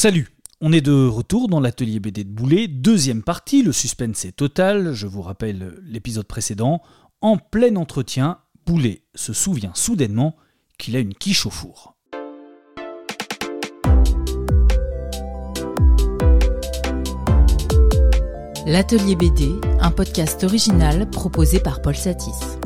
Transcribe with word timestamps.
Salut 0.00 0.28
on 0.62 0.72
est 0.72 0.80
de 0.80 1.06
retour 1.06 1.48
dans 1.48 1.60
l'atelier 1.60 2.00
BD 2.00 2.24
de 2.24 2.30
Boulet, 2.30 2.68
deuxième 2.68 3.22
partie, 3.22 3.62
le 3.62 3.72
suspense 3.72 4.24
est 4.24 4.32
total, 4.32 4.94
je 4.94 5.06
vous 5.06 5.20
rappelle 5.20 5.74
l'épisode 5.82 6.26
précédent. 6.26 6.80
En 7.20 7.36
plein 7.36 7.76
entretien, 7.76 8.38
Boulet 8.64 9.02
se 9.14 9.34
souvient 9.34 9.72
soudainement 9.74 10.36
qu'il 10.78 10.96
a 10.96 11.00
une 11.00 11.12
quiche 11.12 11.44
au 11.44 11.50
four. 11.50 11.96
L'atelier 18.64 19.16
BD, 19.16 19.50
un 19.80 19.90
podcast 19.90 20.44
original 20.44 21.10
proposé 21.10 21.60
par 21.60 21.82
Paul 21.82 21.94
Satis. 21.94 22.58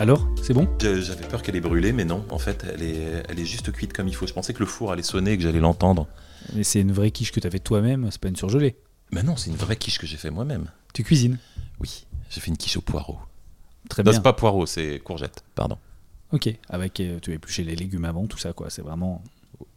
Alors, 0.00 0.26
c'est 0.42 0.54
bon? 0.54 0.66
J'avais 0.80 1.26
peur 1.28 1.42
qu'elle 1.42 1.56
ait 1.56 1.60
brûlé, 1.60 1.92
mais 1.92 2.06
non, 2.06 2.24
en 2.30 2.38
fait, 2.38 2.64
elle 2.72 2.82
est, 2.82 3.22
elle 3.28 3.38
est 3.38 3.44
juste 3.44 3.70
cuite 3.70 3.92
comme 3.92 4.08
il 4.08 4.14
faut. 4.14 4.26
Je 4.26 4.32
pensais 4.32 4.54
que 4.54 4.60
le 4.60 4.64
four 4.64 4.92
allait 4.92 5.02
sonner 5.02 5.32
et 5.32 5.36
que 5.36 5.42
j'allais 5.42 5.60
l'entendre. 5.60 6.06
Mais 6.54 6.64
c'est 6.64 6.80
une 6.80 6.90
vraie 6.90 7.10
quiche 7.10 7.32
que 7.32 7.38
tu 7.40 7.50
fait 7.50 7.58
toi-même, 7.58 8.08
c'est 8.10 8.18
pas 8.18 8.28
une 8.28 8.36
surgelée. 8.36 8.76
Mais 9.12 9.22
non, 9.22 9.36
c'est 9.36 9.50
une 9.50 9.56
vraie 9.56 9.76
quiche 9.76 9.98
que 9.98 10.06
j'ai 10.06 10.16
fait 10.16 10.30
moi-même. 10.30 10.70
Tu 10.94 11.02
cuisines? 11.04 11.36
Oui, 11.80 12.06
j'ai 12.30 12.40
fait 12.40 12.48
une 12.48 12.56
quiche 12.56 12.78
au 12.78 12.80
poireau. 12.80 13.18
Très 13.90 14.02
Non, 14.02 14.10
bien. 14.10 14.18
c'est 14.18 14.22
pas 14.22 14.32
poireau, 14.32 14.64
c'est 14.64 15.00
courgette, 15.04 15.44
pardon. 15.54 15.76
Ok, 16.32 16.48
avec 16.70 16.98
euh, 17.00 17.18
tu 17.20 17.32
as 17.32 17.34
épluché 17.34 17.62
les 17.62 17.76
légumes 17.76 18.06
avant, 18.06 18.26
tout 18.26 18.38
ça 18.38 18.54
quoi, 18.54 18.70
c'est 18.70 18.80
vraiment. 18.82 19.22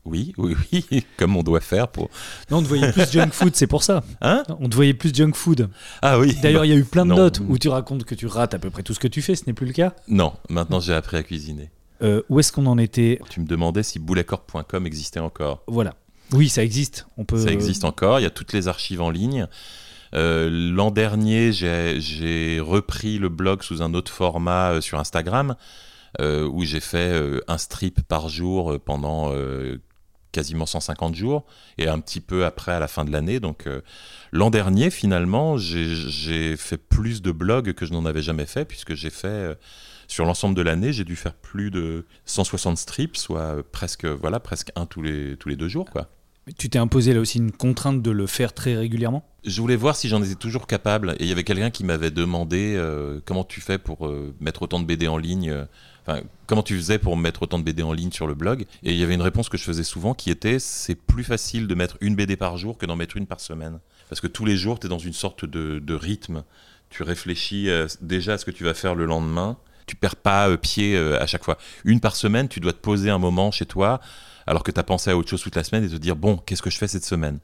Oui, 0.05 0.34
oui, 0.38 0.55
oui, 0.73 1.05
comme 1.18 1.38
on 1.38 1.44
doit 1.44 1.62
faire 1.62 1.88
pour. 1.88 2.10
Non, 2.52 2.58
on 2.58 2.64
te 2.64 2.68
voyait 2.68 2.92
plus 2.92 3.10
junk 3.12 3.30
food, 3.32 3.55
c'est 3.55 3.68
pour 3.68 3.84
ça. 3.84 4.04
Hein 4.22 4.44
On 4.59 4.68
te 4.70 4.76
voyait 4.76 4.94
plus 4.94 5.14
junk 5.14 5.34
food. 5.34 5.70
Ah 6.02 6.20
oui. 6.20 6.36
D'ailleurs, 6.42 6.66
il 6.66 6.70
y 6.70 6.73
a 6.73 6.78
eu 6.78 6.84
plein 6.84 7.06
de 7.06 7.12
Non. 7.12 7.18
notes 7.18 7.40
où 7.48 7.58
tu 7.58 7.70
racontes 7.70 8.04
que 8.04 8.16
tu 8.16 8.28
rates 8.28 8.54
à 8.54 8.59
peu 8.59 8.70
près 8.70 8.84
tout 8.84 8.94
ce 8.94 9.00
que 9.00 9.08
tu 9.08 9.22
fais, 9.22 9.36
ce 9.36 9.44
n'est 9.48 9.54
plus 9.54 9.68
le 9.68 9.73
cas. 9.73 9.94
Non, 10.08 10.34
maintenant 10.50 10.80
j'ai 10.80 10.94
appris 10.94 11.18
à 11.18 11.23
cuisiner. 11.23 11.72
Euh, 12.02 12.22
où 12.30 12.40
est-ce 12.40 12.52
qu'on 12.52 12.66
en 12.66 12.78
était 12.78 13.20
Tu 13.30 13.40
me 13.40 13.46
demandais 13.46 13.84
si 13.84 13.98
bouletcorp.com 14.00 14.86
existait 14.86 15.20
encore. 15.22 15.64
Voilà. 15.68 15.94
Oui, 16.34 16.50
ça 16.50 16.64
existe. 16.64 17.06
On 17.18 17.23
peut. 17.26 17.38
Ça 17.38 17.52
existe 17.52 17.86
encore, 17.86 18.20
il 18.20 18.23
y 18.23 18.26
a 18.26 18.30
toutes 18.31 18.52
les 18.54 18.67
archives 18.67 19.02
en 19.02 19.09
ligne. 19.09 19.48
Euh, 20.16 20.50
L'an 20.52 20.92
dernier, 20.92 21.52
j'ai 21.54 22.59
repris 22.59 23.20
le 23.20 23.30
blog 23.30 23.64
sous 23.64 23.81
un 23.81 23.94
autre 23.94 24.11
format 24.11 24.73
euh, 24.73 24.81
sur 24.81 25.00
Instagram, 25.00 25.56
où 26.22 26.64
j'ai 26.64 26.80
fait 26.80 27.14
euh, 27.14 27.39
un 27.47 27.58
strip 27.58 28.02
par 28.02 28.30
jour 28.30 28.73
euh, 28.73 28.80
pendant 28.80 29.31
euh, 29.33 29.81
quasiment 30.31 30.66
150 30.66 31.14
jours, 31.16 31.45
et 31.78 31.88
un 31.88 32.00
petit 32.00 32.20
peu 32.20 32.45
après 32.45 32.72
à 32.72 32.80
la 32.80 32.88
fin 32.88 33.05
de 33.05 33.11
l'année. 33.11 33.39
Donc 33.39 33.67
euh, 33.67 33.81
l'an 34.31 34.50
dernier, 34.50 34.89
finalement, 34.89 35.58
j'ai- 35.58 36.58
fait 36.58 36.78
plus 36.78 37.22
de 37.22 37.31
blogs 37.31 37.73
que 37.73 37.86
je 37.86 37.94
n'en 37.94 38.05
avais 38.05 38.22
jamais 38.22 38.45
fait, 38.45 38.66
puisque 38.66 38.95
j'ai 38.95 39.09
fait... 39.11 39.28
euh, 39.28 39.55
sur 40.08 40.25
l'ensemble 40.25 40.55
de 40.55 40.61
l'année, 40.61 40.92
j'ai 40.92 41.05
dû 41.05 41.16
faire 41.16 41.33
plus 41.33 41.72
de 41.72 42.05
160 42.25 42.77
strips, 42.77 43.16
soit 43.17 43.39
euh, 43.58 43.64
presque, 43.72 44.05
voilà, 44.05 44.39
presque 44.39 44.72
un 44.75 44.86
tous 44.86 45.02
les, 45.02 45.38
tous 45.38 45.50
les 45.50 45.55
deux 45.55 45.70
jours, 45.70 45.89
quoi. 45.89 46.09
Tu 46.58 46.69
t'es 46.69 46.77
imposé 46.80 47.13
là 47.13 47.22
aussi 47.22 47.38
une 47.38 47.53
contrainte 47.53 48.02
de 48.02 48.11
le 48.11 48.27
faire 48.27 48.53
très 48.53 48.75
régulièrement? 48.75 49.25
Je 49.45 49.61
voulais 49.61 49.77
voir 49.77 49.95
si 49.95 50.09
j'en 50.09 50.22
étais 50.22 50.36
toujours 50.36 50.67
capable. 50.67 51.16
Et 51.19 51.23
il 51.23 51.27
y 51.27 51.31
avait 51.31 51.45
quelqu'un 51.45 51.69
qui 51.69 51.86
m'avait 51.86 52.11
demandé 52.11 52.73
euh, 52.75 53.22
comment 53.25 53.45
tu 53.45 53.61
fais 53.61 53.77
pour 53.77 54.08
euh, 54.08 54.36
mettre 54.41 54.64
autant 54.64 54.80
de 54.81 54.86
BD 54.86 55.08
en 55.08 55.17
ligne. 55.17 55.49
euh, 55.49 55.66
Enfin, 56.05 56.19
comment 56.47 56.64
tu 56.64 56.75
faisais 56.75 56.99
pour 56.99 57.16
mettre 57.16 57.44
autant 57.44 57.59
de 57.59 57.64
BD 57.64 57.81
en 57.81 57.94
ligne 57.94 58.11
sur 58.11 58.27
le 58.27 58.33
blog? 58.33 58.66
Et 58.83 58.91
il 58.91 58.97
y 58.97 59.03
avait 59.03 59.14
une 59.14 59.21
réponse 59.21 59.47
que 59.47 59.58
je 59.58 59.64
faisais 59.64 59.86
souvent 59.86 60.14
qui 60.14 60.31
était 60.31 60.59
c'est 60.59 60.95
plus 60.95 61.23
facile 61.23 61.66
de 61.66 61.75
mettre 61.75 61.95
une 62.02 62.16
BD 62.16 62.36
par 62.36 62.58
jour 62.58 62.77
que 62.77 62.86
d'en 62.86 62.97
mettre 62.97 63.16
une 63.16 63.25
par 63.25 63.39
semaine. 63.39 63.80
Parce 64.09 64.19
que 64.19 64.27
tous 64.27 64.44
les 64.44 64.58
jours, 64.58 64.81
tu 64.81 64.88
es 64.88 64.89
dans 64.89 64.97
une 64.99 65.14
sorte 65.14 65.45
de, 65.45 65.80
de 65.80 65.94
rythme. 65.94 66.44
Tu 66.89 67.03
réfléchis 67.03 67.69
déjà 68.02 68.33
à 68.33 68.38
ce 68.38 68.44
que 68.44 68.52
tu 68.52 68.66
vas 68.66 68.73
faire 68.73 68.95
le 68.95 69.05
lendemain. 69.05 69.58
Tu 69.88 69.95
perds 69.95 70.17
pas 70.17 70.55
pied 70.58 70.97
à 70.97 71.25
chaque 71.25 71.45
fois. 71.45 71.58
Une 71.86 72.02
par 72.02 72.17
semaine, 72.17 72.49
tu 72.49 72.59
dois 72.59 72.73
te 72.73 72.77
poser 72.80 73.09
un 73.09 73.17
moment 73.17 73.52
chez 73.52 73.66
toi 73.66 74.02
alors 74.47 74.63
que 74.63 74.72
tu 74.72 74.80
as 74.80 74.83
pensé 74.83 75.11
à 75.11 75.17
autre 75.17 75.30
chose 75.30 75.41
toute 75.41 75.55
la 75.55 75.63
semaine 75.63 75.83
et 75.83 75.89
te 75.89 75.95
dire 75.95 76.16
bon, 76.16 76.38
qu'est-ce 76.38 76.61
que 76.61 76.69
je 76.69 76.77
fais 76.77 76.88
cette 76.88 77.05
semaine? 77.05 77.39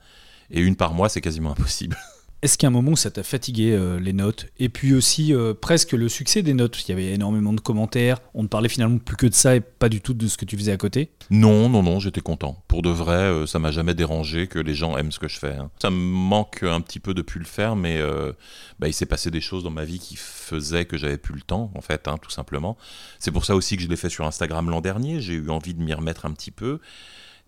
Et 0.52 0.62
une 0.62 0.76
par 0.76 0.94
mois, 0.94 1.10
c'est 1.10 1.22
quasiment 1.22 1.52
impossible. 1.52 1.98
Est-ce 2.42 2.66
a 2.66 2.68
un 2.68 2.72
moment 2.72 2.96
ça 2.96 3.12
t'a 3.12 3.22
fatigué 3.24 3.74
euh, 3.74 4.00
les 4.00 4.14
notes? 4.14 4.48
Et 4.60 4.70
puis 4.70 4.94
aussi 4.94 5.34
euh, 5.34 5.54
presque 5.54 5.92
le 5.92 6.08
succès 6.08 6.42
des 6.42 6.54
notes. 6.54 6.82
Il 6.88 6.90
y 6.90 6.94
avait 6.94 7.12
énormément 7.14 7.52
de 7.52 7.60
commentaires. 7.60 8.20
On 8.34 8.44
ne 8.44 8.48
parlait 8.48 8.70
finalement 8.70 8.98
plus 8.98 9.18
que 9.18 9.28
de 9.28 9.34
ça 9.34 9.58
et 9.58 9.60
pas 9.60 9.90
du 9.90 10.00
tout 10.00 10.14
de 10.14 10.26
ce 10.26 10.38
que 10.38 10.46
tu 10.46 10.56
faisais 10.58 10.72
à 10.72 10.78
côté? 10.78 11.12
Non, 11.32 11.68
non, 11.68 11.84
non, 11.84 12.00
j'étais 12.00 12.22
content. 12.22 12.64
Pour 12.70 12.82
de 12.82 12.90
vrai, 12.90 13.16
euh, 13.16 13.46
ça 13.46 13.60
m'a 13.60 13.72
jamais 13.72 13.94
dérangé 13.94 14.48
que 14.48 14.58
les 14.58 14.74
gens 14.74 14.96
aiment 14.96 15.12
ce 15.12 15.20
que 15.20 15.28
je 15.28 15.38
fais. 15.38 15.52
hein. 15.56 15.70
Ça 15.82 15.90
me 15.90 15.98
manque 15.98 16.64
un 16.64 16.80
petit 16.80 17.02
peu 17.02 17.14
de 17.14 17.22
plus 17.22 17.40
le 17.40 17.46
faire, 17.46 17.76
mais 17.76 17.98
euh, 17.98 18.32
bah, 18.80 18.88
il 18.88 18.94
s'est 18.94 19.06
passé 19.06 19.32
des 19.32 19.42
choses 19.42 19.66
dans 19.66 19.70
ma 19.70 19.84
vie 19.84 20.00
qui 20.00 20.16
faisaient 20.16 20.86
que 20.86 20.96
j'avais 20.96 21.18
plus 21.18 21.36
le 21.36 21.42
temps, 21.42 21.72
en 21.76 21.82
fait, 21.82 22.08
hein, 22.08 22.18
tout 22.22 22.32
simplement. 22.32 22.78
C'est 23.20 23.32
pour 23.32 23.44
ça 23.44 23.54
aussi 23.54 23.76
que 23.76 23.84
je 23.84 23.90
l'ai 23.90 23.98
fait 23.98 24.10
sur 24.10 24.26
Instagram 24.26 24.70
l'an 24.70 24.80
dernier. 24.80 25.20
J'ai 25.20 25.34
eu 25.34 25.50
envie 25.50 25.74
de 25.74 25.84
m'y 25.84 25.94
remettre 25.94 26.26
un 26.26 26.32
petit 26.32 26.52
peu. 26.52 26.80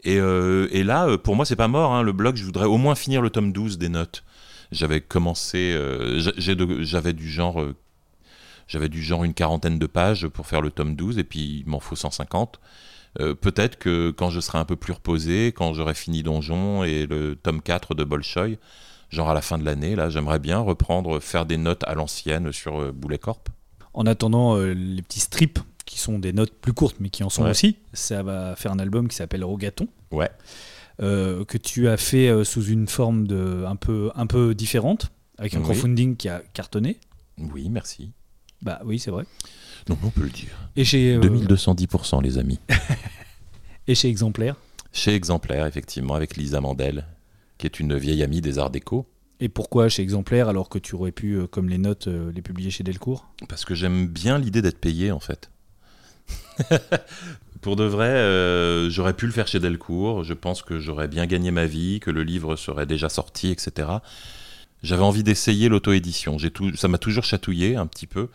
Et, 0.04 0.18
là, 0.84 1.18
pour 1.18 1.38
moi, 1.38 1.46
c'est 1.46 1.56
pas 1.56 1.70
mort. 1.70 1.94
hein. 1.94 2.02
Le 2.04 2.12
blog, 2.12 2.36
je 2.36 2.44
voudrais 2.44 2.66
au 2.66 2.78
moins 2.78 2.96
finir 2.96 3.22
le 3.22 3.30
tome 3.30 3.54
12 3.54 3.78
des 3.78 3.88
notes. 3.88 4.26
J'avais 4.72 5.02
commencé, 5.02 5.74
euh, 5.76 6.20
j'avais 6.38 7.14
du 7.14 7.30
genre, 7.30 7.62
euh, 7.62 7.76
j'avais 8.68 8.88
du 8.90 9.02
genre 9.04 9.24
une 9.24 9.34
quarantaine 9.34 9.80
de 9.80 9.86
pages 9.86 10.28
pour 10.28 10.48
faire 10.48 10.62
le 10.62 10.72
tome 10.72 10.96
12, 10.96 11.18
et 11.18 11.24
puis 11.24 11.64
il 11.66 11.70
m'en 11.70 11.80
faut 11.80 11.96
150. 11.96 12.60
Euh, 13.20 13.36
Peut-être 13.36 13.78
que 13.78 14.12
quand 14.12 14.30
je 14.30 14.40
serai 14.40 14.58
un 14.60 14.66
peu 14.66 14.78
plus 14.78 14.94
reposé, 14.94 15.48
quand 15.48 15.74
j'aurai 15.74 15.94
fini 15.94 16.24
Donjon 16.24 16.84
et 16.86 17.06
le 17.06 17.36
tome 17.36 17.62
4 17.62 17.94
de 17.96 18.06
Bolshoi, 18.06 18.58
genre 19.10 19.30
à 19.30 19.34
la 19.34 19.42
fin 19.42 19.58
de 19.58 19.66
l'année, 19.66 19.98
là, 19.98 20.10
j'aimerais 20.10 20.40
bien 20.40 20.60
reprendre, 20.60 21.20
faire 21.20 21.46
des 21.46 21.58
notes 21.58 21.84
à 21.86 21.94
l'ancienne 21.96 22.54
sur 22.54 22.80
euh, 22.82 22.92
Boulet 22.94 23.18
Corp. 23.18 23.50
En 23.94 24.06
attendant 24.06 24.56
euh, 24.56 24.72
les 24.74 25.02
petits 25.02 25.20
strips 25.20 25.60
qui 25.86 26.00
sont 26.00 26.18
des 26.20 26.32
notes 26.32 26.54
plus 26.62 26.72
courtes 26.72 26.96
mais 27.02 27.10
qui 27.10 27.26
en 27.26 27.30
sont 27.30 27.44
Ouais. 27.44 27.50
aussi, 27.50 27.76
ça 27.92 28.24
va 28.24 28.56
faire 28.56 28.72
un 28.72 28.80
album 28.80 29.10
qui 29.10 29.18
s'appelle 29.18 29.44
Rogaton. 29.44 29.90
Ouais. 30.12 30.30
Euh, 31.02 31.44
que 31.46 31.58
tu 31.58 31.88
as 31.88 31.98
fait 31.98 32.28
euh, 32.30 32.44
sous 32.44 32.66
une 32.66 32.88
forme 32.88 33.28
de, 33.28 33.64
un, 33.68 33.76
peu, 33.76 34.12
un 34.16 34.28
peu 34.28 34.54
différente, 34.56 35.12
avec 35.38 35.54
un 35.56 35.58
Oui. 35.60 35.64
crowdfunding 35.64 36.16
qui 36.16 36.30
a 36.30 36.42
cartonné. 36.54 36.98
Oui, 37.38 37.70
merci. 37.70 38.12
Bah 38.62 38.80
oui, 38.86 39.00
c'est 39.00 39.12
vrai. 39.12 39.26
Donc 39.88 40.00
on 40.04 40.10
peut 40.10 40.24
le 40.24 40.30
dire. 40.30 40.70
Et 40.76 40.86
chez, 40.86 41.16
euh, 41.16 41.20
2210%, 41.22 42.22
les 42.22 42.38
amis. 42.38 42.60
et 43.88 43.96
chez 43.96 44.10
Exemplaire. 44.10 44.56
Chez 44.94 45.16
Exemplaire, 45.16 45.66
effectivement, 45.66 46.14
avec 46.14 46.38
Lisa 46.38 46.62
Mandel, 46.62 47.06
qui 47.58 47.66
est 47.66 47.80
une 47.80 47.98
vieille 47.98 48.22
amie 48.24 48.42
des 48.42 48.60
Arts 48.60 48.70
Déco. 48.70 49.08
Et 49.40 49.50
pourquoi 49.50 49.90
chez 49.90 50.04
Exemplaire 50.04 50.50
alors 50.50 50.70
que 50.70 50.78
tu 50.78 50.94
aurais 50.94 51.12
pu, 51.12 51.34
euh, 51.34 51.48
comme 51.48 51.68
les 51.68 51.80
notes, 51.80 52.08
euh, 52.08 52.32
les 52.32 52.44
publier 52.44 52.70
chez 52.70 52.84
Delcourt? 52.84 53.28
Parce 53.50 53.66
que 53.66 53.74
j'aime 53.74 54.06
bien 54.06 54.38
l'idée 54.38 54.62
d'être 54.62 54.80
payé, 54.80 55.12
en 55.12 55.20
fait. 55.20 55.50
Pour 57.62 57.76
de 57.76 57.84
vrai, 57.84 58.08
euh, 58.08 58.90
j'aurais 58.90 59.14
pu 59.14 59.28
le 59.28 59.32
faire 59.32 59.48
chez 59.48 59.60
Delcourt. 59.60 60.24
Je 60.24 60.34
pense 60.34 60.64
que 60.64 60.80
j'aurais 60.80 61.08
bien 61.08 61.28
gagné 61.28 61.52
ma 61.52 61.66
vie, 61.66 62.00
que 62.00 62.10
le 62.10 62.24
livre 62.24 62.56
serait 62.56 62.88
déjà 62.88 63.08
sorti, 63.08 63.52
etc. 63.52 63.88
J'avais 64.82 65.04
envie 65.04 65.22
d'essayer 65.24 65.70
l'auto-édition. 65.70 66.38
Ça 66.76 66.88
m'a 66.88 66.98
toujours 66.98 67.24
chatouillé 67.24 67.76
un 67.76 67.86
petit 67.86 68.08
peu. 68.08 68.30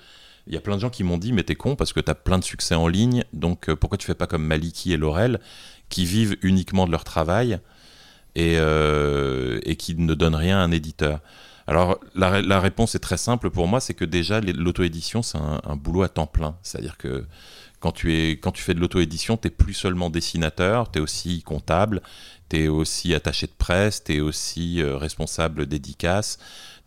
Il 0.47 0.55
y 0.55 0.57
a 0.57 0.61
plein 0.61 0.77
de 0.77 0.81
gens 0.81 0.91
qui 0.91 1.03
m'ont 1.03 1.19
dit, 1.19 1.33
mais 1.33 1.43
t'es 1.43 1.57
con 1.57 1.75
parce 1.75 1.93
que 1.93 1.99
t'as 1.99 2.15
plein 2.15 2.39
de 2.39 2.45
succès 2.45 2.77
en 2.77 2.87
ligne, 2.87 3.25
donc 3.33 3.69
euh, 3.69 3.75
pourquoi 3.75 3.99
tu 3.99 4.07
fais 4.07 4.15
pas 4.15 4.29
comme 4.29 4.45
Maliki 4.45 4.93
et 4.93 4.97
Laurel, 4.97 5.41
qui 5.89 6.05
vivent 6.05 6.37
uniquement 6.43 6.87
de 6.87 6.93
leur 6.93 7.03
travail 7.03 7.59
et, 8.37 8.55
euh, 8.59 9.59
qui 9.77 9.97
ne 9.97 10.15
donnent 10.15 10.37
rien 10.37 10.59
à 10.59 10.61
un 10.61 10.71
éditeur? 10.71 11.19
Alors 11.67 11.99
la, 12.15 12.31
ré- 12.31 12.43
la 12.43 12.61
réponse 12.61 12.95
est 12.95 13.01
très 13.01 13.17
simple 13.17 13.51
pour 13.51 13.67
moi, 13.67 13.81
c'est 13.81 13.95
que 13.95 14.05
déjà 14.05 14.41
l'auto-édition 14.41 15.23
c'est 15.23 15.39
un, 15.39 15.61
un 15.65 15.75
boulot 15.75 16.03
à 16.05 16.09
temps 16.09 16.29
plein. 16.29 16.57
C'est-à-dire 16.63 16.97
que 16.97 17.25
quand 17.81 17.93
tu, 17.93 18.15
es, 18.15 18.31
quand 18.33 18.53
tu 18.53 18.63
fais 18.63 18.75
de 18.75 18.81
l'auto-édition, 18.81 19.37
tu 19.37 19.51
plus 19.51 19.75
seulement 19.75 20.11
dessinateur, 20.11 20.91
tu 20.91 20.99
es 20.99 21.03
aussi 21.03 21.43
comptable, 21.43 22.03
tu 22.49 22.65
es 22.65 22.69
aussi 22.69 23.15
attaché 23.15 23.47
de 23.47 23.53
presse, 23.57 24.05
tu 24.05 24.17
es 24.17 24.21
aussi 24.21 24.81
euh, 24.83 24.97
responsable 24.97 25.67
dédicace, 25.67 26.39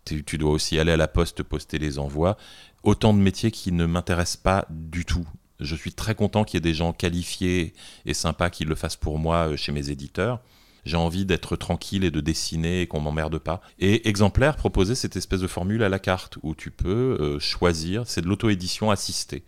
tu 0.05 0.37
dois 0.37 0.51
aussi 0.51 0.79
aller 0.79 0.91
à 0.91 0.97
la 0.97 1.07
poste 1.07 1.43
poster 1.43 1.77
les 1.77 1.99
envois. 1.99 2.37
Autant 2.83 3.13
de 3.13 3.19
métiers 3.19 3.51
qui 3.51 3.71
ne 3.71 3.85
m'intéressent 3.85 4.41
pas 4.41 4.65
du 4.69 5.05
tout. 5.05 5.27
Je 5.59 5.75
suis 5.75 5.91
très 5.91 6.15
content 6.15 6.45
qu'il 6.45 6.57
y 6.57 6.59
ait 6.59 6.71
des 6.71 6.73
gens 6.73 6.93
qualifiés 6.93 7.73
et 8.05 8.13
sympas 8.13 8.49
qui 8.49 8.63
le 8.63 8.75
fassent 8.75 8.95
pour 8.95 9.19
moi 9.19 9.49
euh, 9.49 9.57
chez 9.57 9.71
mes 9.71 9.89
éditeurs. 9.89 10.39
J'ai 10.85 10.97
envie 10.97 11.25
d'être 11.25 11.57
tranquille 11.57 12.05
et 12.05 12.11
de 12.11 12.21
dessiner 12.21 12.81
et 12.81 12.87
qu'on 12.87 13.01
m'emmerde 13.01 13.37
pas. 13.37 13.61
Et 13.79 14.07
Exemplaire 14.07 14.55
proposait 14.55 14.95
cette 14.95 15.17
espèce 15.17 15.41
de 15.41 15.47
formule 15.47 15.83
à 15.83 15.89
la 15.89 15.99
carte 15.99 16.37
où 16.41 16.55
tu 16.55 16.71
peux 16.71 17.17
euh, 17.19 17.39
choisir, 17.39 18.03
c'est 18.07 18.21
de 18.21 18.27
l'auto-édition 18.27 18.89
assistée. 18.89 19.43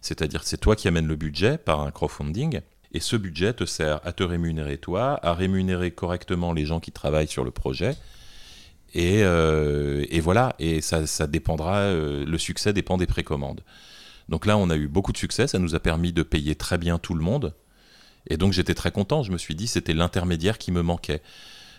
C'est-à-dire 0.00 0.42
c'est 0.44 0.58
toi 0.58 0.76
qui 0.76 0.88
amènes 0.88 1.06
le 1.06 1.16
budget 1.16 1.58
par 1.58 1.80
un 1.80 1.90
crowdfunding 1.90 2.60
et 2.92 3.00
ce 3.00 3.16
budget 3.16 3.52
te 3.52 3.64
sert 3.64 4.00
à 4.04 4.12
te 4.12 4.22
rémunérer 4.22 4.78
toi, 4.78 5.18
à 5.22 5.34
rémunérer 5.34 5.90
correctement 5.90 6.52
les 6.52 6.64
gens 6.64 6.80
qui 6.80 6.92
travaillent 6.92 7.28
sur 7.28 7.44
le 7.44 7.50
projet. 7.50 7.96
Et, 8.94 9.22
euh, 9.22 10.06
et 10.08 10.20
voilà, 10.20 10.54
et 10.58 10.80
ça, 10.80 11.06
ça 11.06 11.26
dépendra, 11.26 11.80
euh, 11.80 12.24
le 12.24 12.38
succès 12.38 12.72
dépend 12.72 12.96
des 12.96 13.06
précommandes. 13.06 13.62
Donc 14.30 14.46
là, 14.46 14.56
on 14.56 14.70
a 14.70 14.76
eu 14.76 14.88
beaucoup 14.88 15.12
de 15.12 15.18
succès, 15.18 15.46
ça 15.46 15.58
nous 15.58 15.74
a 15.74 15.80
permis 15.80 16.12
de 16.12 16.22
payer 16.22 16.54
très 16.54 16.78
bien 16.78 16.98
tout 16.98 17.14
le 17.14 17.22
monde. 17.22 17.54
Et 18.28 18.36
donc 18.36 18.52
j'étais 18.52 18.74
très 18.74 18.90
content, 18.90 19.22
je 19.22 19.32
me 19.32 19.38
suis 19.38 19.54
dit 19.54 19.66
c'était 19.66 19.94
l'intermédiaire 19.94 20.58
qui 20.58 20.72
me 20.72 20.82
manquait. 20.82 21.22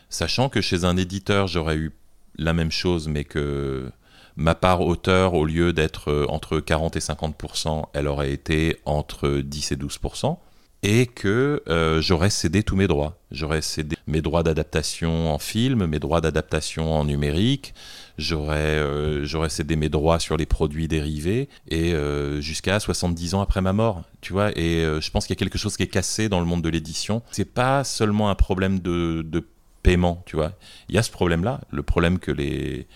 Sachant 0.10 0.50
que 0.50 0.62
chez 0.62 0.83
un 0.83 0.98
éditeur, 0.98 1.48
j'aurais 1.48 1.77
eu 1.77 1.92
la 2.38 2.54
même 2.54 2.72
chose, 2.72 3.07
mais 3.07 3.24
que 3.24 3.92
ma 4.35 4.55
part 4.55 4.81
auteur, 4.81 5.33
au 5.33 5.45
lieu 5.45 5.73
d'être 5.73 6.09
euh, 6.11 6.25
entre 6.29 6.59
40 6.59 6.95
et 6.95 6.99
50%, 6.99 7.85
elle 7.93 8.07
aurait 8.07 8.31
été 8.31 8.77
entre 8.85 9.39
10 9.39 9.71
et 9.71 9.75
12%. 9.75 10.37
et 10.81 11.07
que 11.07 11.61
euh, 11.67 12.01
j'aurais 12.01 12.29
cédé 12.29 12.63
tous 12.63 12.77
mes 12.77 12.87
droits. 12.87 13.17
J'aurais 13.31 13.61
cédé 13.61 13.97
mes 14.07 14.21
droits 14.21 14.43
d'adaptation 14.43 15.33
en 15.33 15.37
film, 15.37 15.85
mes 15.85 15.99
droits 15.99 16.21
d'adaptation 16.21 16.93
en 16.93 17.03
numérique, 17.03 17.73
j'aurais 18.17 18.77
euh, 18.77 19.49
cédé 19.49 19.75
mes 19.75 19.89
droits 19.89 20.19
sur 20.19 20.37
les 20.37 20.45
produits 20.45 20.87
dérivés 20.87 21.49
et 21.67 21.93
euh, 21.93 22.39
jusqu'à 22.39 22.79
70 22.79 23.35
ans 23.35 23.41
après 23.41 23.59
ma 23.61 23.73
mort, 23.73 24.03
tu 24.21 24.31
vois. 24.31 24.57
Et 24.57 24.81
je 25.01 25.11
pense 25.11 25.27
qu'il 25.27 25.35
y 25.35 25.37
a 25.37 25.41
quelque 25.41 25.57
chose 25.57 25.75
qui 25.75 25.83
est 25.83 25.87
cassé 25.87 26.29
dans 26.29 26.39
le 26.39 26.45
monde 26.45 26.61
de 26.61 26.69
l'édition. 26.69 27.23
C'est 27.31 27.51
pas 27.53 27.83
seulement 27.83 28.29
un 28.29 28.35
problème 28.35 28.79
de, 28.79 29.21
de 29.21 29.45
paiement, 29.83 30.23
tu 30.25 30.35
vois. 30.35 30.53
Il 30.87 30.95
y 30.95 30.97
a 30.97 31.03
ce 31.03 31.11
problème-là, 31.11 31.61
le 31.71 31.83
problème 31.83 32.19
que 32.19 32.31
les 32.31 32.87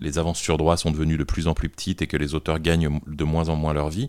les 0.00 0.18
avances 0.18 0.38
sur 0.38 0.56
droits 0.58 0.76
sont 0.76 0.90
devenues 0.90 1.16
de 1.16 1.24
plus 1.24 1.48
en 1.48 1.54
plus 1.54 1.68
petites 1.68 2.02
et 2.02 2.06
que 2.06 2.16
les 2.16 2.34
auteurs 2.34 2.58
gagnent 2.58 3.00
de 3.06 3.24
moins 3.24 3.48
en 3.48 3.56
moins 3.56 3.72
leur 3.72 3.88
vie. 3.88 4.08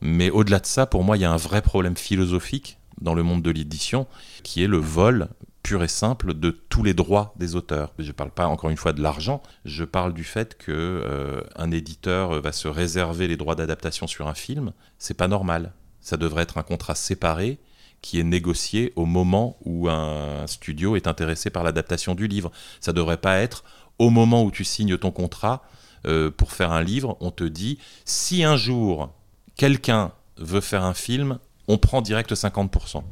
Mais 0.00 0.30
au-delà 0.30 0.60
de 0.60 0.66
ça, 0.66 0.86
pour 0.86 1.04
moi, 1.04 1.16
il 1.16 1.20
y 1.20 1.24
a 1.24 1.30
un 1.30 1.36
vrai 1.36 1.62
problème 1.62 1.96
philosophique 1.96 2.78
dans 3.00 3.14
le 3.14 3.22
monde 3.22 3.42
de 3.42 3.50
l'édition, 3.50 4.06
qui 4.42 4.62
est 4.62 4.66
le 4.66 4.78
vol 4.78 5.28
pur 5.62 5.82
et 5.82 5.88
simple 5.88 6.34
de 6.34 6.50
tous 6.50 6.82
les 6.82 6.94
droits 6.94 7.34
des 7.36 7.54
auteurs. 7.54 7.92
Je 7.98 8.06
ne 8.06 8.12
parle 8.12 8.30
pas 8.30 8.46
encore 8.46 8.70
une 8.70 8.76
fois 8.76 8.92
de 8.92 9.02
l'argent, 9.02 9.42
je 9.64 9.84
parle 9.84 10.14
du 10.14 10.24
fait 10.24 10.56
que 10.56 10.72
euh, 10.72 11.40
un 11.56 11.70
éditeur 11.70 12.40
va 12.40 12.52
se 12.52 12.68
réserver 12.68 13.28
les 13.28 13.36
droits 13.36 13.54
d'adaptation 13.54 14.06
sur 14.06 14.28
un 14.28 14.34
film. 14.34 14.72
C'est 14.98 15.14
pas 15.16 15.28
normal. 15.28 15.72
Ça 16.00 16.16
devrait 16.16 16.44
être 16.44 16.58
un 16.58 16.62
contrat 16.62 16.94
séparé 16.94 17.58
qui 18.00 18.20
est 18.20 18.24
négocié 18.24 18.92
au 18.96 19.04
moment 19.04 19.56
où 19.64 19.88
un 19.88 20.46
studio 20.46 20.96
est 20.96 21.06
intéressé 21.06 21.50
par 21.50 21.64
l'adaptation 21.64 22.14
du 22.14 22.28
livre. 22.28 22.52
Ça 22.80 22.92
devrait 22.92 23.16
pas 23.16 23.38
être 23.38 23.64
au 23.98 24.10
moment 24.10 24.44
où 24.44 24.50
tu 24.50 24.64
signes 24.64 24.96
ton 24.98 25.10
contrat 25.10 25.62
euh, 26.06 26.30
pour 26.30 26.52
faire 26.52 26.72
un 26.72 26.82
livre, 26.82 27.16
on 27.20 27.30
te 27.30 27.44
dit 27.44 27.78
si 28.04 28.44
un 28.44 28.56
jour 28.56 29.12
quelqu'un 29.56 30.12
veut 30.36 30.60
faire 30.60 30.84
un 30.84 30.94
film, 30.94 31.38
on 31.66 31.78
prend 31.78 32.00
direct 32.00 32.32
50%. 32.32 33.02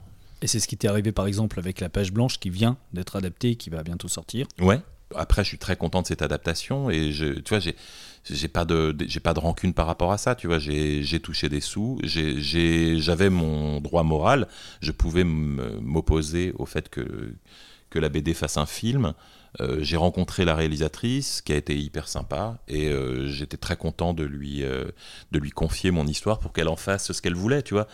Et 0.43 0.47
c'est 0.47 0.61
ce 0.61 0.69
qui 0.69 0.77
t'est 0.77 0.89
arrivé 0.89 1.13
par 1.13 1.27
exemple 1.27 1.59
avec 1.59 1.81
La 1.81 1.89
Page 1.89 2.13
Blanche 2.13 2.39
qui 2.39 2.51
vient 2.51 2.77
d'être 2.93 3.17
adaptée, 3.17 3.57
qui 3.57 3.71
va 3.71 3.83
bientôt 3.83 4.09
sortir. 4.09 4.47
Ouais. 4.61 4.81
Après, 5.15 5.45
je 5.45 5.49
suis 5.49 5.59
très 5.59 5.77
content 5.77 6.03
de 6.03 6.07
cette 6.07 6.23
adaptation 6.23 6.91
et 6.91 7.13
je, 7.13 7.27
tu 7.27 7.51
vois, 7.51 7.61
j'ai 7.61 7.77
j'ai 8.29 8.49
pas 8.49 8.65
de 8.65 8.97
j'ai 9.07 9.21
pas 9.21 9.35
de 9.35 9.39
rancune 9.39 9.73
par 9.73 9.87
rapport 9.87 10.13
à 10.13 10.19
ça 10.19 10.35
tu 10.35 10.47
vois 10.49 10.59
j'ai 10.59 11.21
touché 11.21 11.49
des 11.49 11.61
sous 11.61 12.01
j'avais 12.03 13.31
mon 13.31 13.81
droit 13.81 14.03
moral 14.03 14.49
je 14.81 14.91
pouvais 14.91 15.25
m'opposer 15.25 16.53
au 16.59 16.67
fait 16.67 16.89
que 16.89 17.35
que 17.91 17.99
la 17.99 18.09
BD 18.09 18.35
fasse 18.35 18.57
un 18.57 18.67
film 18.67 19.15
euh, 19.61 19.79
j'ai 19.81 19.97
rencontré 19.97 20.45
la 20.45 20.55
réalisatrice 20.55 21.41
qui 21.41 21.53
a 21.53 21.57
été 21.57 21.77
hyper 21.77 22.09
sympa 22.09 22.59
et 22.69 22.89
euh, 22.89 23.29
j'étais 23.29 23.57
très 23.57 23.77
content 23.77 24.13
de 24.13 24.23
lui, 24.23 24.63
euh, 24.63 24.85
de 25.33 25.39
lui 25.39 25.51
confier 25.51 25.91
mon 25.91 26.07
histoire 26.07 26.39
pour 26.41 26.53
qu'elle 26.53 26.69
en 26.69 26.77
fasse 26.77 27.13
ce 27.13 27.23
qu'elle 27.23 27.35
voulait, 27.35 27.63
tu 27.63 27.73
vois. 27.73 27.87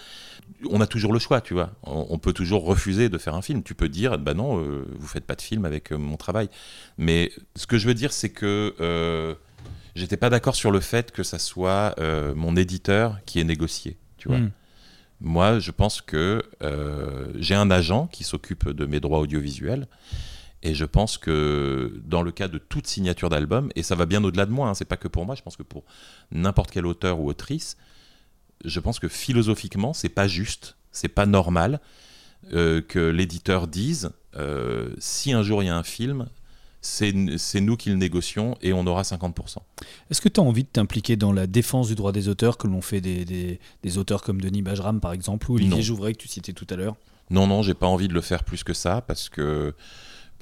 On 0.70 0.80
a 0.80 0.86
toujours 0.86 1.12
le 1.12 1.18
choix, 1.18 1.40
tu 1.40 1.54
vois. 1.54 1.70
On, 1.84 2.18
peut 2.18 2.32
toujours 2.32 2.64
refuser 2.64 3.08
de 3.08 3.16
faire 3.16 3.34
un 3.34 3.42
film. 3.42 3.62
Tu 3.62 3.74
peux 3.74 3.88
dire, 3.88 4.18
bah 4.18 4.34
non, 4.34 4.56
vous 4.56 5.06
faites 5.06 5.24
pas 5.24 5.34
de 5.34 5.40
film 5.40 5.64
avec 5.64 5.92
mon 5.92 6.16
travail. 6.16 6.48
Mais 6.98 7.32
ce 7.56 7.66
que 7.66 7.78
je 7.78 7.86
veux 7.86 7.94
dire, 7.94 8.12
c'est 8.12 8.28
que 8.28 9.36
j'étais 9.94 10.16
pas 10.16 10.30
d'accord 10.30 10.54
sur 10.54 10.70
le 10.70 10.80
fait 10.80 11.10
que 11.10 11.22
ça 11.22 11.38
soit 11.38 11.94
mon 12.36 12.54
éditeur 12.56 13.18
qui 13.24 13.40
ait 13.40 13.44
négocié, 13.44 13.96
tu 14.18 14.28
vois. 14.28 14.38
Hmm. 14.38 14.50
Moi, 15.20 15.58
je 15.58 15.70
pense 15.70 16.02
que 16.02 16.42
j'ai 17.36 17.54
un 17.54 17.70
agent 17.70 18.08
qui 18.08 18.22
s'occupe 18.22 18.68
de 18.68 18.84
mes 18.84 19.00
droits 19.00 19.20
audiovisuels 19.20 19.86
et 20.62 20.74
je 20.74 20.84
pense 20.84 21.18
que 21.18 22.00
dans 22.04 22.22
le 22.22 22.30
cas 22.30 22.48
de 22.48 22.58
toute 22.58 22.86
signature 22.86 23.28
d'album, 23.28 23.70
et 23.74 23.82
ça 23.82 23.94
va 23.94 24.06
bien 24.06 24.22
au-delà 24.22 24.46
de 24.46 24.52
moi, 24.52 24.68
hein, 24.68 24.74
c'est 24.74 24.84
pas 24.84 24.96
que 24.96 25.08
pour 25.08 25.26
moi, 25.26 25.34
je 25.34 25.42
pense 25.42 25.56
que 25.56 25.62
pour 25.62 25.84
n'importe 26.30 26.70
quel 26.70 26.86
auteur 26.86 27.20
ou 27.20 27.28
autrice, 27.28 27.76
je 28.64 28.80
pense 28.80 28.98
que 29.00 29.08
philosophiquement, 29.08 29.92
c'est 29.92 30.08
pas 30.08 30.28
juste, 30.28 30.76
c'est 30.92 31.08
pas 31.08 31.26
normal 31.26 31.80
euh, 32.52 32.80
que 32.80 32.98
l'éditeur 32.98 33.66
dise 33.66 34.10
euh, 34.36 34.90
si 34.98 35.32
un 35.32 35.42
jour 35.42 35.62
il 35.62 35.66
y 35.66 35.68
a 35.68 35.76
un 35.76 35.82
film, 35.82 36.28
c'est 36.80 37.12
nous 37.12 37.76
qui 37.76 37.90
le 37.90 37.96
négocions 37.96 38.56
et 38.60 38.72
on 38.72 38.86
aura 38.86 39.02
50%. 39.02 39.58
Est-ce 40.10 40.20
que 40.20 40.28
tu 40.28 40.40
as 40.40 40.42
envie 40.42 40.64
de 40.64 40.68
t'impliquer 40.68 41.14
dans 41.14 41.32
la 41.32 41.46
défense 41.46 41.88
du 41.88 41.94
droit 41.94 42.10
des 42.10 42.28
auteurs, 42.28 42.58
que 42.58 42.66
l'on 42.66 42.80
fait 42.80 43.00
des, 43.00 43.58
des, 43.82 43.98
auteurs 43.98 44.22
comme 44.22 44.40
Denis 44.40 44.62
Bajram 44.62 45.00
par 45.00 45.12
exemple, 45.12 45.50
ou 45.50 45.54
Olivier 45.54 45.82
Jouvray 45.82 46.14
que 46.14 46.18
tu 46.18 46.28
citais 46.28 46.52
tout 46.52 46.66
à 46.70 46.76
l'heure? 46.76 46.96
Non, 47.30 47.46
non, 47.46 47.62
j'ai 47.62 47.74
pas 47.74 47.86
envie 47.86 48.08
de 48.08 48.14
le 48.14 48.20
faire 48.20 48.42
plus 48.42 48.64
que 48.64 48.74
ça 48.74 49.00
parce 49.00 49.28
que 49.28 49.74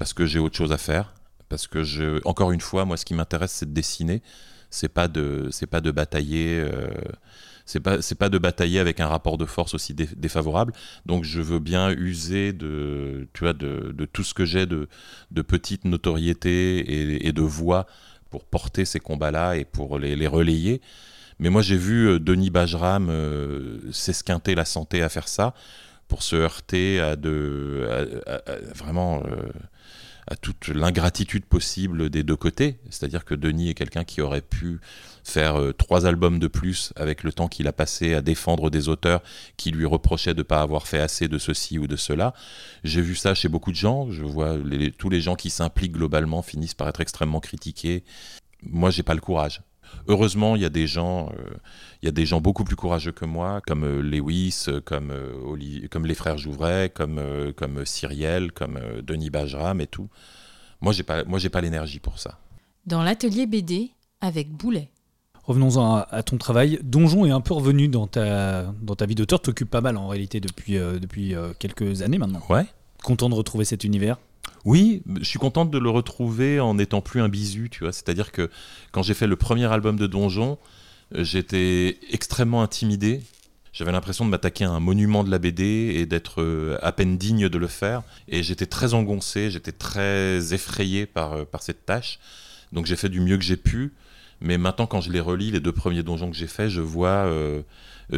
parce 0.01 0.13
que 0.13 0.25
j'ai 0.25 0.39
autre 0.39 0.55
chose 0.55 0.71
à 0.71 0.79
faire. 0.79 1.13
Parce 1.47 1.67
que, 1.67 1.83
je, 1.83 2.27
encore 2.27 2.51
une 2.51 2.59
fois, 2.59 2.85
moi, 2.85 2.97
ce 2.97 3.05
qui 3.05 3.13
m'intéresse, 3.13 3.51
c'est 3.51 3.67
de 3.67 3.73
dessiner. 3.75 4.23
C'est 4.71 4.89
pas 4.89 5.07
de, 5.07 5.49
c'est 5.51 5.67
pas 5.67 5.79
de 5.79 5.91
batailler. 5.91 6.59
Euh, 6.59 6.89
c'est 7.67 7.81
pas, 7.81 8.01
c'est 8.01 8.15
pas 8.15 8.29
de 8.29 8.39
batailler 8.39 8.79
avec 8.79 8.99
un 8.99 9.05
rapport 9.05 9.37
de 9.37 9.45
force 9.45 9.75
aussi 9.75 9.93
défavorable. 9.93 10.73
Donc, 11.05 11.23
je 11.23 11.39
veux 11.39 11.59
bien 11.59 11.91
user 11.91 12.51
de, 12.51 13.27
tu 13.33 13.43
vois, 13.43 13.53
de, 13.53 13.93
tout 14.11 14.23
ce 14.23 14.33
que 14.33 14.43
j'ai 14.43 14.65
de, 14.65 14.87
petite 15.43 15.85
notoriété 15.85 17.27
et, 17.27 17.31
de 17.31 17.41
voix 17.43 17.85
pour 18.31 18.43
porter 18.45 18.85
ces 18.85 18.99
combats-là 18.99 19.55
et 19.55 19.65
pour 19.65 19.99
les, 19.99 20.15
les 20.15 20.27
relayer. 20.27 20.81
Mais 21.37 21.51
moi, 21.51 21.61
j'ai 21.61 21.77
vu 21.77 22.07
euh, 22.07 22.19
Denis 22.19 22.49
Bajram 22.49 23.07
euh, 23.11 23.77
s'esquinter 23.91 24.55
la 24.55 24.65
santé 24.65 25.03
à 25.03 25.09
faire 25.09 25.27
ça 25.27 25.53
pour 26.11 26.23
se 26.23 26.35
heurter 26.35 26.99
à 26.99 27.15
de 27.15 28.21
vraiment 28.75 29.23
à 30.27 30.35
toute 30.35 30.67
l'ingratitude 30.69 31.45
possible 31.45 32.09
des 32.09 32.23
deux 32.23 32.35
côtés. 32.35 32.77
C'est-à-dire 32.89 33.25
que 33.25 33.35
Denis 33.35 33.69
est 33.69 33.73
quelqu'un 33.73 34.03
qui 34.03 34.21
aurait 34.21 34.41
pu 34.41 34.79
faire 35.23 35.59
euh, 35.59 35.73
trois 35.73 36.05
albums 36.05 36.39
de 36.39 36.47
plus 36.47 36.93
avec 36.95 37.23
le 37.23 37.31
temps 37.31 37.47
qu'il 37.47 37.67
a 37.67 37.73
passé 37.73 38.13
à 38.13 38.21
défendre 38.21 38.69
des 38.69 38.89
auteurs 38.89 39.21
qui 39.57 39.71
lui 39.71 39.85
reprochaient 39.85 40.33
de 40.33 40.39
ne 40.39 40.43
pas 40.43 40.61
avoir 40.61 40.87
fait 40.87 40.99
assez 40.99 41.27
de 41.27 41.37
ceci 41.37 41.79
ou 41.79 41.87
de 41.87 41.95
cela. 41.95 42.33
J'ai 42.83 43.01
vu 43.01 43.15
ça 43.15 43.33
chez 43.33 43.49
beaucoup 43.49 43.71
de 43.71 43.75
gens. 43.75 44.09
Je 44.09 44.23
vois 44.23 44.55
tous 44.97 45.09
les 45.09 45.21
gens 45.21 45.35
qui 45.35 45.49
s'impliquent 45.49 45.93
globalement 45.93 46.41
finissent 46.41 46.75
par 46.75 46.87
être 46.87 47.01
extrêmement 47.01 47.39
critiqués. 47.39 48.03
Moi, 48.63 48.89
j'ai 48.89 49.03
pas 49.03 49.15
le 49.15 49.21
courage. 49.21 49.61
Heureusement, 50.07 50.55
il 50.55 50.61
y 50.61 50.65
a 50.65 50.69
des 50.69 50.87
gens, 50.87 51.29
euh, 51.29 51.55
il 52.01 52.05
y 52.05 52.09
a 52.09 52.11
des 52.11 52.25
gens 52.25 52.41
beaucoup 52.41 52.63
plus 52.63 52.75
courageux 52.75 53.11
que 53.11 53.25
moi, 53.25 53.61
comme 53.65 53.83
euh, 53.83 54.01
Lewis, 54.01 54.65
euh, 54.67 54.81
comme, 54.81 55.13
comme 55.89 56.05
les 56.05 56.15
frères 56.15 56.37
Jouvray, 56.37 56.89
comme, 56.89 57.21
comme 57.55 57.85
Cyriel, 57.85 58.51
comme 58.51 58.79
Denis 59.03 59.29
Bajram 59.29 59.81
et 59.81 59.87
tout. 59.87 60.09
Moi, 60.81 60.93
j'ai 60.93 61.03
pas, 61.03 61.23
moi, 61.23 61.39
j'ai 61.39 61.49
pas 61.49 61.61
l'énergie 61.61 61.99
pour 61.99 62.19
ça. 62.19 62.39
Dans 62.85 63.03
l'atelier 63.03 63.45
BD 63.45 63.91
avec 64.21 64.51
Boulet. 64.51 64.89
Revenons-en 65.43 66.05
à, 66.09 66.23
ton 66.23 66.37
travail. 66.37 66.79
Donjon 66.83 67.25
est 67.25 67.31
un 67.31 67.41
peu 67.41 67.53
revenu 67.53 67.87
dans 67.87 68.07
ta, 68.07 68.73
dans 68.81 68.95
ta 68.95 69.05
vie 69.05 69.15
d'auteur. 69.15 69.39
Tu 69.39 69.45
t'occupes 69.45 69.69
pas 69.69 69.81
mal 69.81 69.97
en 69.97 70.07
réalité 70.07 70.39
depuis, 70.39 70.73
depuis 70.73 71.33
quelques 71.59 72.03
années 72.03 72.19
maintenant. 72.19 72.41
Ouais. 72.49 72.65
Content 73.03 73.27
de 73.27 73.35
retrouver 73.35 73.65
cet 73.65 73.83
univers 73.83 74.17
oui, 74.65 75.01
je 75.19 75.23
suis 75.23 75.39
contente 75.39 75.71
de 75.71 75.77
le 75.77 75.89
retrouver 75.89 76.59
en 76.59 76.75
n'étant 76.75 77.01
plus 77.01 77.21
un 77.21 77.29
bisu, 77.29 77.69
tu 77.69 77.83
vois. 77.83 77.91
C'est-à-dire 77.91 78.31
que 78.31 78.49
quand 78.91 79.01
j'ai 79.01 79.13
fait 79.13 79.27
le 79.27 79.35
premier 79.35 79.65
album 79.65 79.97
de 79.97 80.07
Donjon, 80.07 80.57
euh, 81.15 81.23
j'étais 81.23 81.97
extrêmement 82.11 82.61
intimidé. 82.61 83.21
J'avais 83.73 83.91
l'impression 83.91 84.25
de 84.25 84.29
m'attaquer 84.29 84.65
à 84.65 84.69
un 84.69 84.79
monument 84.79 85.23
de 85.23 85.31
la 85.31 85.39
BD 85.39 85.93
et 85.95 86.05
d'être 86.05 86.41
euh, 86.41 86.77
à 86.81 86.91
peine 86.91 87.17
digne 87.17 87.49
de 87.49 87.57
le 87.57 87.67
faire. 87.67 88.03
Et 88.27 88.43
j'étais 88.43 88.65
très 88.65 88.93
engoncé, 88.93 89.49
j'étais 89.49 89.71
très 89.71 90.53
effrayé 90.53 91.05
par, 91.05 91.33
euh, 91.33 91.45
par 91.45 91.63
cette 91.63 91.85
tâche. 91.85 92.19
Donc 92.71 92.85
j'ai 92.85 92.95
fait 92.95 93.09
du 93.09 93.19
mieux 93.19 93.37
que 93.37 93.43
j'ai 93.43 93.57
pu. 93.57 93.93
Mais 94.41 94.57
maintenant, 94.57 94.87
quand 94.87 95.01
je 95.01 95.11
les 95.11 95.19
relis, 95.19 95.51
les 95.51 95.59
deux 95.59 95.71
premiers 95.71 96.03
donjons 96.03 96.29
que 96.29 96.35
j'ai 96.35 96.47
faits, 96.47 96.69
je 96.69 96.81
vois 96.81 97.31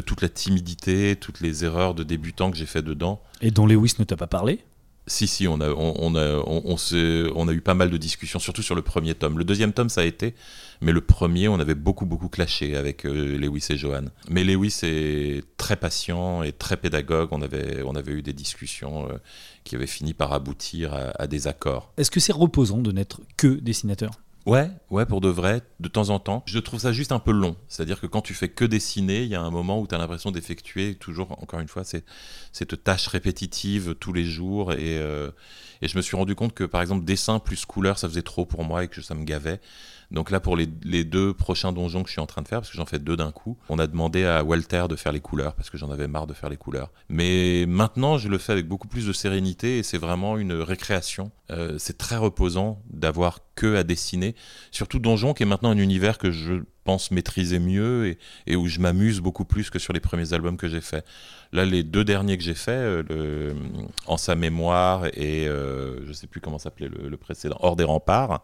toute 0.05 0.21
la 0.21 0.29
timidité, 0.29 1.17
toutes 1.17 1.41
les 1.41 1.65
erreurs 1.65 1.93
de 1.93 2.03
débutant 2.03 2.49
que 2.49 2.55
j'ai 2.55 2.65
fait 2.65 2.81
dedans. 2.81 3.21
Et 3.41 3.51
dont 3.51 3.67
Lewis 3.67 3.95
ne 3.99 4.05
t'a 4.05 4.15
pas 4.15 4.27
parlé? 4.27 4.59
Si, 5.05 5.27
si, 5.27 5.47
on 5.47 5.59
a, 5.59 5.69
on, 5.69 6.15
a, 6.15 6.37
on, 6.45 6.75
on, 6.75 7.47
a 7.47 7.51
eu 7.51 7.61
pas 7.61 7.73
mal 7.73 7.89
de 7.89 7.97
discussions, 7.97 8.39
surtout 8.39 8.61
sur 8.61 8.75
le 8.75 8.81
premier 8.81 9.13
tome. 9.15 9.37
Le 9.37 9.43
deuxième 9.43 9.73
tome, 9.73 9.89
ça 9.89 10.01
a 10.01 10.05
été, 10.05 10.33
mais 10.81 10.91
le 10.91 11.01
premier, 11.01 11.47
on 11.47 11.59
avait 11.59 11.75
beaucoup, 11.75 12.05
beaucoup 12.05 12.29
clashé 12.29 12.75
avec 12.75 13.05
euh, 13.05 13.37
Lewis 13.37 13.67
et 13.69 13.77
Johan. 13.77 14.05
Mais 14.29 14.43
Lewis 14.43 14.79
est 14.83 15.43
très 15.57 15.75
patient 15.75 16.43
et 16.43 16.53
très 16.53 16.77
pédagogue. 16.77 17.29
On 17.31 17.41
avait, 17.41 17.83
on 17.83 17.95
avait 17.95 18.13
eu 18.13 18.21
des 18.21 18.33
discussions 18.33 19.09
euh, 19.09 19.17
qui 19.63 19.75
avaient 19.75 19.87
fini 19.87 20.13
par 20.13 20.31
aboutir 20.31 20.93
à, 20.93 21.11
à 21.21 21.27
des 21.27 21.47
accords. 21.47 21.91
Est-ce 21.97 22.11
que 22.11 22.19
c'est 22.19 22.33
reposant 22.33 22.79
de 22.79 22.91
n'être 22.91 23.21
que 23.35 23.47
dessinateur? 23.47 24.22
Ouais, 24.45 24.69
ouais, 24.89 25.05
pour 25.05 25.21
de 25.21 25.29
vrai, 25.29 25.61
de 25.79 25.87
temps 25.87 26.09
en 26.09 26.19
temps. 26.19 26.43
Je 26.45 26.59
trouve 26.59 26.81
ça 26.81 26.91
juste 26.91 27.13
un 27.13 27.19
peu 27.19 27.31
long. 27.31 27.55
C'est-à-dire 27.69 28.01
que 28.01 28.07
quand 28.07 28.21
tu 28.21 28.33
fais 28.33 28.49
que 28.49 28.65
dessiner, 28.65 29.23
il 29.23 29.29
y 29.29 29.35
a 29.35 29.41
un 29.41 29.49
moment 29.49 29.79
où 29.79 29.87
tu 29.87 29.95
as 29.95 29.97
l'impression 29.97 30.31
d'effectuer 30.31 30.95
toujours, 30.95 31.31
encore 31.41 31.61
une 31.61 31.69
fois, 31.69 31.83
cette 31.85 32.83
tâche 32.83 33.07
répétitive 33.07 33.95
tous 33.95 34.11
les 34.11 34.25
jours. 34.25 34.73
Euh, 34.77 35.31
et, 35.81 35.87
je 35.87 35.95
me 35.95 36.01
suis 36.01 36.17
rendu 36.17 36.35
compte 36.35 36.53
que, 36.53 36.65
par 36.65 36.81
exemple, 36.81 37.05
dessin 37.05 37.39
plus 37.39 37.63
couleur, 37.65 37.97
ça 37.97 38.09
faisait 38.09 38.21
trop 38.21 38.45
pour 38.45 38.65
moi 38.65 38.83
et 38.83 38.89
que 38.89 39.01
ça 39.01 39.15
me 39.15 39.23
gavait. 39.23 39.61
Donc 40.13 40.29
là, 40.29 40.39
pour 40.39 40.55
les, 40.55 40.67
deux 41.03 41.33
prochains 41.33 41.73
donjons 41.73 42.03
que 42.03 42.07
je 42.07 42.13
suis 42.13 42.21
en 42.21 42.27
train 42.27 42.43
de 42.43 42.47
faire, 42.47 42.59
parce 42.59 42.69
que 42.69 42.77
j'en 42.77 42.85
fais 42.85 42.99
deux 42.99 43.17
d'un 43.17 43.31
coup, 43.31 43.57
on 43.67 43.79
a 43.79 43.87
demandé 43.87 44.23
à 44.25 44.43
Walter 44.43 44.85
de 44.87 44.95
faire 44.95 45.11
les 45.11 45.19
couleurs, 45.19 45.55
parce 45.55 45.71
que 45.71 45.77
j'en 45.77 45.89
avais 45.89 46.07
marre 46.07 46.27
de 46.27 46.35
faire 46.35 46.49
les 46.49 46.57
couleurs. 46.57 46.91
Mais 47.09 47.65
maintenant, 47.67 48.19
je 48.19 48.29
le 48.29 48.37
fais 48.37 48.51
avec 48.51 48.67
beaucoup 48.67 48.87
plus 48.87 49.07
de 49.07 49.13
sérénité, 49.13 49.79
et 49.79 49.83
c'est 49.83 49.97
vraiment 49.97 50.37
une 50.37 50.53
récréation. 50.53 51.31
Euh, 51.49 51.77
c'est 51.79 51.97
très 51.97 52.15
reposant 52.15 52.79
d'avoir 52.91 53.39
que 53.55 53.75
à 53.75 53.83
dessiner. 53.83 54.35
Surtout 54.69 54.99
Donjon, 54.99 55.33
qui 55.33 55.43
est 55.43 55.47
maintenant 55.47 55.71
un 55.71 55.77
univers 55.77 56.19
que 56.19 56.29
je 56.29 56.61
pense 56.83 57.09
maîtriser 57.09 57.57
mieux, 57.57 58.15
et, 58.45 58.55
où 58.55 58.67
je 58.67 58.79
m'amuse 58.79 59.19
beaucoup 59.19 59.45
plus 59.45 59.71
que 59.71 59.79
sur 59.79 59.93
les 59.93 59.99
premiers 59.99 60.33
albums 60.33 60.57
que 60.57 60.67
j'ai 60.67 60.81
faits. 60.81 61.05
Là, 61.53 61.65
les 61.65 61.81
deux 61.81 62.05
derniers 62.05 62.37
que 62.37 62.43
j'ai 62.43 62.53
faits, 62.53 63.09
euh, 63.09 63.53
En 64.05 64.17
sa 64.17 64.35
mémoire 64.35 65.07
et 65.07 65.47
euh, 65.47 66.05
je 66.05 66.13
sais 66.13 66.27
plus 66.27 66.39
comment 66.39 66.59
s'appelait 66.59 66.89
le, 66.89 67.09
le 67.09 67.17
précédent, 67.17 67.57
Hors 67.61 67.75
des 67.75 67.83
remparts, 67.83 68.43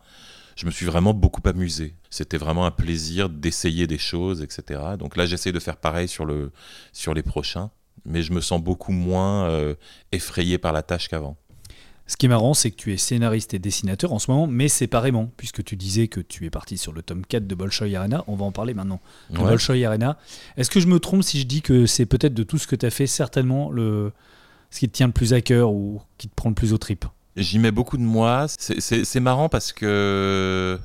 je 0.60 0.66
me 0.66 0.72
suis 0.72 0.86
vraiment 0.86 1.14
beaucoup 1.14 1.42
amusé. 1.46 1.96
C'était 2.10 2.36
vraiment 2.38 2.66
un 2.66 2.72
plaisir 2.72 3.30
d'essayer 3.30 3.88
des 3.88 3.98
choses, 3.98 4.42
etc. 4.42 4.82
Donc 5.00 5.16
là, 5.16 5.26
j'essaie 5.26 5.54
de 5.54 5.60
faire 5.60 5.78
pareil 5.78 6.10
sur, 6.10 6.26
le, 6.26 6.52
sur 6.92 7.14
les 7.14 7.24
prochains, 7.24 7.72
mais 8.04 8.24
je 8.24 8.34
me 8.34 8.42
sens 8.42 8.62
beaucoup 8.62 8.92
moins 8.92 9.46
euh, 9.46 9.76
effrayé 10.12 10.58
par 10.58 10.74
la 10.74 10.82
tâche 10.84 11.08
qu'avant. 11.08 11.38
Ce 12.08 12.18
qui 12.18 12.26
est 12.26 12.30
marrant, 12.30 12.54
c'est 12.54 12.72
que 12.72 12.76
tu 12.76 12.92
es 12.92 12.98
scénariste 12.98 13.54
et 13.54 13.60
dessinateur 13.60 14.12
en 14.12 14.20
ce 14.20 14.30
moment, 14.30 14.48
mais 14.48 14.68
séparément, 14.68 15.32
puisque 15.38 15.64
tu 15.64 15.78
disais 15.78 16.10
que 16.10 16.20
tu 16.20 16.46
es 16.46 16.50
parti 16.50 16.78
sur 16.78 16.92
le 16.92 17.04
tome 17.04 17.26
4 17.26 17.48
de 17.48 17.56
Bolshoi 17.56 17.96
Arena. 17.96 18.26
On 18.28 18.36
va 18.36 18.44
en 18.44 18.52
parler 18.52 18.74
maintenant. 18.74 19.00
De 19.30 19.38
Ouais. 19.38 19.46
Bolshoi 19.46 19.86
Arena. 19.86 20.18
Est-ce 20.58 20.70
que 20.70 20.82
je 20.82 20.88
me 20.88 21.00
trompe 21.00 21.24
si 21.24 21.40
je 21.40 21.46
dis 21.46 21.62
que 21.62 21.86
c'est 21.86 22.06
peut-être 22.06 22.34
de 22.34 22.44
tout 22.44 22.58
ce 22.58 22.68
que 22.68 22.76
tu 22.76 22.86
as 22.86 22.90
fait, 22.90 23.08
certainement 23.08 23.72
le... 23.72 24.12
ce 24.72 24.80
qui 24.80 24.90
te 24.90 24.94
tient 24.94 25.08
le 25.08 25.14
plus 25.14 25.34
à 25.34 25.40
cœur 25.40 25.72
ou 25.72 26.02
qui 26.18 26.28
te 26.28 26.36
prend 26.36 26.50
le 26.50 26.56
plus 26.56 26.74
aux 26.74 26.78
tripes 26.78 27.06
J'y 27.40 27.58
mets 27.58 27.72
beaucoup 27.72 27.98
de 27.98 28.04
moi. 28.04 28.48
C'est- 28.58 29.20
marrant 29.20 29.50
parce 29.50 29.72
que 29.74 30.80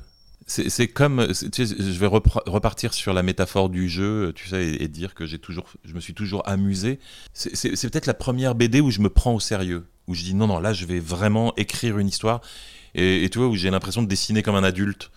c'est 0.47 0.87
comme, 0.87 1.27
je 1.29 1.99
vais 1.99 2.07
repartir 2.07 2.93
sur 2.93 3.13
la 3.13 3.23
métaphore 3.23 3.69
du 3.69 3.89
jeu, 3.89 4.31
tu 4.35 4.47
sais, 4.47 4.65
et, 4.79 4.87
dire 4.87 5.13
que 5.15 5.25
j'ai 5.25 5.39
toujours, 5.39 5.65
je 5.83 5.93
me 5.93 5.99
suis 5.99 6.13
toujours 6.13 6.47
amusé. 6.47 6.99
C'est- 7.33 7.89
peut-être 7.89 8.05
la 8.05 8.13
première 8.13 8.55
BD 8.55 8.79
où 8.79 8.89
je 8.89 9.01
me 9.01 9.09
prends 9.09 9.33
au 9.33 9.39
sérieux, 9.39 9.85
où 10.07 10.13
je 10.15 10.23
dis 10.23 10.33
non 10.33 10.47
non 10.47 10.59
là 10.59 10.71
je 10.71 10.85
vais 10.85 10.99
vraiment 10.99 11.55
écrire 11.57 11.97
une 11.97 12.07
histoire 12.07 12.41
et, 12.93 13.27
tu 13.31 13.39
vois 13.39 13.47
où 13.47 13.55
j'ai 13.55 13.69
l'impression 13.69 14.01
de 14.01 14.07
dessiner 14.07 14.41
comme 14.41 14.55
un 14.55 14.63
adulte. 14.63 15.11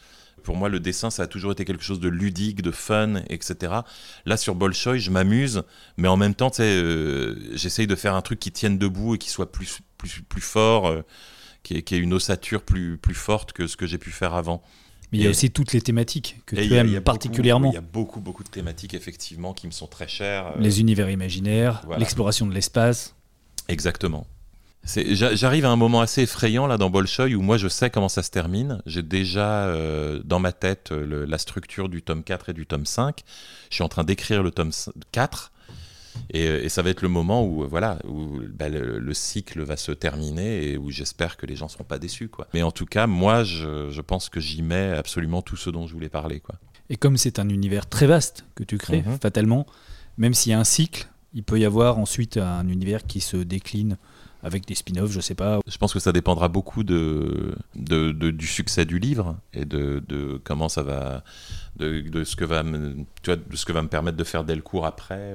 Pour 0.45 0.57
moi, 0.57 0.69
le 0.69 0.81
dessin, 0.81 1.11
ça 1.11 1.25
a 1.25 1.27
toujours 1.27 1.53
été 1.53 1.65
quelque 1.65 1.83
chose 1.83 2.01
de 2.01 2.09
ludique, 2.09 2.63
de 2.63 2.71
fun, 2.71 3.17
etc. 3.29 3.83
Là, 4.25 4.37
sur 4.37 4.55
Bolshoi, 4.55 4.97
je 4.97 5.11
m'amuse, 5.11 5.63
mais 5.99 6.09
en 6.09 6.17
même 6.17 6.35
temps, 6.35 6.51
euh, 6.61 7.35
j'essaye 7.55 7.87
de 7.87 7.95
faire 7.95 8.15
un 8.15 8.23
truc 8.23 8.41
qui 8.41 8.51
tienne 8.51 8.79
debout 8.79 9.17
et 9.17 9.19
qui 9.19 9.29
soit 9.31 9.53
plus, 9.53 9.81
plus, 9.99 10.23
plus 10.23 10.41
fort, 10.41 10.87
euh, 10.87 11.03
qui 11.63 11.75
ait 11.75 11.99
une 11.99 12.15
ossature 12.15 12.63
plus, 12.63 12.97
plus 12.97 13.15
forte 13.15 13.53
que 13.53 13.67
ce 13.67 13.77
que 13.77 13.87
j'ai 13.87 13.99
pu 13.99 14.11
faire 14.11 14.33
avant. 14.35 14.63
Mais 15.13 15.19
il 15.19 15.25
y 15.25 15.27
a 15.27 15.31
aussi 15.31 15.51
toutes 15.51 15.73
les 15.73 15.81
thématiques 15.81 16.37
que 16.47 16.55
tu 16.57 16.63
il 16.65 16.71
y 16.73 16.77
a- 16.77 16.81
aimes 16.81 16.89
beaucoup- 16.91 17.03
particulièrement. 17.03 17.71
Il 17.71 17.75
y 17.75 17.79
a 17.79 17.83
beaucoup, 17.83 18.21
beaucoup 18.21 18.45
de 18.45 18.49
thématiques, 18.51 18.95
effectivement, 18.95 19.53
qui 19.55 19.67
me 19.67 19.73
sont 19.73 19.87
très 19.87 20.07
chères. 20.09 20.49
euh, 20.49 20.61
Les 20.61 20.81
univers 20.81 21.11
imaginaires, 21.11 21.81
Voilà. 21.85 21.99
l'exploration 22.01 22.47
de 22.47 22.55
l'espace. 22.55 23.15
Exactement. 23.69 24.27
J'arrive 24.87 25.67
à 25.67 25.71
un 25.71 25.77
moment 25.77 26.01
assez 26.01 26.23
effrayant 26.23 26.67
là 26.67 26.79
dans 26.79 26.89
Bolshoi 26.89 27.27
où 27.35 27.43
moi 27.43 27.59
je 27.59 27.69
sais 27.69 27.91
comment 27.91 28.09
ça 28.09 28.23
se 28.23 28.31
termine. 28.31 28.81
J'ai 28.87 29.03
déjà 29.03 29.65
euh, 29.67 30.23
dans 30.25 30.39
ma 30.39 30.53
tête 30.53 30.91
le- 30.93 31.25
la 31.27 31.37
structure 31.37 31.89
du 31.91 32.01
tome 32.01 32.23
4 32.23 32.49
et 32.51 32.53
du 32.55 32.65
tome 32.65 32.87
5. 32.87 33.23
Je 33.71 33.75
suis 33.75 33.85
en 33.85 33.89
train 33.89 34.05
d'écrire 34.05 34.43
le 34.43 34.51
tome 34.51 34.71
4 35.13 35.53
et, 36.31 36.47
euh, 36.49 36.63
et 36.65 36.69
ça 36.69 36.83
va 36.83 36.91
être 36.91 37.03
le 37.03 37.09
moment 37.09 37.45
où 37.45 37.63
euh, 37.65 37.67
voilà 37.67 37.99
où 38.07 38.41
bah, 38.53 38.69
le, 38.69 38.99
le 38.99 39.15
cycle 39.15 39.63
va 39.63 39.77
se 39.77 39.93
terminer 39.93 40.71
et 40.71 40.77
où 40.79 40.91
j'espère 40.91 41.37
que 41.37 41.47
les 41.47 41.57
gens 41.57 41.69
seront 41.69 41.85
pas 41.85 41.99
déçus 41.99 42.29
quoi. 42.29 42.49
Mais 42.55 42.63
en 42.63 42.71
tout 42.73 42.87
cas 42.87 43.07
moi 43.07 43.45
je, 43.45 43.91
je 43.91 44.01
pense 44.01 44.29
que 44.29 44.41
j'y 44.41 44.63
mets 44.63 44.91
absolument 44.97 45.43
tout 45.43 45.57
ce 45.57 45.71
dont 45.71 45.87
je 45.87 45.93
voulais 45.95 46.09
parler 46.09 46.41
quoi. 46.41 46.57
Et 46.91 46.97
comme 46.97 47.17
c'est 47.17 47.39
un 47.39 47.49
univers 47.49 47.87
très 47.89 48.07
vaste 48.07 48.45
que 48.55 48.65
tu 48.65 48.79
crées, 48.79 49.03
Mhm. 49.07 49.19
fatalement, 49.21 49.67
même 50.17 50.35
s'il 50.35 50.51
y 50.53 50.55
a 50.55 50.59
un 50.61 50.65
cycle, 50.65 51.09
il 51.35 51.43
peut 51.43 51.59
y 51.61 51.65
avoir 51.67 51.99
ensuite 51.99 52.39
un 52.39 52.67
univers 52.69 53.05
qui 53.07 53.21
se 53.21 53.37
décline 53.37 53.97
avec 54.43 54.67
des 54.67 54.75
spin-offs, 54.77 55.11
je 55.11 55.21
sais 55.21 55.35
pas. 55.35 55.59
Je 55.67 55.77
pense 55.79 55.93
que 55.93 55.99
ça 55.99 56.13
dépendra 56.13 56.47
beaucoup 56.49 56.85
de, 56.85 57.55
de- 57.75 58.13
de- 58.13 58.31
du 58.31 58.47
succès 58.47 58.85
du 58.85 58.99
livre 59.01 59.37
et 59.53 59.65
de, 59.65 60.03
de 60.09 60.41
comment 60.45 60.69
ça 60.69 60.83
va, 60.85 61.25
de, 61.77 62.01
de 62.03 62.23
ce 62.25 62.37
que 62.37 62.45
va, 62.45 62.63
me, 62.63 62.95
tu 63.23 63.27
vois, 63.33 63.37
de 63.37 63.57
ce 63.57 63.67
que 63.67 63.73
va 63.73 63.83
me 63.83 63.89
permettre 63.89 64.17
de 64.17 64.25
faire 64.25 64.45
Delcourt 64.45 64.87
après. 64.87 65.35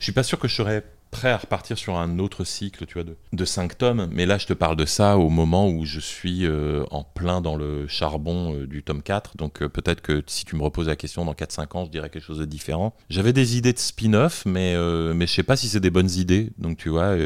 Je 0.00 0.04
suis 0.04 0.12
pas 0.12 0.22
sûr 0.22 0.38
que 0.38 0.48
je 0.48 0.54
serais 0.54 0.82
prêt 1.10 1.28
à 1.28 1.36
repartir 1.36 1.76
sur 1.76 1.98
un 1.98 2.18
autre 2.18 2.44
cycle, 2.44 2.86
tu 2.86 2.94
vois, 2.94 3.04
de, 3.04 3.16
de 3.34 3.44
cinq 3.44 3.76
tomes. 3.76 4.08
Mais 4.10 4.24
là, 4.24 4.38
je 4.38 4.46
te 4.46 4.54
parle 4.54 4.76
de 4.76 4.86
ça 4.86 5.18
au 5.18 5.28
moment 5.28 5.68
où 5.68 5.84
je 5.84 6.00
suis 6.00 6.46
euh, 6.46 6.84
en 6.90 7.04
plein 7.04 7.42
dans 7.42 7.54
le 7.54 7.86
charbon 7.86 8.54
euh, 8.54 8.66
du 8.66 8.82
tome 8.82 9.02
4. 9.02 9.36
Donc 9.36 9.62
euh, 9.62 9.68
peut-être 9.68 10.00
que 10.00 10.22
si 10.26 10.46
tu 10.46 10.56
me 10.56 10.62
reposes 10.62 10.86
la 10.86 10.96
question 10.96 11.26
dans 11.26 11.34
4-5 11.34 11.76
ans, 11.76 11.84
je 11.84 11.90
dirais 11.90 12.08
quelque 12.08 12.24
chose 12.24 12.38
de 12.38 12.46
différent. 12.46 12.94
J'avais 13.10 13.34
des 13.34 13.58
idées 13.58 13.74
de 13.74 13.78
spin-off, 13.78 14.44
mais, 14.46 14.74
mais 15.14 15.26
je 15.26 15.32
sais 15.32 15.42
pas 15.42 15.56
si 15.56 15.68
c'est 15.68 15.80
des 15.80 15.90
bonnes 15.90 16.10
idées. 16.10 16.50
Donc 16.56 16.78
tu 16.78 16.88
vois, 16.88 17.16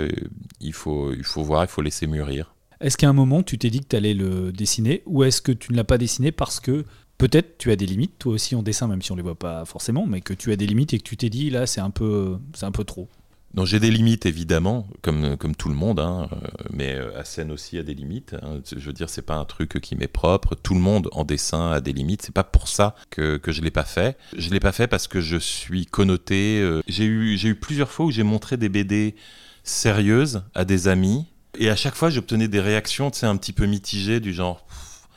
il, 0.60 0.72
faut, 0.72 1.12
il 1.12 1.24
faut 1.24 1.44
voir, 1.44 1.62
il 1.62 1.68
faut 1.68 1.82
laisser 1.82 2.08
mûrir. 2.08 2.54
Est-ce 2.80 2.96
qu'à 2.96 3.08
un 3.08 3.12
moment, 3.12 3.42
tu 3.42 3.56
t'es 3.56 3.70
dit 3.70 3.80
que 3.80 3.88
tu 3.88 3.96
allais 3.96 4.14
le 4.14 4.50
dessiner 4.52 5.02
ou 5.06 5.22
est-ce 5.22 5.40
que 5.40 5.52
tu 5.52 5.72
ne 5.72 5.76
l'as 5.76 5.84
pas 5.84 5.98
dessiné 5.98 6.32
parce 6.32 6.58
que 6.58 6.84
peut-être 7.18 7.58
tu 7.58 7.70
as 7.70 7.76
des 7.76 7.86
limites, 7.86 8.18
toi 8.18 8.32
aussi 8.34 8.54
en 8.54 8.62
dessin, 8.62 8.88
même 8.88 9.02
si 9.02 9.12
on 9.12 9.16
les 9.16 9.22
voit 9.22 9.38
pas 9.38 9.64
forcément, 9.64 10.06
mais 10.06 10.20
que 10.20 10.34
tu 10.34 10.52
as 10.52 10.56
des 10.56 10.66
limites 10.66 10.92
et 10.94 10.98
que 10.98 11.04
tu 11.04 11.16
t'es 11.16 11.30
dit 11.30 11.50
là, 11.50 11.66
c'est 11.66 11.80
un 11.80 11.90
peu, 11.90 12.38
c'est 12.54 12.66
un 12.66 12.72
peu 12.72 12.84
trop. 12.84 13.08
Non, 13.56 13.64
j'ai 13.64 13.78
des 13.78 13.92
limites 13.92 14.26
évidemment, 14.26 14.88
comme, 15.00 15.36
comme 15.36 15.54
tout 15.54 15.68
le 15.68 15.76
monde, 15.76 16.00
hein, 16.00 16.28
euh, 16.32 16.36
mais 16.70 16.94
euh, 16.94 17.16
Hassen 17.16 17.52
aussi 17.52 17.78
a 17.78 17.84
des 17.84 17.94
limites. 17.94 18.34
hein. 18.42 18.60
Je 18.68 18.84
veux 18.84 18.92
dire, 18.92 19.08
c'est 19.08 19.22
pas 19.22 19.36
un 19.36 19.44
truc 19.44 19.78
qui 19.80 19.94
m'est 19.94 20.08
propre. 20.08 20.56
Tout 20.56 20.74
le 20.74 20.80
monde 20.80 21.08
en 21.12 21.22
dessin 21.24 21.70
a 21.70 21.80
des 21.80 21.92
limites. 21.92 22.22
C'est 22.22 22.34
pas 22.34 22.42
pour 22.42 22.66
ça 22.66 22.96
que, 23.10 23.36
que 23.36 23.52
je 23.52 23.62
l'ai 23.62 23.70
pas 23.70 23.84
fait. 23.84 24.18
Je 24.36 24.50
l'ai 24.50 24.58
pas 24.58 24.72
fait 24.72 24.88
parce 24.88 25.06
que 25.06 25.20
je 25.20 25.36
suis 25.36 25.86
connoté. 25.86 26.58
euh, 26.60 26.82
j'ai 26.88 27.04
eu 27.04 27.36
j'ai 27.38 27.50
eu 27.50 27.54
plusieurs 27.54 27.92
fois 27.92 28.06
où 28.06 28.10
j'ai 28.10 28.24
montré 28.24 28.56
des 28.56 28.68
BD 28.68 29.14
sérieuses 29.62 30.42
à 30.54 30.64
des 30.64 30.88
amis, 30.88 31.24
et 31.56 31.70
à 31.70 31.76
chaque 31.76 31.94
fois 31.94 32.10
j'obtenais 32.10 32.48
des 32.48 32.60
réactions, 32.60 33.10
tu 33.12 33.20
sais, 33.20 33.26
un 33.26 33.36
petit 33.36 33.52
peu 33.52 33.66
mitigées 33.66 34.18
du 34.20 34.32
genre, 34.34 34.66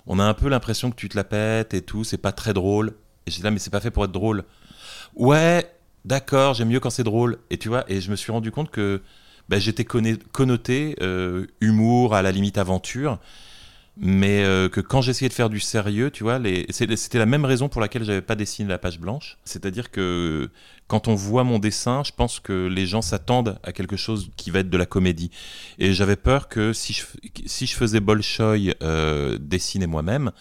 on 0.07 0.19
a 0.19 0.23
un 0.23 0.33
peu 0.33 0.49
l'impression 0.49 0.89
que 0.89 0.95
tu 0.95 1.09
te 1.09 1.17
la 1.17 1.23
pètes 1.23 1.73
et 1.73 1.81
tout, 1.81 2.03
c'est 2.03 2.17
pas 2.17 2.31
très 2.31 2.53
drôle. 2.53 2.95
Et 3.25 3.31
dit 3.31 3.41
là, 3.41 3.51
mais 3.51 3.59
c'est 3.59 3.69
pas 3.69 3.81
fait 3.81 3.91
pour 3.91 4.05
être 4.05 4.11
drôle. 4.11 4.45
Ouais, 5.15 5.69
d'accord, 6.05 6.53
j'aime 6.53 6.69
mieux 6.69 6.79
quand 6.79 6.89
c'est 6.89 7.03
drôle. 7.03 7.39
Et 7.49 7.57
tu 7.57 7.67
vois, 7.67 7.83
et 7.89 7.99
je 7.99 8.09
me 8.09 8.15
suis 8.15 8.31
rendu 8.31 8.51
compte 8.51 8.71
que 8.71 9.01
bah, 9.49 9.59
j'étais 9.59 9.85
connoté 9.85 10.95
euh, 11.01 11.45
humour, 11.59 12.15
à 12.15 12.21
la 12.21 12.31
limite 12.31 12.57
aventure, 12.57 13.19
mais 13.99 14.43
euh, 14.43 14.69
que 14.69 14.79
quand 14.81 15.01
j'essayais 15.01 15.29
de 15.29 15.33
faire 15.33 15.49
du 15.49 15.59
sérieux, 15.59 16.11
tu 16.11 16.23
vois, 16.23 16.39
les- 16.39 16.65
c'était 16.71 17.17
la 17.17 17.25
même 17.25 17.45
raison 17.45 17.67
pour 17.69 17.81
laquelle 17.81 18.03
j'avais 18.03 18.21
pas 18.21 18.35
dessiné 18.35 18.69
la 18.69 18.77
page 18.77 18.99
blanche. 18.99 19.37
C'est-à-dire 19.43 19.89
que 19.91 20.49
quand 20.87 21.07
on 21.07 21.15
voit 21.15 21.43
mon 21.43 21.59
dessin, 21.59 22.03
je 22.05 22.11
pense 22.15 22.39
que 22.39 22.67
les 22.67 22.85
gens 22.85 23.01
s'attendent 23.01 23.59
à 23.63 23.71
quelque 23.71 23.97
chose 23.97 24.29
qui 24.37 24.51
va 24.51 24.59
être 24.59 24.69
de 24.69 24.77
la 24.77 24.85
comédie. 24.85 25.31
Et 25.79 25.93
j'avais 25.93 26.15
peur 26.15 26.47
que 26.47 26.73
si 26.73 26.93
je, 26.93 27.03
si 27.45 27.65
je 27.65 27.75
faisais 27.75 27.99
Bolshoi 27.99 28.55
euh, 28.83 29.37
dessiner 29.39 29.87
moi-même, 29.87 30.31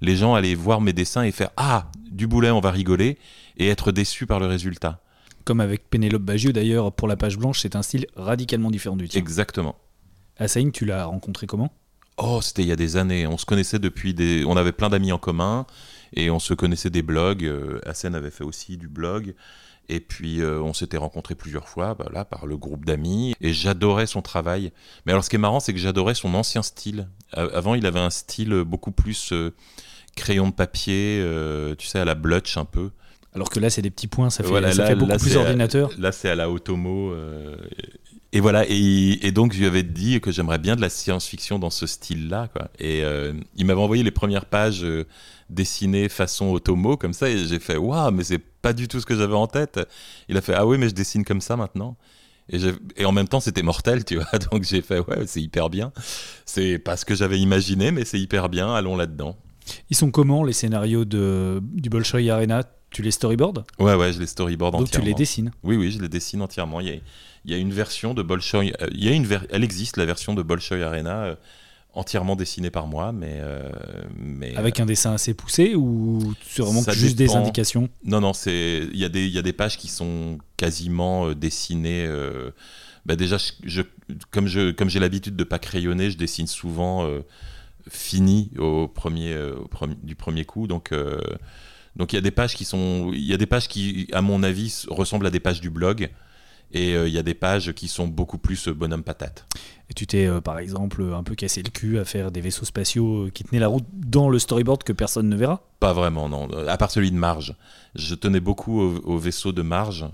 les 0.00 0.16
gens 0.16 0.34
allaient 0.34 0.54
voir 0.54 0.80
mes 0.80 0.92
dessins 0.92 1.22
et 1.22 1.30
faire 1.32 1.50
Ah, 1.56 1.90
du 2.10 2.26
boulet, 2.26 2.50
on 2.50 2.60
va 2.60 2.70
rigoler, 2.70 3.16
et 3.56 3.68
être 3.68 3.92
déçus 3.92 4.26
par 4.26 4.40
le 4.40 4.46
résultat. 4.46 5.00
Comme 5.44 5.60
avec 5.60 5.88
Pénélope 5.88 6.22
Bagieux 6.22 6.52
d'ailleurs, 6.52 6.90
pour 6.92 7.06
la 7.06 7.16
page 7.16 7.38
blanche, 7.38 7.60
c'est 7.60 7.76
un 7.76 7.82
style 7.82 8.06
radicalement 8.16 8.70
différent 8.70 8.96
du 8.96 9.08
tien. 9.08 9.20
Exactement. 9.20 9.76
Assaïn, 10.36 10.70
tu 10.70 10.84
l'as 10.84 11.04
rencontré 11.04 11.46
comment? 11.46 11.72
Oh, 12.16 12.40
c'était 12.40 12.62
il 12.62 12.68
y 12.68 12.72
a 12.72 12.76
des 12.76 12.96
années. 12.96 13.26
On 13.26 13.38
se 13.38 13.44
connaissait 13.46 13.78
depuis 13.78 14.14
des. 14.14 14.44
On 14.46 14.56
avait 14.56 14.72
plein 14.72 14.88
d'amis 14.88 15.12
en 15.12 15.18
commun 15.18 15.66
et 16.14 16.30
on 16.30 16.38
se 16.38 16.54
connaissait 16.54 16.90
des 16.90 17.02
blogs. 17.02 17.44
Euh, 17.44 17.80
Hassen 17.86 18.14
avait 18.14 18.30
fait 18.30 18.44
aussi 18.44 18.76
du 18.76 18.88
blog. 18.88 19.34
Et 19.90 20.00
puis 20.00 20.40
euh, 20.40 20.60
on 20.62 20.72
s'était 20.72 20.96
rencontrés 20.96 21.34
plusieurs 21.34 21.68
fois 21.68 21.94
bah, 21.94 22.08
là, 22.12 22.24
par 22.24 22.46
le 22.46 22.56
groupe 22.56 22.84
d'amis. 22.86 23.34
Et 23.40 23.52
j'adorais 23.52 24.06
son 24.06 24.22
travail. 24.22 24.72
Mais 25.04 25.12
alors 25.12 25.24
ce 25.24 25.28
qui 25.30 25.36
est 25.36 25.40
marrant, 25.40 25.60
c'est 25.60 25.72
que 25.74 25.78
j'adorais 25.78 26.14
son 26.14 26.32
ancien 26.34 26.62
style. 26.62 27.08
Euh, 27.36 27.50
avant, 27.52 27.74
il 27.74 27.84
avait 27.84 28.00
un 28.00 28.10
style 28.10 28.62
beaucoup 28.64 28.92
plus 28.92 29.32
euh, 29.32 29.52
crayon 30.16 30.48
de 30.48 30.54
papier, 30.54 31.18
euh, 31.20 31.74
tu 31.74 31.86
sais, 31.88 31.98
à 31.98 32.04
la 32.04 32.14
blotch 32.14 32.56
un 32.56 32.64
peu. 32.64 32.90
Alors 33.34 33.50
que 33.50 33.58
là, 33.58 33.68
c'est 33.68 33.82
des 33.82 33.90
petits 33.90 34.06
points, 34.06 34.30
ça 34.30 34.44
fait, 34.44 34.48
Voilà, 34.48 34.70
ça 34.72 34.82
là- 34.82 34.88
fait 34.90 34.94
beaucoup 34.94 35.10
là, 35.10 35.18
plus 35.18 35.36
à- 35.36 35.40
ordinateur. 35.40 35.90
Là, 35.98 36.12
c'est 36.12 36.30
à 36.30 36.36
la 36.36 36.48
Otomo. 36.48 37.12
Et 38.34 38.40
voilà, 38.40 38.64
et, 38.68 39.30
donc 39.30 39.52
je 39.52 39.60
lui 39.60 39.66
avais 39.66 39.84
dit 39.84 40.20
que 40.20 40.32
j'aimerais 40.32 40.58
bien 40.58 40.74
de 40.74 40.80
la 40.80 40.88
science-fiction 40.90 41.60
dans 41.60 41.70
ce 41.70 41.86
style-là. 41.86 42.48
Et 42.80 43.04
euh, 43.04 43.32
il 43.54 43.64
m'avait 43.64 43.80
envoyé 43.80 44.02
les 44.02 44.10
premières 44.10 44.46
pages 44.46 44.82
euh, 44.82 45.06
dessinées 45.50 46.08
façon 46.08 46.52
Otomo, 46.52 46.96
comme 46.96 47.12
ça, 47.12 47.30
et 47.30 47.46
j'ai 47.46 47.60
fait 47.60 47.76
Waouh, 47.76 48.10
mais 48.10 48.24
c'est 48.24 48.40
pas 48.40 48.72
du 48.72 48.88
tout 48.88 48.98
ce 48.98 49.06
que 49.06 49.14
j'avais 49.14 49.36
en 49.36 49.46
tête. 49.46 49.78
Il 50.28 50.36
a 50.36 50.40
fait 50.40 50.52
Ah 50.52 50.66
oui, 50.66 50.78
mais 50.78 50.88
je 50.88 50.94
dessine 50.94 51.24
comme 51.24 51.40
ça 51.40 51.56
maintenant. 51.56 51.96
Et, 52.50 52.58
et 52.96 53.04
en 53.04 53.12
même 53.12 53.28
temps, 53.28 53.38
c'était 53.38 53.62
mortel, 53.62 54.04
tu 54.04 54.16
vois. 54.16 54.26
Donc 54.50 54.64
j'ai 54.64 54.82
fait 54.82 54.98
Ouais, 54.98 55.28
c'est 55.28 55.40
hyper 55.40 55.70
bien. 55.70 55.92
C'est 56.44 56.80
pas 56.80 56.96
ce 56.96 57.04
que 57.04 57.14
j'avais 57.14 57.38
imaginé, 57.38 57.92
mais 57.92 58.04
c'est 58.04 58.18
hyper 58.18 58.48
bien, 58.48 58.74
allons 58.74 58.96
là-dedans. 58.96 59.36
Ils 59.90 59.96
sont 59.96 60.10
comment 60.10 60.42
les 60.42 60.52
scénarios 60.52 61.04
de, 61.04 61.60
du 61.62 61.88
Bolshoi 61.88 62.28
Arena? 62.30 62.64
Tu 62.94 63.02
les 63.02 63.10
storyboards 63.10 63.64
Ouais, 63.78 63.94
ouais, 63.94 64.12
je 64.14 64.18
les 64.20 64.26
storyboard 64.26 64.72
Donc 64.72 64.82
tu 64.84 64.88
entièrement. 64.96 65.06
les 65.08 65.14
dessines. 65.14 65.50
Oui, 65.62 65.76
oui, 65.76 65.90
je 65.90 66.00
les 66.00 66.08
dessine 66.08 66.40
entièrement. 66.40 66.80
Il 66.80 66.86
y 66.88 66.90
a, 66.90 66.94
il 67.44 67.50
y 67.50 67.54
a 67.54 67.58
une 67.58 67.72
version 67.72 68.14
de 68.14 68.22
Bolshoi, 68.22 68.60
euh, 68.80 68.86
il 68.92 69.04
y 69.04 69.08
a 69.08 69.12
une 69.12 69.26
ver- 69.26 69.46
elle 69.50 69.62
existe 69.64 69.98
la 69.98 70.06
version 70.06 70.32
de 70.32 70.42
Bolshoi 70.42 70.78
Arena 70.82 71.24
euh, 71.24 71.34
entièrement 71.92 72.36
dessiné 72.36 72.70
par 72.70 72.86
moi, 72.86 73.12
mais. 73.12 73.36
euh, 73.40 73.68
mais 74.16 74.54
Avec 74.56 74.80
un 74.80 74.86
dessin 74.86 75.12
assez 75.12 75.34
poussé 75.34 75.74
ou 75.74 76.20
c'est 76.46 76.62
vraiment 76.62 76.82
juste 76.92 77.16
des 77.16 77.34
indications 77.34 77.88
Non, 78.04 78.20
non, 78.20 78.32
c'est 78.32 78.88
il 78.92 78.96
y, 78.98 79.04
a 79.04 79.08
des- 79.08 79.26
il 79.26 79.32
y 79.32 79.38
a 79.38 79.42
des 79.42 79.52
pages 79.52 79.76
qui 79.76 79.88
sont 79.88 80.38
quasiment 80.56 81.32
dessinées. 81.32 82.06
euh, 82.06 82.50
bah 83.06 83.16
déjà, 83.16 83.36
je, 83.38 83.52
je- 83.64 83.82
comme 84.30 84.46
je 84.46 84.70
comme 84.70 84.88
j'ai 84.88 85.00
l'habitude 85.00 85.36
de 85.36 85.44
pas 85.44 85.58
crayonner, 85.58 86.10
je 86.10 86.16
dessine 86.16 86.46
souvent 86.46 87.06
fini 87.88 88.50
au 88.58 88.88
premier, 88.88 89.36
au 89.36 89.66
premier- 89.68 89.96
du 90.02 90.14
premier 90.14 90.44
coup. 90.44 90.66
Donc 90.66 90.90
donc 91.96 92.12
il 92.12 92.16
y 92.16 92.18
a 92.18 92.22
des 92.22 92.30
pages 92.30 92.54
qui 92.54 92.64
sont 92.64 93.10
il 93.12 93.24
y 93.24 93.34
a 93.34 93.36
des 93.36 93.46
pages 93.46 93.68
qui 93.68 94.08
à 94.12 94.20
mon 94.22 94.42
avis 94.42 94.84
ressemblent 94.88 95.26
à 95.26 95.30
des 95.30 95.40
pages 95.40 95.60
du 95.60 95.70
blog. 95.70 96.10
Et 96.72 96.96
euh, 96.96 97.06
il 97.06 97.14
y 97.14 97.18
a 97.18 97.22
des 97.22 97.34
pages 97.34 97.72
qui 97.72 97.86
sont 97.86 98.08
beaucoup 98.08 98.38
plus 98.38 98.66
euh, 98.66 98.74
bonhomme 98.74 99.04
patate. 99.04 99.46
Et 99.90 99.94
tu 99.94 100.08
t'es 100.08 100.26
euh, 100.26 100.40
par 100.40 100.58
exemple 100.58 101.04
un 101.14 101.22
peu 101.22 101.36
cassé 101.36 101.62
le 101.62 101.70
cul 101.70 102.00
à 102.00 102.04
faire 102.04 102.32
des 102.32 102.40
vaisseaux 102.40 102.64
spatiaux 102.64 103.28
qui 103.32 103.44
tenaient 103.44 103.60
la 103.60 103.68
route 103.68 103.84
dans 103.92 104.28
le 104.28 104.40
storyboard 104.40 104.82
que 104.82 104.92
personne 104.92 105.28
ne 105.28 105.36
verra? 105.36 105.62
Pas 105.78 105.92
vraiment, 105.92 106.28
non. 106.28 106.48
À 106.66 106.76
part 106.76 106.90
celui 106.90 107.12
de 107.12 107.16
Marge. 107.16 107.54
Je 107.94 108.16
tenais 108.16 108.40
beaucoup 108.40 108.80
au, 108.80 108.96
au 109.04 109.18
vaisseau 109.18 109.52
de 109.52 109.62
Marge. 109.62 110.06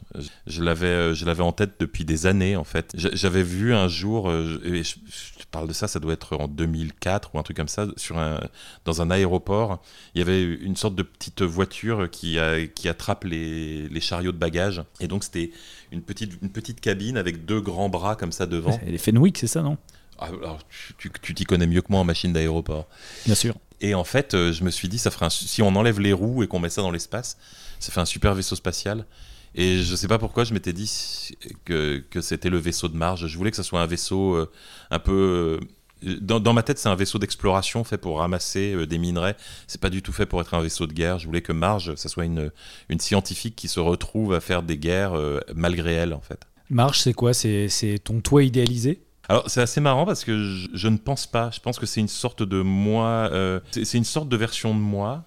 Je, 0.47 0.63
l'avais, 0.63 1.15
je 1.15 1.25
l'avais 1.25 1.45
en 1.45 1.53
tête 1.53 1.77
depuis 1.81 2.05
des 2.05 2.27
années, 2.27 2.57
en 2.57 2.65
fait. 2.65 2.93
J'a- 2.95 3.15
J'avais 3.15 3.45
vu 3.45 3.73
un 3.73 3.89
jour, 3.89 4.31
et 4.31 4.83
je, 4.83 4.97
je 5.39 5.40
parle 5.51 5.69
de 5.69 5.73
ça, 5.73 5.89
ça 5.89 5.99
doit 6.01 6.13
être 6.13 6.37
en 6.37 6.49
2004 6.49 7.35
ou 7.35 7.39
un 7.39 7.43
truc 7.43 7.57
comme 7.57 7.69
ça, 7.69 7.87
sur 7.97 8.19
un, 8.19 8.41
dans 8.85 9.03
un 9.03 9.11
aéroport. 9.11 9.83
Il 10.15 10.19
y 10.19 10.23
avait 10.23 10.43
une 10.43 10.77
sorte 10.77 10.95
de 10.95 11.03
petite 11.03 11.43
voiture 11.43 12.09
qui, 12.11 12.39
a- 12.39 12.67
qui 12.67 12.89
attrape 12.89 13.25
les, 13.25 13.89
les 13.89 14.01
chariots 14.01 14.33
de 14.33 14.37
bagages. 14.39 14.83
Et 15.01 15.09
donc, 15.09 15.25
c'était 15.25 15.51
une 15.93 16.03
petite, 16.03 16.33
une 16.43 16.51
petite 16.51 16.81
cabine 16.81 17.17
avec 17.17 17.45
deux 17.45 17.61
grands 17.61 17.89
bras 17.89 18.17
comme 18.17 18.33
ça 18.33 18.47
devant. 18.47 18.79
Les 18.87 18.99
Fenwick, 18.99 19.39
c'est 19.39 19.47
ça, 19.47 19.63
non? 19.63 19.77
Ah, 20.19 20.27
alors, 20.29 20.59
tu- 20.99 21.35
t'y 21.35 21.45
connais 21.45 21.67
mieux 21.67 21.81
que 21.81 21.87
moi 21.91 22.01
en 22.01 22.05
machine 22.05 22.33
d'aéroport. 22.33 22.87
Bien 23.27 23.35
sûr. 23.35 23.55
Et 23.81 23.95
en 23.95 24.05
fait, 24.05 24.35
euh, 24.35 24.53
je 24.53 24.63
me 24.65 24.71
suis 24.71 24.89
dit, 24.89 24.99
ça 24.99 25.11
ferait 25.11 25.27
un 25.27 25.31
si 25.31 25.63
on 25.63 25.75
enlève 25.75 25.99
les 26.01 26.13
roues 26.13 26.43
et 26.43 26.47
qu'on 26.47 26.59
met 26.59 26.69
ça 26.69 26.83
dans 26.83 26.91
l'espace, 26.91 27.39
ça 27.79 27.91
fait 27.91 28.01
un 28.01 28.05
super 28.05 28.35
vaisseau 28.35 28.55
spatial. 28.55 29.07
Et 29.55 29.79
je 29.83 29.97
sais 29.97 30.07
pas 30.07 30.19
pourquoi, 30.19 30.45
je 30.45 30.55
m'étais 30.55 30.73
dit 30.73 31.33
que, 31.65 32.05
que 32.09 32.21
c'était 32.21 32.51
le 32.51 32.59
vaisseau 32.59 32.89
de 32.89 32.97
Marge. 32.97 33.27
Je 33.27 33.37
voulais 33.37 33.51
que 33.51 33.57
ça 33.57 33.65
soit 33.65 33.81
un 33.81 33.87
vaisseau 33.87 34.35
euh, 34.35 34.51
un 34.93 35.01
peu. 35.01 35.61
euh, 36.03 36.17
dans, 36.21 36.39
dans 36.39 36.53
ma 36.53 36.63
tête, 36.63 36.79
c'est 36.79 36.89
un 36.89 36.95
vaisseau 36.95 37.19
d'exploration 37.19 37.83
fait 37.83 37.99
pour 37.99 38.21
ramasser 38.21 38.73
euh, 38.73 38.87
des 38.87 38.97
minerais. 38.97 39.37
C'est 39.67 39.81
pas 39.81 39.91
du 39.91 40.03
tout 40.03 40.13
fait 40.13 40.25
pour 40.25 40.41
être 40.41 40.55
un 40.55 40.61
vaisseau 40.61 40.87
de 40.87 40.93
guerre. 40.93 41.19
Je 41.19 41.27
voulais 41.27 41.43
que 41.43 41.53
Marge, 41.53 41.95
ça 41.97 42.09
soit 42.09 42.25
une, 42.25 42.53
une 42.89 43.01
scientifique 43.01 43.57
qui 43.57 43.67
se 43.67 43.81
retrouve 43.81 44.35
à 44.35 44.41
faire 44.41 44.63
des 44.63 44.79
guerres 44.79 45.15
euh, 45.15 45.41
malgré 45.55 45.95
elle, 45.95 46.15
en 46.15 46.21
fait. 46.21 46.41
Marche, 46.71 47.01
c'est 47.01 47.13
quoi? 47.13 47.35
C'est 47.35 47.69
ton 48.05 48.21
toit 48.21 48.45
idéalisé? 48.45 49.03
Alors 49.29 49.51
c'est 49.51 49.61
assez 49.61 49.81
marrant 49.81 50.07
parce 50.07 50.25
que 50.25 50.43
je, 50.43 50.69
je 50.73 50.89
ne 50.89 50.97
pense 50.97 51.27
pas. 51.27 51.51
Je 51.53 51.61
pense 51.61 51.79
que 51.79 51.87
c'est 51.87 52.01
une 52.01 52.09
sorte 52.09 52.43
de 52.45 52.63
moi. 52.63 53.29
euh, 53.33 53.61
c'est 53.73 53.99
une 53.99 54.05
sorte 54.05 54.29
de 54.29 54.37
version 54.37 54.75
de 54.75 54.81
moi, 54.81 55.25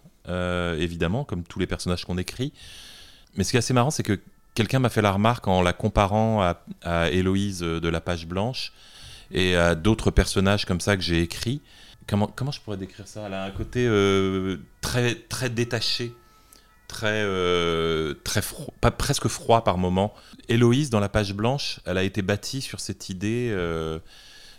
évidemment, 0.80 1.26
comme 1.26 1.44
tous 1.44 1.60
les 1.60 1.68
personnages 1.68 2.06
qu'on 2.06 2.18
écrit. 2.18 2.54
Mais 3.36 3.44
ce 3.44 3.52
qui 3.52 3.58
est 3.58 3.60
assez 3.60 3.74
marrant, 3.74 3.92
c'est 3.92 4.04
que 4.04 4.20
quelqu'un 4.54 4.80
m'a 4.80 4.90
fait 4.90 5.02
la 5.02 5.12
remarque 5.12 5.48
en 5.48 5.62
la 5.62 5.74
comparant 5.74 6.42
à, 6.82 7.10
Héloïse 7.12 7.64
euh, 7.64 7.80
de 7.80 7.88
la 7.90 8.02
page 8.02 8.28
blanche 8.28 8.74
et 9.32 9.56
à 9.56 9.76
d'autres 9.76 10.12
personnages 10.12 10.66
comme 10.66 10.80
ça 10.80 10.96
que 10.96 11.04
j'ai 11.04 11.22
écrits. 11.22 11.62
Comment, 12.08 12.30
je 12.52 12.60
pourrais 12.60 12.78
décrire 12.78 13.08
ça? 13.08 13.24
Elle 13.26 13.34
a 13.34 13.46
un 13.46 13.52
côté 13.52 13.88
euh, 13.88 14.58
très, 14.82 15.16
très 15.16 15.50
détaché, 15.50 16.14
très, 16.90 17.24
euh, 17.24 18.14
très 18.26 18.42
froid, 18.42 18.74
pas, 18.82 18.92
presque 18.92 19.30
froid 19.30 19.64
par 19.64 19.78
moment. 19.78 20.14
Héloïse, 20.50 20.90
dans 20.90 21.00
la 21.00 21.08
page 21.08 21.34
blanche, 21.34 21.80
elle 21.86 21.98
a 21.98 22.04
été 22.04 22.22
bâtie 22.22 22.62
sur 22.62 22.82
cette 22.82 23.10
idée. 23.10 23.56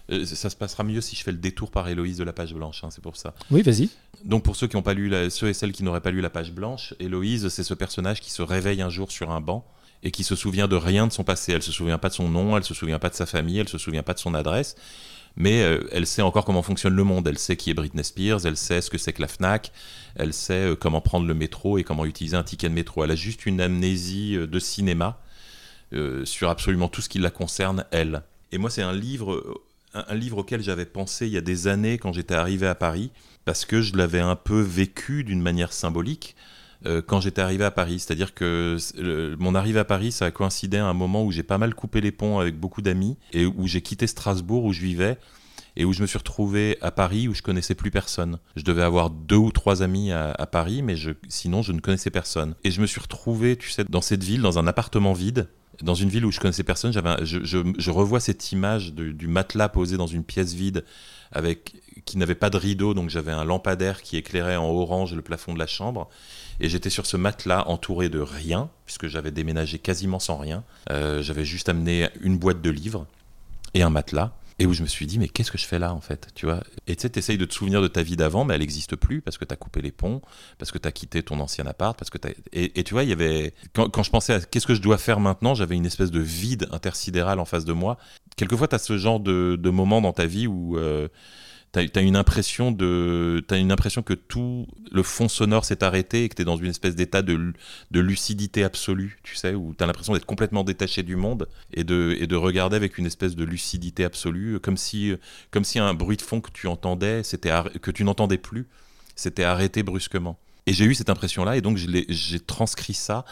ça 0.09 0.49
se 0.49 0.57
passera 0.57 0.85
mieux 0.85 1.03
si 1.03 1.17
je 1.17 1.23
fais 1.23 1.33
le 1.33 1.39
détour 1.39 1.71
par 1.71 1.87
Héloïse 1.87 2.17
de 2.17 2.25
la 2.25 2.33
page 2.33 2.55
blanche, 2.55 2.83
hein, 2.83 2.89
c'est 2.91 3.03
pour 3.03 3.19
ça. 3.19 3.35
Oui, 3.51 3.61
vas-y. 3.61 3.91
Donc 4.25 4.43
pour 4.43 4.57
ceux 4.57 4.67
qui 4.67 4.81
pas 4.81 4.95
lu, 4.95 5.13
ceux 5.31 5.49
et 5.49 5.55
celles 5.55 5.73
qui 5.73 5.83
n'auraient 5.83 6.01
pas 6.01 6.11
lu 6.11 6.23
la 6.23 6.31
page 6.31 6.51
blanche, 6.51 6.95
Héloïse, 6.99 7.49
c'est 7.49 7.63
ce 7.63 7.75
personnage 7.75 8.21
qui 8.21 8.31
se 8.31 8.41
réveille 8.41 8.81
un 8.81 8.89
jour 8.89 9.13
sur 9.13 9.31
un 9.31 9.41
banc 9.41 9.67
et 10.03 10.11
qui 10.11 10.25
se 10.25 10.35
souvient 10.35 10.67
de 10.67 10.77
rien 10.77 11.07
de 11.07 11.13
son 11.13 11.25
passé. 11.25 11.53
Elle 11.53 11.63
se 11.63 11.73
souvient 11.73 11.99
pas 11.99 12.09
de 12.09 12.15
son 12.15 12.29
nom, 12.29 12.57
elle 12.57 12.65
se 12.65 12.73
souvient 12.73 12.99
pas 12.99 13.11
de 13.11 13.15
sa 13.15 13.27
famille, 13.27 13.59
elle 13.59 13.69
se 13.69 13.77
souvient 13.79 14.03
pas 14.03 14.15
de 14.15 14.19
son 14.19 14.35
adresse, 14.35 14.77
mais 15.37 15.63
euh, 15.63 15.87
elle 15.93 16.07
sait 16.07 16.23
encore 16.23 16.47
comment 16.47 16.63
fonctionne 16.63 16.95
le 16.95 17.05
monde. 17.05 17.29
Elle 17.29 17.39
sait 17.39 17.57
qui 17.57 17.71
est 17.71 17.75
Britney 17.75 18.03
Spears, 18.03 18.47
elle 18.47 18.57
sait 18.57 18.81
ce 18.81 18.89
que 18.89 18.97
c'est 18.97 19.13
que 19.13 19.21
la 19.21 19.29
Fnac, 19.29 19.73
elle 20.17 20.33
sait 20.33 20.71
euh, 20.71 20.75
comment 20.75 21.03
prendre 21.03 21.27
le 21.27 21.35
métro 21.35 21.77
et 21.77 21.85
comment 21.85 22.07
utiliser 22.07 22.37
un 22.37 22.45
ticket 22.45 22.71
de 22.71 22.75
métro. 22.75 23.05
Elle 23.05 23.11
a 23.11 23.17
juste 23.17 23.45
une 23.45 23.61
amnésie 23.61 24.37
euh, 24.37 24.47
de 24.47 24.59
cinéma 24.59 25.21
sur 26.25 26.51
absolument 26.51 26.89
tout 26.89 27.01
ce 27.01 27.09
qui 27.09 27.21
la 27.21 27.31
concerne 27.31 27.85
elle. 27.93 28.25
Et 28.51 28.59
moi, 28.59 28.69
c'est 28.69 28.83
un 28.83 28.93
livre, 28.93 29.61
un, 29.93 30.05
un 30.09 30.15
livre 30.17 30.39
auquel 30.39 30.61
j'avais 30.61 30.87
pensé 30.87 31.29
il 31.29 31.33
y 31.33 31.37
a 31.37 31.41
des 31.41 31.69
années 31.69 31.99
quand 31.99 32.13
j'étais 32.13 32.35
arrivé 32.35 32.67
à 32.67 32.75
Paris, 32.75 33.13
parce 33.45 33.65
que 33.65 33.81
je 33.81 33.97
l'avais 33.97 34.21
un 34.21 34.37
peu 34.37 34.61
vécu 34.61 35.25
d'une 35.25 35.41
manière 35.41 35.73
symbolique 35.73 36.37
euh, 36.87 37.01
quand 37.01 37.21
j'étais 37.21 37.43
arrivé 37.43 37.65
à 37.65 37.71
Paris. 37.71 38.01
C'est-à-dire 38.01 38.35
que 38.35 38.77
mon 39.39 39.55
arrivée 39.55 39.81
à 39.81 39.85
Paris, 39.85 40.13
ça 40.13 40.27
a 40.27 40.31
coïncidé 40.31 40.79
à 40.79 40.87
un 40.87 40.95
moment 40.95 41.25
où 41.25 41.33
j'ai 41.33 41.43
pas 41.43 41.59
mal 41.59 41.75
coupé 41.75 42.01
les 42.01 42.13
ponts 42.13 42.39
avec 42.39 42.59
beaucoup 42.59 42.83
d'amis 42.83 43.17
et 43.33 43.47
où 43.47 43.67
j'ai 43.67 43.81
quitté 43.81 44.07
Strasbourg 44.07 44.65
où 44.65 44.73
je 44.73 44.81
vivais 44.81 45.19
et 45.77 45.85
où 45.85 45.93
je 45.93 46.03
me 46.03 46.07
suis 46.07 46.19
retrouvé 46.19 46.79
à 46.81 46.91
Paris 46.91 47.29
où 47.29 47.35
je 47.35 47.43
connaissais 47.43 47.75
plus 47.75 47.91
personne. 47.91 48.39
Je 48.57 48.63
devais 48.63 48.83
avoir 48.83 49.11
deux 49.11 49.37
ou 49.37 49.51
trois 49.51 49.83
amis 49.83 50.13
à, 50.13 50.47
Paris, 50.51 50.83
mais 50.83 50.97
je, 50.97 51.11
sinon 51.29 51.63
je 51.63 51.73
ne 51.73 51.81
connaissais 51.81 52.11
personne. 52.11 52.55
Et 52.65 52.71
je 52.71 52.81
me 52.81 52.87
suis 52.87 53.01
retrouvé, 53.01 53.57
tu 53.57 53.71
sais, 53.71 53.85
dans 53.89 54.01
cette 54.01 54.23
ville, 54.23 54.43
dans 54.43 54.59
un 54.59 54.67
appartement 54.67 55.13
vide. 55.13 55.49
Dans 55.83 55.95
une 55.97 56.09
ville 56.09 56.25
où 56.25 56.31
je 56.31 56.39
connaissais 56.39 56.63
personne, 56.63 56.93
je, 56.93 57.91
revois 57.91 58.21
cette 58.21 58.53
image 58.53 58.95
du 58.95 59.27
matelas 59.27 59.69
posé 59.69 59.97
dans 59.97 60.07
une 60.07 60.23
pièce 60.23 60.55
vide 60.55 60.85
avec 61.33 61.75
qui 62.05 62.19
n'avait 62.19 62.35
pas 62.35 62.51
de 62.51 62.57
rideau, 62.57 62.95
donc 62.95 63.11
j'avais 63.11 63.33
un 63.33 63.45
lampadaire 63.45 64.03
qui 64.03 64.17
éclairait 64.17 64.57
en 64.57 64.69
orange 64.69 65.15
le 65.15 65.23
plafond 65.23 65.55
de 65.55 65.59
la 65.59 65.67
chambre. 65.67 66.09
Et 66.61 66.69
j'étais 66.69 66.91
sur 66.91 67.07
ce 67.07 67.17
matelas 67.17 67.67
entouré 67.69 68.09
de 68.09 68.21
rien, 68.21 68.71
puisque 68.85 69.07
j'avais 69.09 69.31
déménagé 69.31 69.79
quasiment 69.79 70.19
sans 70.19 70.37
rien. 70.37 70.65
Euh, 70.91 71.23
j'avais 71.23 71.45
juste 71.45 71.69
amené 71.69 72.09
une 72.21 72.39
boîte 72.39 72.63
de 72.63 72.71
livres 72.71 73.07
et 73.75 73.83
un 73.83 73.91
matelas. 73.91 74.33
Et 74.61 74.67
où 74.67 74.73
je 74.73 74.83
me 74.83 74.87
suis 74.87 75.07
dit, 75.07 75.19
mais 75.19 75.27
qu'est-ce 75.27 75.51
que 75.51 75.59
je 75.59 75.67
fais 75.67 75.81
là 75.81 75.93
en 75.93 76.01
fait 76.01 76.29
tu 76.37 76.47
vois? 76.47 76.63
Et 76.87 76.95
tu 76.95 77.03
sais, 77.03 77.11
t'essayes 77.11 77.39
de 77.39 77.45
te 77.45 77.53
souvenir 77.53 77.83
de 77.83 77.89
ta 77.89 78.05
vie 78.05 78.15
d'avant, 78.15 78.45
mais 78.45 78.55
elle 78.55 78.61
n'existe 78.61 78.95
plus 78.95 79.21
parce 79.21 79.37
que 79.37 79.45
t'as 79.45 79.57
coupé 79.57 79.83
les 79.83 79.91
ponts, 79.91 80.23
parce 80.59 80.71
que 80.71 80.79
t'as 80.79 80.93
quitté 80.93 81.25
ton 81.25 81.41
ancien 81.41 81.67
appart, 81.67 81.99
parce 81.99 82.09
que. 82.09 82.19
Et, 82.53 82.85
tu 82.85 82.95
vois, 82.95 83.03
il 83.03 83.09
y 83.09 83.13
avait... 83.13 83.53
Quand, 83.73 84.03
je 84.05 84.11
pensais 84.11 84.33
à 84.33 84.41
qu'est-ce 84.41 84.69
que 84.69 84.77
je 84.77 84.81
dois 84.81 84.97
faire 84.97 85.19
maintenant, 85.19 85.57
j'avais 85.57 85.75
une 85.75 85.87
espèce 85.87 86.13
de 86.13 86.21
vide 86.21 86.69
intersidéral 86.71 87.41
en 87.41 87.45
face 87.45 87.65
de 87.65 87.73
moi. 87.73 87.99
Quelquefois, 88.37 88.69
t'as 88.69 88.79
ce 88.79 88.97
genre 88.97 89.19
de, 89.19 89.57
de 89.61 89.71
moment 89.71 90.01
dans 90.01 90.13
ta 90.13 90.27
vie 90.27 90.47
où... 90.47 90.79
euh, 90.79 91.09
T'as 91.75 91.83
as 91.97 92.03
une 92.03 92.15
impression 92.15 92.71
de, 92.71 93.45
une 93.51 93.73
impression 93.73 94.03
que 94.03 94.15
tout 94.15 94.69
le 94.93 95.03
fond 95.03 95.29
sonore 95.29 95.65
s'est 95.65 95.83
arrêté 95.83 96.23
et 96.23 96.29
que 96.29 96.37
t'es 96.37 96.45
dans 96.45 96.57
une 96.57 96.71
espèce 96.71 96.95
d'état 96.95 97.21
de, 97.21 97.53
de 97.91 98.01
lucidité 98.01 98.63
absolue, 98.63 99.19
tu 99.25 99.35
sais, 99.35 99.55
où 99.55 99.75
t'as 99.77 99.87
l'impression 99.87 100.13
d'être 100.13 100.25
complètement 100.25 100.63
détaché 100.63 101.03
du 101.03 101.17
monde 101.17 101.49
et 101.73 101.83
de, 101.83 102.17
et 102.21 102.29
de 102.29 102.37
regarder 102.37 102.77
avec 102.77 102.97
une 102.97 103.07
espèce 103.07 103.35
de 103.35 103.43
lucidité 103.43 104.05
absolue, 104.05 104.61
comme 104.61 104.77
si, 104.77 105.15
comme 105.51 105.65
si 105.65 105.81
un 105.81 105.95
bruit 105.95 106.17
de 106.17 106.23
fond 106.23 106.41
que 106.41 106.53
tu 106.53 106.69
entendais, 106.69 107.25
c'était 107.25 107.51
que 107.83 107.91
tu 107.91 108.05
n'entendais 108.05 108.39
plus, 108.39 108.69
s'était 109.17 109.43
arrêté 109.43 109.83
brusquement. 109.83 110.39
Et 110.67 110.73
j'ai 110.73 110.85
eu 110.85 110.95
cette 110.95 111.11
impression-là 111.11 111.57
et 111.57 111.61
donc 111.61 111.77
j'ai 111.77 112.39
transcrit 112.39 112.95
ça 112.95 113.25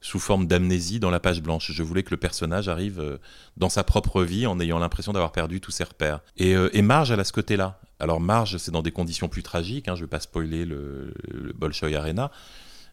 sous 0.00 0.18
forme 0.18 0.46
d'amnésie 0.46 1.00
dans 1.00 1.10
la 1.10 1.20
page 1.20 1.42
blanche. 1.42 1.72
Je 1.72 1.82
voulais 1.82 2.02
que 2.02 2.10
le 2.10 2.16
personnage 2.16 2.68
arrive 2.68 3.00
euh, 3.00 3.18
dans 3.56 3.68
sa 3.68 3.84
propre 3.84 4.22
vie 4.22 4.46
en 4.46 4.60
ayant 4.60 4.78
l'impression 4.78 5.12
d'avoir 5.12 5.32
perdu 5.32 5.60
tous 5.60 5.70
ses 5.70 5.84
repères. 5.84 6.20
Et, 6.36 6.54
euh, 6.54 6.70
et 6.72 6.82
Marge, 6.82 7.10
elle 7.10 7.20
a 7.20 7.24
ce 7.24 7.32
côté-là. 7.32 7.80
Alors 7.98 8.20
Marge, 8.20 8.58
c'est 8.58 8.70
dans 8.70 8.82
des 8.82 8.92
conditions 8.92 9.28
plus 9.28 9.42
tragiques, 9.42 9.88
hein, 9.88 9.96
je 9.96 10.02
ne 10.02 10.06
vais 10.06 10.10
pas 10.10 10.20
spoiler 10.20 10.64
le, 10.64 11.12
Bolshoi 11.56 11.96
Arena, 11.96 12.30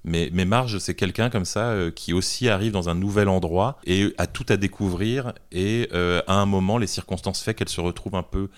mais, 0.04 0.30
Marge, 0.30 0.78
c'est 0.78 0.94
quelqu'un 0.94 1.32
comme 1.32 1.46
ça 1.46 1.70
euh, 1.70 1.90
qui 1.90 2.14
aussi 2.14 2.48
arrive 2.48 2.72
dans 2.72 2.90
un 2.90 2.96
nouvel 2.96 3.28
endroit 3.28 3.80
et 3.86 4.14
a 4.20 4.28
tout 4.28 4.46
à 4.50 4.58
découvrir 4.58 5.34
et 5.52 5.90
à 5.92 6.34
un 6.34 6.46
moment, 6.46 6.78
les 6.78 6.88
circonstances 6.88 7.42
fait 7.42 7.54
qu'elle 7.54 7.70
se 7.70 7.82
retrouve 7.82 8.16
un 8.16 8.24
peu 8.24 8.50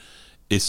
et 0.50 0.60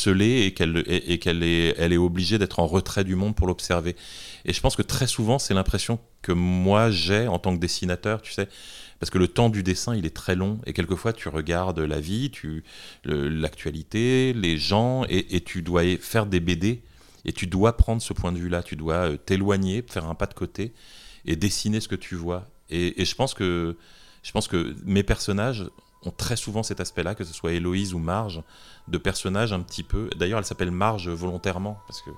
qu'elle 0.55 0.85
et, 0.87 1.19
qu'elle 1.19 1.43
est, 1.43 1.97
obligée 1.97 2.39
d'être 2.39 2.59
en 2.59 2.67
retrait 2.67 3.05
du 3.05 3.15
monde 3.15 3.35
pour 3.35 3.47
l'observer. 3.47 3.97
Et 4.45 4.53
je 4.53 4.61
pense 4.61 4.77
que 4.77 4.83
très 4.83 5.07
souvent, 5.07 5.39
c'est 5.39 5.55
l'impression 5.55 5.99
que 6.23 6.33
moi 6.33 6.91
j'ai 6.91 7.29
en 7.29 7.39
tant 7.39 7.55
que 7.55 7.61
dessinateur, 7.61 8.23
tu 8.23 8.33
sais, 8.33 8.49
parce 8.99 9.11
que 9.11 9.19
le 9.19 9.29
temps 9.29 9.49
du 9.49 9.63
dessin, 9.63 9.95
il 9.95 10.05
est 10.07 10.15
très 10.15 10.35
long, 10.35 10.61
et 10.67 10.73
quelquefois 10.73 11.13
tu 11.13 11.29
regardes 11.29 11.79
la 11.79 12.01
vie, 12.01 12.31
tu 12.31 12.65
l'actualité, 13.05 14.33
les 14.33 14.59
gens, 14.59 15.05
et, 15.09 15.37
et 15.37 15.41
tu 15.41 15.63
dois 15.63 15.83
faire 16.01 16.27
des 16.27 16.41
BD, 16.41 16.83
et 17.25 17.33
tu 17.33 17.47
dois 17.47 17.77
prendre 17.77 18.03
ce 18.03 18.13
point 18.13 18.33
de 18.33 18.39
vue-là, 18.39 18.63
tu 18.63 18.77
dois 18.77 19.11
euh, 19.11 19.17
t'éloigner, 19.17 19.85
faire 19.89 20.07
un 20.07 20.15
pas 20.15 20.27
de 20.27 20.35
côté, 20.35 20.73
et 21.25 21.37
dessiner 21.37 21.81
ce 21.81 21.89
que 21.89 21.97
tu 21.97 22.15
vois. 22.15 22.47
Et, 22.71 23.01
et 23.01 23.05
je 23.05 23.15
pense 23.15 23.35
que 23.35 23.77
je 24.23 24.33
pense 24.33 24.49
que 24.49 24.75
mes 24.85 25.03
personnages 25.03 25.65
ont 26.09 26.15
très 26.17 26.37
souvent 26.37 26.63
cet 26.63 26.81
aspect-là, 26.81 27.15
que 27.15 27.25
ce 27.25 27.33
soit 27.33 27.53
Héloïse 27.53 27.95
ou 27.95 27.99
Marge, 27.99 28.43
de 28.89 28.99
personnages 28.99 29.53
un 29.53 29.61
petit 29.61 29.83
peu. 29.83 30.11
D'ailleurs, 30.17 30.39
elle 30.39 30.45
s'appelle 30.45 30.71
Marge 30.71 31.09
volontairement 31.09 31.79
parce 31.87 32.03
que 32.03 32.11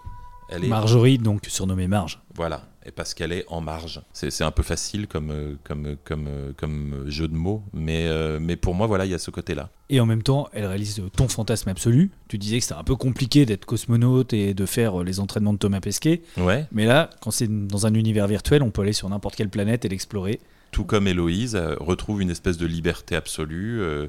Elle 0.48 0.64
est 0.64 0.68
Marjorie, 0.68 1.18
donc 1.18 1.44
surnommée 1.46 1.88
Marge. 1.88 2.20
Voilà, 2.34 2.62
et 2.86 2.90
parce 2.90 3.14
qu'elle 3.14 3.32
est 3.32 3.44
en 3.48 3.60
marge. 3.60 4.00
C'est 4.12 4.42
un 4.42 4.50
peu 4.50 4.62
facile 4.62 5.06
comme, 5.06 5.30
euh, 5.30 5.54
comme, 5.64 5.96
comme, 6.04 6.26
euh, 6.28 6.52
comme 6.56 7.04
jeu 7.06 7.28
de 7.28 7.34
mots, 7.34 7.62
mais, 7.72 8.06
euh, 8.06 8.38
mais 8.40 8.56
pour 8.56 8.74
moi, 8.74 8.86
voilà, 8.86 9.04
il 9.04 9.10
y 9.10 9.14
a 9.14 9.18
ce 9.18 9.30
côté-là. 9.30 9.70
Et 9.90 10.00
en 10.00 10.06
même 10.06 10.22
temps, 10.22 10.48
elle 10.52 10.66
réalise 10.66 11.02
ton 11.16 11.28
fantasme 11.28 11.68
absolu. 11.68 12.10
Tu 12.28 12.38
disais 12.38 12.58
que 12.58 12.64
c'était 12.64 12.80
un 12.80 12.84
peu 12.84 12.96
compliqué 12.96 13.44
d'être 13.44 13.64
cosmonaute 13.64 14.32
et 14.32 14.54
de 14.54 14.66
faire 14.66 15.02
les 15.02 15.20
entraînements 15.20 15.52
de 15.52 15.58
Thomas 15.58 15.80
Pesquet. 15.80 16.22
Ouais, 16.38 16.66
Mais 16.72 16.86
là, 16.86 17.10
quand 17.20 17.30
c'est 17.30 17.48
dans 17.48 17.86
un 17.86 17.94
univers 17.94 18.26
virtuel, 18.26 18.62
on 18.62 18.70
peut 18.70 18.82
aller 18.82 18.92
sur 18.92 19.08
n'importe 19.08 19.36
quelle 19.36 19.50
planète 19.50 19.84
et 19.84 19.88
l'explorer. 19.88 20.40
Tout 20.70 20.84
comme 20.84 21.06
Héloïse 21.06 21.56
euh, 21.56 21.74
retrouve 21.80 22.22
une 22.22 22.30
espèce 22.30 22.56
de 22.56 22.66
liberté 22.66 23.16
absolue, 23.16 23.80
euh, 23.80 24.08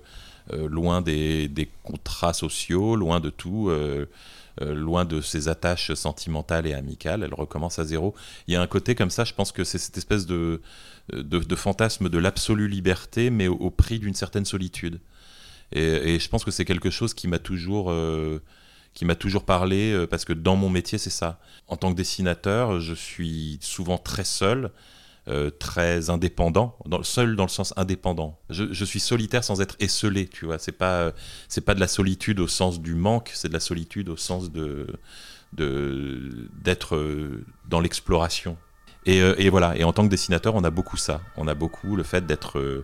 euh, 0.54 0.68
loin 0.68 1.02
des, 1.02 1.70
contrats 1.84 2.34
sociaux, 2.34 2.96
loin 2.96 3.20
de 3.20 3.30
tout, 3.30 3.72
loin 4.60 5.06
de 5.06 5.22
ses 5.22 5.48
attaches 5.48 5.94
sentimentales 5.94 6.68
et 6.68 6.74
amicales. 6.74 7.24
Elle 7.24 7.34
recommence 7.34 7.80
à 7.80 7.86
zéro. 7.86 8.16
Il 8.48 8.54
y 8.54 8.58
a 8.58 8.62
un 8.62 8.68
côté 8.68 8.96
comme 8.96 9.10
ça, 9.10 9.24
je 9.24 9.34
pense 9.34 9.52
que 9.52 9.64
c'est 9.64 9.78
cette 9.78 9.98
espèce 9.98 10.26
de, 10.26 10.62
fantasme 11.56 12.10
de 12.10 12.18
l'absolue 12.18 12.68
liberté, 12.68 13.30
mais 13.30 13.48
au, 13.48 13.70
prix 13.70 14.00
d'une 14.00 14.16
certaine 14.16 14.46
solitude. 14.46 15.00
Et, 15.72 16.16
et 16.16 16.20
je 16.20 16.28
pense 16.28 16.44
que 16.44 16.52
c'est 16.52 16.66
quelque 16.66 16.90
chose 16.90 17.14
qui 17.14 17.28
m'a 17.28 17.40
toujours, 17.40 17.94
qui 18.94 19.06
m'a 19.06 19.16
toujours 19.16 19.46
parlé, 19.46 20.06
parce 20.10 20.26
que 20.26 20.34
dans 20.34 20.56
mon 20.56 20.70
métier, 20.70 20.98
c'est 20.98 21.12
ça. 21.12 21.40
En 21.68 21.78
tant 21.78 21.92
que 21.92 21.98
dessinateur, 21.98 22.80
je 22.82 22.94
suis 22.94 23.58
souvent 23.62 24.00
très 24.00 24.26
seul, 24.26 24.72
euh, 25.28 25.52
très 25.52 26.10
indépendant, 26.10 26.76
seul 27.04 27.36
dans 27.36 27.44
le 27.44 27.50
sens 27.50 27.76
indépendant. 27.78 28.40
Je, 28.50 28.84
suis 28.84 29.00
solitaire 29.00 29.44
sans 29.44 29.62
être 29.62 29.76
esselé, 29.80 30.28
tu 30.28 30.46
vois. 30.46 30.58
C'est 30.58 30.72
pas, 30.72 30.96
euh, 30.96 31.12
c'est 31.48 31.62
pas 31.62 31.76
de 31.76 31.80
la 31.80 31.88
solitude 31.88 32.40
au 32.40 32.48
sens 32.48 32.82
du 32.82 32.96
manque, 32.96 33.30
c'est 33.36 33.48
de 33.48 33.54
la 33.54 33.60
solitude 33.60 34.10
au 34.10 34.18
sens 34.18 34.52
de, 34.52 34.88
d'être 35.54 36.96
euh, 36.96 37.46
dans 37.70 37.80
l'exploration. 37.80 38.58
Et, 39.06 39.20
et 39.20 39.50
voilà. 39.50 39.78
Et 39.78 39.84
en 39.84 39.94
tant 39.94 40.04
que 40.06 40.10
dessinateur, 40.10 40.56
on 40.56 40.64
a 40.64 40.72
beaucoup 40.72 40.98
ça. 40.98 41.22
On 41.38 41.48
a 41.48 41.54
beaucoup 41.54 41.96
le 41.96 42.02
fait 42.02 42.26
d'être 42.26 42.84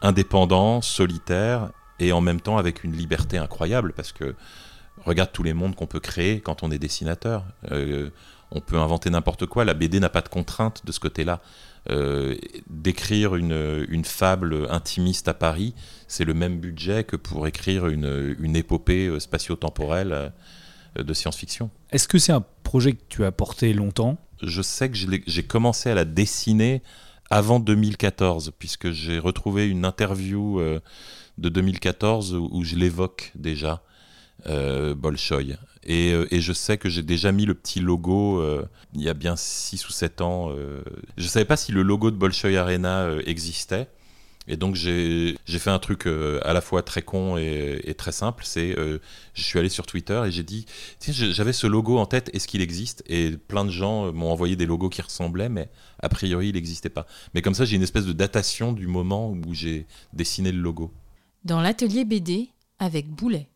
indépendant, 0.00 0.80
solitaire, 0.80 1.70
et 1.98 2.12
en 2.12 2.22
même 2.22 2.40
temps 2.40 2.56
avec 2.56 2.82
une 2.84 2.96
liberté 2.96 3.36
incroyable, 3.36 3.92
parce 3.94 4.12
que 4.12 4.34
regarde 5.04 5.32
tous 5.34 5.42
les 5.42 5.52
mondes 5.52 5.74
qu'on 5.74 5.86
peut 5.86 6.00
créer 6.00 6.40
quand 6.40 6.62
on 6.62 6.70
est 6.70 6.78
dessinateur. 6.78 7.44
On 8.54 8.60
peut 8.60 8.78
inventer 8.78 9.10
n'importe 9.10 9.46
quoi. 9.46 9.64
La 9.64 9.74
BD 9.74 10.00
n'a 10.00 10.08
pas 10.08 10.20
de 10.20 10.28
contraintes 10.28 10.86
de 10.86 10.92
ce 10.92 11.00
côté-là. 11.00 11.40
Euh, 11.90 12.36
d'écrire 12.70 13.34
une, 13.34 13.84
une 13.90 14.04
fable 14.06 14.66
intimiste 14.70 15.28
à 15.28 15.34
Paris, 15.34 15.74
c'est 16.08 16.24
le 16.24 16.32
même 16.32 16.58
budget 16.58 17.04
que 17.04 17.16
pour 17.16 17.46
écrire 17.46 17.88
une, 17.88 18.34
une 18.40 18.56
épopée 18.56 19.06
euh, 19.06 19.20
spatio-temporelle 19.20 20.12
euh, 20.96 21.02
de 21.02 21.12
science-fiction. 21.12 21.70
Est-ce 21.90 22.08
que 22.08 22.18
c'est 22.18 22.32
un 22.32 22.44
projet 22.62 22.94
que 22.94 23.02
tu 23.10 23.24
as 23.24 23.32
porté 23.32 23.74
longtemps? 23.74 24.16
Je 24.42 24.62
sais 24.62 24.90
que 24.90 24.96
j'ai 24.96 25.42
commencé 25.42 25.90
à 25.90 25.94
la 25.94 26.06
dessiner 26.06 26.82
avant 27.28 27.60
2014, 27.60 28.52
puisque 28.58 28.90
j'ai 28.90 29.18
retrouvé 29.18 29.68
une 29.68 29.84
interview 29.84 30.60
de 31.38 31.48
2014 31.48 32.34
où, 32.34 32.48
où 32.52 32.64
je 32.64 32.76
l'évoque 32.76 33.32
déjà, 33.34 33.82
euh, 34.46 34.94
Bolchoï. 34.94 35.56
Et, 35.86 36.12
euh, 36.12 36.26
et 36.30 36.40
je 36.40 36.52
sais 36.52 36.78
que 36.78 36.88
j'ai 36.88 37.02
déjà 37.02 37.32
mis 37.32 37.44
le 37.46 37.54
petit 37.54 37.80
logo 37.80 38.40
euh, 38.40 38.64
il 38.94 39.02
y 39.02 39.08
a 39.08 39.14
bien 39.14 39.36
6 39.36 39.88
ou 39.88 39.92
7 39.92 40.20
ans. 40.20 40.50
euh. 40.50 40.82
Je 41.16 41.24
ne 41.24 41.28
savais 41.28 41.44
pas 41.44 41.56
si 41.56 41.72
le 41.72 41.82
logo 41.82 42.10
de 42.10 42.16
Bolchoï 42.16 42.56
Arena 42.56 43.10
existait. 43.26 43.88
Et 44.46 44.58
donc 44.58 44.74
j'ai 44.74 45.36
fait 45.46 45.70
un 45.70 45.78
truc 45.78 46.06
à 46.06 46.52
la 46.52 46.60
fois 46.60 46.82
très 46.82 47.00
con 47.00 47.38
et, 47.38 47.94
très 47.96 48.12
simple. 48.12 48.44
C'est 48.46 48.76
je 49.32 49.42
suis 49.42 49.58
allé 49.58 49.70
sur 49.70 49.86
Twitter 49.86 50.22
et 50.26 50.30
j'ai 50.30 50.42
dit 50.42 50.66
j'avais 51.00 51.54
ce 51.54 51.66
logo 51.66 51.96
en 51.96 52.04
tête. 52.04 52.28
Est-ce 52.34 52.46
qu'il 52.46 52.60
existe? 52.60 53.02
Et 53.06 53.30
plein 53.30 53.64
de 53.64 53.70
gens 53.70 54.12
m'ont 54.12 54.30
envoyé 54.30 54.54
des 54.54 54.66
logos 54.66 54.90
qui 54.90 55.00
ressemblaient, 55.00 55.48
mais 55.48 55.70
a 56.00 56.10
priori 56.10 56.48
il 56.48 56.56
n'existait 56.56 56.90
pas. 56.90 57.06
Mais 57.32 57.40
comme 57.40 57.54
ça 57.54 57.64
j'ai 57.64 57.76
une 57.76 57.82
espèce 57.82 58.04
de 58.04 58.12
datation 58.12 58.74
du 58.74 58.86
moment 58.86 59.30
où 59.30 59.54
j'ai 59.54 59.86
dessiné 60.12 60.52
le 60.52 60.60
logo. 60.60 60.92
Dans 61.44 61.62
l'atelier 61.62 62.04
BD 62.04 62.50
avec 62.78 63.08
Boulet. 63.08 63.48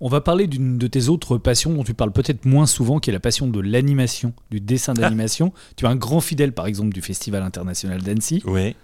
On 0.00 0.08
va 0.08 0.20
parler 0.20 0.46
d'une 0.46 0.78
de 0.78 0.86
tes 0.86 1.08
autres 1.08 1.38
passions 1.38 1.72
dont 1.72 1.84
tu 1.84 1.94
parles 1.94 2.12
peut-être 2.12 2.44
moins 2.44 2.66
souvent, 2.66 2.98
qui 3.00 3.10
est 3.10 3.12
la 3.12 3.20
passion 3.20 3.46
de 3.46 3.60
l'animation, 3.60 4.32
du 4.50 4.60
dessin 4.60 4.94
d'animation. 4.94 5.52
tu 5.76 5.84
es 5.84 5.88
un 5.88 5.96
grand 5.96 6.20
fidèle, 6.20 6.52
par 6.52 6.66
exemple, 6.66 6.92
du 6.92 7.00
Festival 7.02 7.42
international 7.42 8.02
d'Annecy, 8.02 8.42
Oui. 8.46 8.74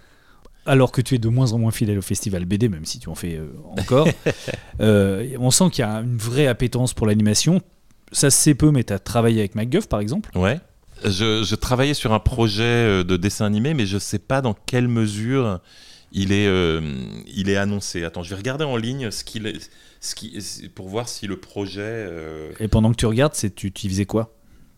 alors 0.65 0.91
que 0.91 1.01
tu 1.01 1.15
es 1.15 1.17
de 1.17 1.29
moins 1.29 1.53
en 1.53 1.59
moins 1.59 1.71
fidèle 1.71 1.97
au 1.97 2.01
Festival 2.03 2.45
BD, 2.45 2.69
même 2.69 2.85
si 2.85 2.99
tu 2.99 3.09
en 3.09 3.15
fais 3.15 3.35
euh, 3.37 3.47
encore. 3.79 4.07
Euh, 4.79 5.35
on 5.39 5.51
sent 5.51 5.69
qu'il 5.71 5.83
y 5.83 5.87
a 5.87 5.97
une 5.99 6.17
vraie 6.17 6.47
appétence 6.47 6.93
pour 6.95 7.05
l'animation. 7.05 7.61
Ça 8.11 8.29
se 8.31 8.37
sait 8.41 8.55
peu, 8.55 8.71
mais 8.71 8.83
tu 8.83 8.93
as 8.93 8.99
travaillé 8.99 9.39
avec 9.39 9.53
MacGuff, 9.53 9.87
par 9.87 9.99
exemple? 9.99 10.31
Ouais. 10.35 10.59
Je, 11.05 11.43
je 11.43 11.55
travaillais 11.55 11.93
sur 11.93 12.13
un 12.13 12.19
projet 12.19 12.63
euh, 12.63 13.03
de 13.03 13.15
dessin 13.17 13.45
animé, 13.45 13.73
mais 13.75 13.85
je 13.85 13.97
sais 13.99 14.17
pas 14.19 14.41
dans 14.41 14.53
quelle 14.65 14.87
mesure 14.87 15.59
il 16.11 16.31
est, 16.31 16.47
euh, 16.47 16.81
il 17.27 17.49
est 17.49 17.57
annoncé. 17.57 18.03
Attends, 18.03 18.23
je 18.23 18.29
vais 18.29 18.35
regarder 18.35 18.65
en 18.65 18.77
ligne 18.77 19.11
ce 19.11 19.23
qu'il 19.23 19.47
est, 19.47 19.69
ce 19.99 20.15
qui, 20.15 20.39
pour 20.75 20.89
voir 20.89 21.07
si 21.07 21.27
le 21.27 21.37
projet. 21.37 21.81
euh, 21.81 22.51
Et 22.59 22.67
pendant 22.67 22.91
que 22.91 22.97
tu 22.97 23.05
regardes, 23.05 23.33
c'est 23.35 23.53
tu, 23.53 23.71
tu 23.71 23.87
faisais 23.89 24.05
quoi? 24.05 24.35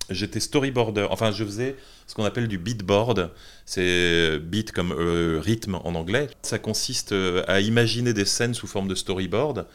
J'étais 0.10 0.41
storyboarder. 0.41 1.08
Enfin, 1.10 1.32
je 1.32 1.46
faisais 1.46 1.76
ce 2.08 2.13
qu'on 2.13 2.26
appelle 2.26 2.48
du 2.48 2.58
beatboard. 2.58 3.32
C'est 3.65 4.38
beat 4.39 4.72
comme 4.74 4.91
euh, 4.91 5.39
rythme 5.41 5.76
en 5.76 5.96
anglais. 5.96 6.28
Ça 6.41 6.60
consiste 6.60 7.13
euh, 7.13 7.43
à 7.48 7.62
imaginer 7.62 8.13
des 8.13 8.26
scènes 8.26 8.54
sous 8.54 8.67
forme 8.67 8.89
de 8.89 8.96
storyboard. 8.96 9.65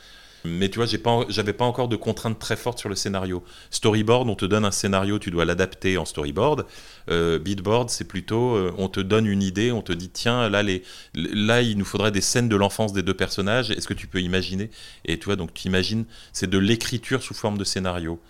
Mais 0.45 0.69
tu 0.69 0.79
vois, 0.79 0.87
j'ai 0.87 0.99
pas, 0.99 1.25
j'avais 1.29 1.53
pas 1.53 1.65
encore 1.65 1.89
de 1.89 1.97
contraintes 1.97 2.39
très 2.39 2.57
fortes 2.57 2.79
sur 2.79 2.89
le 2.89 2.95
scénario. 2.95 3.43
Storyboard, 3.71 4.29
on 4.29 4.35
te 4.35 4.45
donne 4.45 4.65
un 4.65 4.71
scénario, 4.71 5.19
tu 5.19 5.31
dois 5.31 5.45
l'adapter 5.45 5.99
en 5.99 6.05
storyboard. 6.05 6.65
Euh, 7.11 7.39
beatboard, 7.39 7.91
c'est 7.91 8.07
plutôt, 8.07 8.55
euh, 8.55 8.73
on 8.79 8.89
te 8.89 9.01
donne 9.01 9.27
une 9.27 9.43
idée, 9.43 9.73
on 9.73 9.83
te 9.83 9.93
dit 9.93 10.11
tiens, 10.11 10.49
là, 10.49 10.63
les, 10.63 10.83
là, 11.15 11.63
il 11.63 11.77
nous 11.77 11.85
faudrait 11.85 12.13
des 12.13 12.21
scènes 12.21 12.49
de 12.49 12.57
l'enfance 12.57 12.93
des 12.93 13.03
deux 13.03 13.15
personnages. 13.15 13.71
Est-ce 13.71 13.89
que 13.89 13.95
tu 13.95 14.07
peux 14.07 14.21
imaginer? 14.21 14.71
Et 15.05 15.19
tu 15.19 15.25
vois, 15.27 15.37
donc 15.37 15.55
tu 15.55 15.67
imagines, 15.67 16.05
c'est 16.33 16.49
de 16.49 16.59
l'écriture 16.59 17.23
sous 17.23 17.35
forme 17.35 17.59
de 17.59 17.65
scénario. 17.65 18.21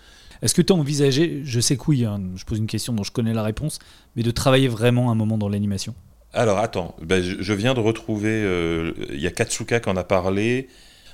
Est-ce 0.41 0.55
que 0.55 0.61
tu 0.61 0.73
as 0.73 0.75
envisagé, 0.75 1.41
je 1.43 1.59
sais 1.59 1.77
que 1.77 1.83
oui, 1.87 2.05
hein, 2.05 2.21
je 2.35 2.45
pose 2.45 2.57
une 2.59 2.67
question 2.67 2.93
dont 2.93 3.03
je 3.03 3.11
connais 3.11 3.33
la 3.33 3.43
réponse, 3.43 3.79
mais 4.15 4.23
de 4.23 4.31
travailler 4.31 4.67
vraiment 4.67 5.11
un 5.11 5.15
moment 5.15 5.37
dans 5.37 5.49
l'animation? 5.49 5.93
Alors 6.33 6.59
attends, 6.59 6.95
ben, 7.01 7.21
je, 7.21 7.41
je 7.41 7.53
viens 7.53 7.73
de 7.73 7.79
retrouver, 7.79 8.29
euh, 8.31 8.93
il 9.11 9.19
y 9.19 9.27
a 9.27 9.31
Katsuka 9.31 9.79
qui 9.79 9.89
en 9.89 9.97
a 9.97 10.03
parlé. 10.03 10.69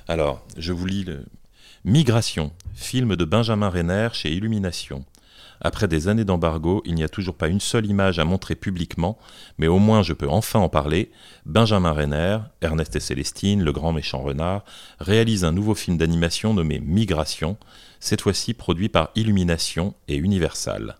Alors, 0.08 0.46
je 0.58 0.72
vous 0.72 0.86
lis 0.86 1.04
le... 1.04 1.26
Migration, 1.84 2.52
film 2.74 3.16
de 3.16 3.26
Benjamin 3.26 3.70
Renner 3.70 4.10
chez 4.14 4.32
Illumination. 4.32 5.06
Après 5.62 5.88
des 5.88 6.08
années 6.08 6.26
d'embargo, 6.26 6.82
il 6.86 6.96
n'y 6.96 7.04
a 7.04 7.10
toujours 7.10 7.36
pas 7.36 7.48
une 7.48 7.60
seule 7.60 7.86
image 7.86 8.20
à 8.20 8.26
montrer 8.26 8.56
publiquement, 8.56 9.18
mais 9.58 9.68
au 9.68 9.80
moins 9.80 10.04
je 10.04 10.14
peux 10.14 10.28
enfin 10.28 10.60
en 10.60 10.70
parler. 10.70 11.12
Benjamin 11.46 11.92
Renner, 11.92 12.40
Ernest 12.62 12.96
et 12.96 13.00
Célestine, 13.00 13.64
le 13.64 13.72
grand 13.72 13.94
méchant 13.94 14.22
renard, 14.22 14.64
réalise 15.00 15.44
un 15.44 15.52
nouveau 15.52 15.76
film 15.76 15.98
d'animation 15.98 16.54
nommé 16.54 16.80
Migration, 16.80 17.58
cette 18.00 18.22
fois-ci 18.22 18.54
produit 18.54 18.90
par 18.90 19.10
Illumination 19.16 19.94
et 20.08 20.18
Universal. 20.18 20.98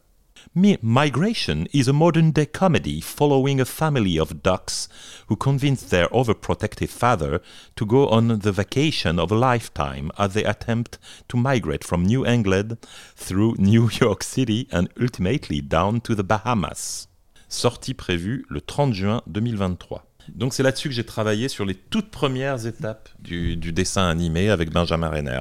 Mi- 0.54 0.78
Migration 0.82 1.68
is 1.74 1.88
a 1.88 1.94
modern 1.94 2.32
day 2.32 2.46
comedy 2.46 3.02
following 3.02 3.60
a 3.60 3.66
family 3.66 4.18
of 4.20 4.44
ducks 4.44 4.88
who 5.28 5.36
convince 5.36 5.82
their 5.84 6.08
overprotective 6.10 6.90
father 6.90 7.42
to 7.76 7.86
go 7.86 8.08
on 8.08 8.40
the 8.40 8.52
vacation 8.52 9.18
of 9.20 9.32
a 9.32 9.36
lifetime 9.36 10.12
as 10.18 10.34
they 10.34 10.44
attempt 10.44 11.00
to 11.30 11.38
migrate 11.38 11.84
from 11.84 12.06
New 12.06 12.26
England 12.26 12.78
through 13.16 13.56
New 13.58 13.90
York 14.00 14.24
City 14.24 14.68
and 14.72 14.90
ultimately 15.02 15.62
down 15.62 16.00
to 16.02 16.16
the 16.16 16.24
Bahamas. 16.24 17.08
Sortie 17.48 17.94
prévue 17.94 18.44
le 18.50 18.60
30 18.60 18.94
juin 18.94 19.22
2023. 19.28 19.98
Donc 20.34 20.54
c'est 20.54 20.64
là-dessus 20.64 20.90
que 20.90 20.96
j'ai 20.96 21.04
travaillé 21.04 21.48
sur 21.50 21.66
les 21.66 21.76
toutes 21.76 22.10
premières 22.10 22.66
étapes 22.66 23.10
du, 23.20 23.56
dessin 23.58 24.08
animé 24.10 24.50
avec 24.50 24.72
Benjamin 24.72 25.10
Renner. 25.10 25.40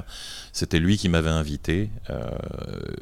C'était 0.53 0.79
lui 0.79 0.97
qui 0.97 1.09
m'avait 1.09 1.29
invité 1.29 1.89
euh, 2.09 2.21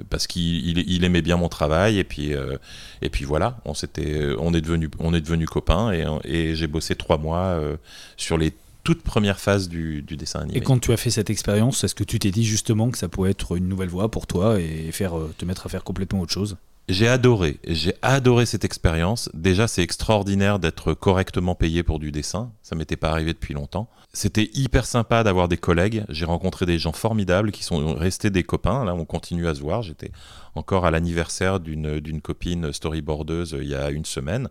parce 0.10 0.28
qu'il 0.28 0.68
il- 0.68 0.90
il 0.92 1.04
aimait 1.04 1.22
bien 1.22 1.38
mon 1.38 1.50
travail 1.50 2.00
et 2.00 2.04
puis 2.04 2.34
euh, 2.34 2.58
et 3.02 3.10
puis 3.10 3.26
voilà, 3.26 3.60
on 3.66 3.74
s'était 3.74 4.34
on 4.40 4.54
est 4.54 4.62
devenu 4.62 4.90
on 5.00 5.14
est 5.14 5.22
devenu 5.22 5.46
copains 5.46 5.92
et, 6.24 6.56
j'ai 6.56 6.68
bossé 6.68 6.96
trois 6.96 7.18
mois 7.18 7.46
euh, 7.60 7.78
sur 8.18 8.38
les 8.38 8.54
toutes 8.84 9.02
premières 9.02 9.40
phases 9.40 9.70
du, 9.70 10.02
du 10.02 10.18
dessin 10.18 10.42
animé. 10.42 10.58
Et 10.58 10.62
quand 10.62 10.78
tu 10.78 10.92
as 10.92 10.98
fait 10.98 11.10
cette 11.10 11.30
expérience, 11.30 11.84
est-ce 11.86 11.96
que 11.96 12.04
tu 12.04 12.20
t'es 12.20 12.32
dit 12.32 12.44
justement 12.44 12.92
que 12.92 12.98
ça 12.98 13.08
pouvait 13.08 13.32
être 13.32 13.56
une 13.56 13.70
nouvelle 13.70 13.88
voie 13.88 14.12
pour 14.12 14.28
toi 14.28 14.60
et 14.60 14.92
faire, 14.92 15.14
te 15.38 15.46
mettre 15.46 15.66
à 15.66 15.70
faire 15.70 15.86
complètement 15.86 16.20
autre 16.20 16.34
chose? 16.34 16.58
J'ai 16.90 17.08
adoré, 17.08 17.60
j'ai 17.66 17.94
adoré 18.02 18.46
cette 18.46 18.66
expérience. 18.66 19.30
Déjà, 19.34 19.70
c'est 19.70 19.82
extraordinaire 19.82 20.60
d'être 20.60 20.94
correctement 20.94 21.56
payé 21.56 21.82
pour 21.82 21.98
du 21.98 22.12
dessin. 22.12 22.52
Ça 22.62 22.76
m'était 22.76 22.98
pas 22.98 23.10
arrivé 23.10 23.32
depuis 23.32 23.54
longtemps. 23.54 23.88
C'était 24.12 24.52
hyper 24.54 24.86
sympa 24.86 25.24
d'avoir 25.24 25.48
des 25.48 25.56
collègues. 25.56 26.04
J'ai 26.10 26.26
rencontré 26.26 26.66
des 26.66 26.78
gens 26.78 26.92
formidables 26.92 27.52
qui 27.52 27.64
sont 27.64 27.96
restés 27.96 28.32
des 28.32 28.44
copains. 28.44 28.84
Là, 28.84 28.96
on 28.96 29.06
continue 29.06 29.48
à 29.48 29.56
se 29.56 29.62
voir. 29.62 29.82
J'étais 29.82 30.12
encore 30.56 30.86
à 30.86 30.92
l'anniversaire 30.92 31.60
d'une, 31.60 32.22
copine 32.22 32.72
storyboardeuse 32.72 33.58
il 33.60 33.68
y 33.68 33.76
a 33.76 33.90
une 33.90 34.06
semaine. 34.06 34.50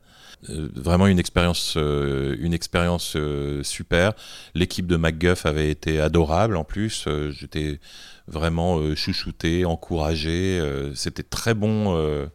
Euh, 0.50 0.68
vraiment 0.74 1.06
une 1.06 1.18
expérience, 1.18 1.74
euh, 1.76 2.36
une 2.40 2.52
expérience 2.52 3.14
euh, 3.16 3.62
super. 3.62 4.12
L'équipe 4.54 4.86
de 4.86 4.96
MacGuff 4.96 5.46
avait 5.46 5.70
été 5.70 6.00
adorable 6.00 6.56
en 6.56 6.64
plus. 6.64 7.08
j'étais 7.30 7.80
vraiment 8.26 8.94
chouchouté, 8.94 9.64
encouragé. 9.64 10.60
c'était 10.94 11.22
très 11.22 11.54
bon 11.54 12.28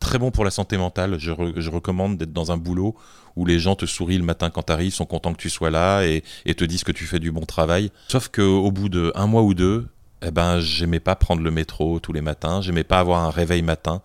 très 0.00 0.18
bon 0.18 0.30
pour 0.30 0.44
la 0.44 0.50
santé 0.50 0.76
mentale. 0.76 1.18
Je, 1.18 1.30
recommande 1.30 2.16
d'être 2.18 2.32
dans 2.32 2.52
un 2.52 2.56
boulot 2.56 2.96
où 3.34 3.44
les 3.44 3.58
gens 3.58 3.76
te 3.76 3.86
sourient 3.86 4.18
le 4.18 4.24
matin 4.24 4.50
quand 4.50 4.64
tu 4.64 4.72
arrives, 4.72 4.94
sont 4.94 5.04
contents 5.04 5.32
que 5.32 5.40
tu 5.40 5.50
sois 5.50 5.70
là 5.70 6.04
et, 6.04 6.22
te 6.54 6.64
disent 6.64 6.84
que 6.84 6.92
tu 6.92 7.04
fais 7.04 7.18
du 7.18 7.30
bon 7.30 7.44
travail. 7.44 7.90
Sauf 8.08 8.28
qu'au 8.28 8.70
bout 8.70 8.88
d'un 8.88 9.26
mois 9.26 9.42
ou 9.42 9.54
deux, 9.54 9.86
eh 10.22 10.30
ben, 10.30 10.60
j'aimais 10.60 11.00
pas 11.00 11.16
prendre 11.16 11.42
le 11.42 11.50
métro 11.50 12.00
tous 12.00 12.12
les 12.12 12.20
matins, 12.20 12.60
j'aimais 12.60 12.84
pas 12.84 12.98
avoir 12.98 13.22
un 13.24 13.30
réveil 13.30 13.62
matin, 13.62 14.02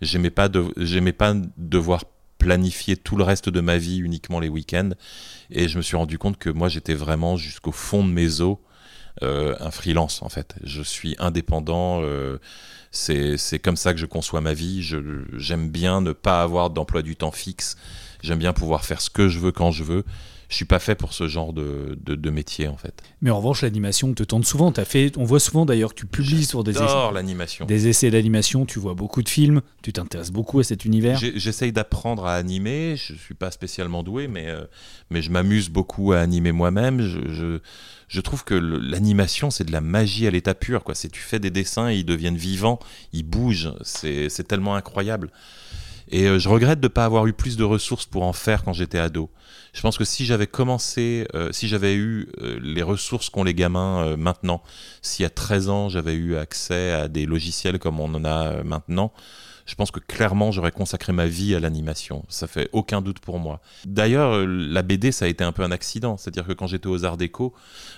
j'aimais 0.00 0.30
pas, 0.30 0.48
j'aimais 0.76 1.12
pas 1.12 1.34
devoir 1.56 2.04
planifier 2.38 2.96
tout 2.96 3.16
le 3.16 3.22
reste 3.22 3.48
de 3.48 3.60
ma 3.60 3.78
vie 3.78 3.98
uniquement 3.98 4.40
les 4.40 4.48
week-ends. 4.48 4.90
Et 5.50 5.68
je 5.68 5.76
me 5.76 5.82
suis 5.82 5.96
rendu 5.96 6.18
compte 6.18 6.38
que 6.38 6.50
moi, 6.50 6.68
j'étais 6.68 6.94
vraiment 6.94 7.36
jusqu'au 7.36 7.72
fond 7.72 8.04
de 8.04 8.10
mes 8.10 8.40
os 8.40 8.56
euh, 9.22 9.54
un 9.60 9.70
freelance, 9.70 10.22
en 10.22 10.28
fait. 10.28 10.54
Je 10.64 10.82
suis 10.82 11.14
indépendant. 11.18 12.00
Euh, 12.02 12.38
c'est 12.90 13.58
comme 13.62 13.76
ça 13.76 13.92
que 13.92 14.00
je 14.00 14.06
conçois 14.06 14.40
ma 14.40 14.54
vie. 14.54 14.82
J'aime 15.36 15.70
bien 15.70 16.00
ne 16.00 16.12
pas 16.12 16.42
avoir 16.42 16.70
d'emploi 16.70 17.02
du 17.02 17.16
temps 17.16 17.30
fixe. 17.30 17.76
J'aime 18.22 18.38
bien 18.38 18.52
pouvoir 18.52 18.84
faire 18.84 19.00
ce 19.00 19.10
que 19.10 19.28
je 19.28 19.38
veux 19.38 19.52
quand 19.52 19.70
je 19.70 19.84
veux. 19.84 20.04
Je 20.52 20.56
suis 20.56 20.66
pas 20.66 20.80
fait 20.80 20.94
pour 20.94 21.14
ce 21.14 21.28
genre 21.28 21.54
de, 21.54 21.98
de, 22.04 22.30
métier 22.30 22.68
en 22.68 22.76
fait. 22.76 23.02
Mais 23.22 23.30
en 23.30 23.38
revanche, 23.38 23.62
l'animation 23.62 24.12
te 24.12 24.22
tente 24.22 24.44
souvent. 24.44 24.70
As 24.72 24.84
fait, 24.84 25.16
on 25.16 25.24
voit 25.24 25.40
souvent 25.40 25.64
d'ailleurs 25.64 25.94
que 25.94 26.00
tu 26.00 26.04
publies 26.04 26.44
sur 26.44 26.62
des 26.62 26.72
essais, 26.72 27.64
des 27.66 27.88
essais 27.88 28.10
d'animation. 28.10 28.66
Tu 28.66 28.78
vois 28.78 28.92
beaucoup 28.92 29.22
de 29.22 29.30
films. 29.30 29.62
Tu 29.80 29.94
t'intéresses 29.94 30.30
beaucoup 30.30 30.60
à 30.60 30.64
cet 30.64 30.84
univers. 30.84 31.18
J'essaye 31.18 31.72
d'apprendre 31.72 32.26
à 32.26 32.34
animer. 32.34 32.96
Je 32.96 33.14
suis 33.14 33.32
pas 33.32 33.50
spécialement 33.50 34.02
doué, 34.02 34.28
mais 34.28 34.48
euh, 34.48 34.64
mais 35.08 35.22
je 35.22 35.30
m'amuse 35.30 35.70
beaucoup 35.70 36.12
à 36.12 36.18
animer 36.18 36.52
moi-même. 36.52 37.00
je, 37.00 37.60
je 38.12 38.20
trouve 38.20 38.44
que 38.44 38.52
l'animation, 38.54 39.50
c'est 39.50 39.64
de 39.64 39.72
la 39.72 39.80
magie 39.80 40.26
à 40.26 40.30
l'état 40.30 40.54
pur. 40.54 40.84
Quoi. 40.84 40.94
Tu 40.94 41.20
fais 41.20 41.38
des 41.38 41.50
dessins, 41.50 41.90
ils 41.90 42.04
deviennent 42.04 42.36
vivants, 42.36 42.78
ils 43.14 43.22
bougent, 43.22 43.72
c'est 43.84 44.46
tellement 44.46 44.74
incroyable. 44.74 45.30
Et 46.10 46.26
euh, 46.26 46.38
je 46.38 46.50
regrette 46.50 46.78
de 46.78 46.86
ne 46.86 46.92
pas 46.92 47.06
avoir 47.06 47.26
eu 47.26 47.32
plus 47.32 47.56
de 47.56 47.64
ressources 47.64 48.04
pour 48.04 48.24
en 48.24 48.34
faire 48.34 48.64
quand 48.64 48.74
j'étais 48.74 48.98
ado. 48.98 49.30
Je 49.72 49.80
pense 49.80 49.96
que 49.96 50.04
si 50.04 50.26
j'avais 50.26 50.46
commencé, 50.46 51.26
euh, 51.34 51.50
si 51.52 51.66
j'avais 51.66 51.94
eu 51.94 52.28
euh, 52.40 52.58
les 52.62 52.82
ressources 52.82 53.30
qu'ont 53.30 53.44
les 53.44 53.54
gamins 53.54 54.16
maintenant, 54.16 54.62
si 55.00 55.24
à 55.24 55.30
13 55.30 55.68
ans 55.70 55.88
j'avais 55.88 56.14
eu 56.14 56.36
accès 56.36 56.92
à 56.92 57.08
des 57.08 57.26
logiciels 57.26 57.78
comme 57.78 57.98
on 57.98 58.14
en 58.14 58.24
a 58.24 58.62
maintenant, 58.64 59.12
je 59.66 59.74
pense 59.74 59.90
que 59.90 60.00
clairement 60.00 60.50
j'aurais 60.50 60.70
consacré 60.72 61.12
ma 61.12 61.26
vie 61.26 61.54
à 61.54 61.60
l'animation. 61.60 62.24
Ça 62.28 62.46
fait 62.46 62.68
aucun 62.72 63.00
doute 63.00 63.20
pour 63.20 63.38
moi. 63.38 63.60
D'ailleurs, 63.84 64.44
la 64.46 64.82
BD, 64.82 65.12
ça 65.12 65.26
a 65.26 65.28
été 65.28 65.44
un 65.44 65.52
peu 65.52 65.62
un 65.62 65.70
accident. 65.70 66.16
C'est-à-dire 66.16 66.46
que 66.46 66.52
quand 66.52 66.66
j'étais 66.66 66.88
aux 66.88 67.04
Arts 67.04 67.16
Déco, 67.16 67.52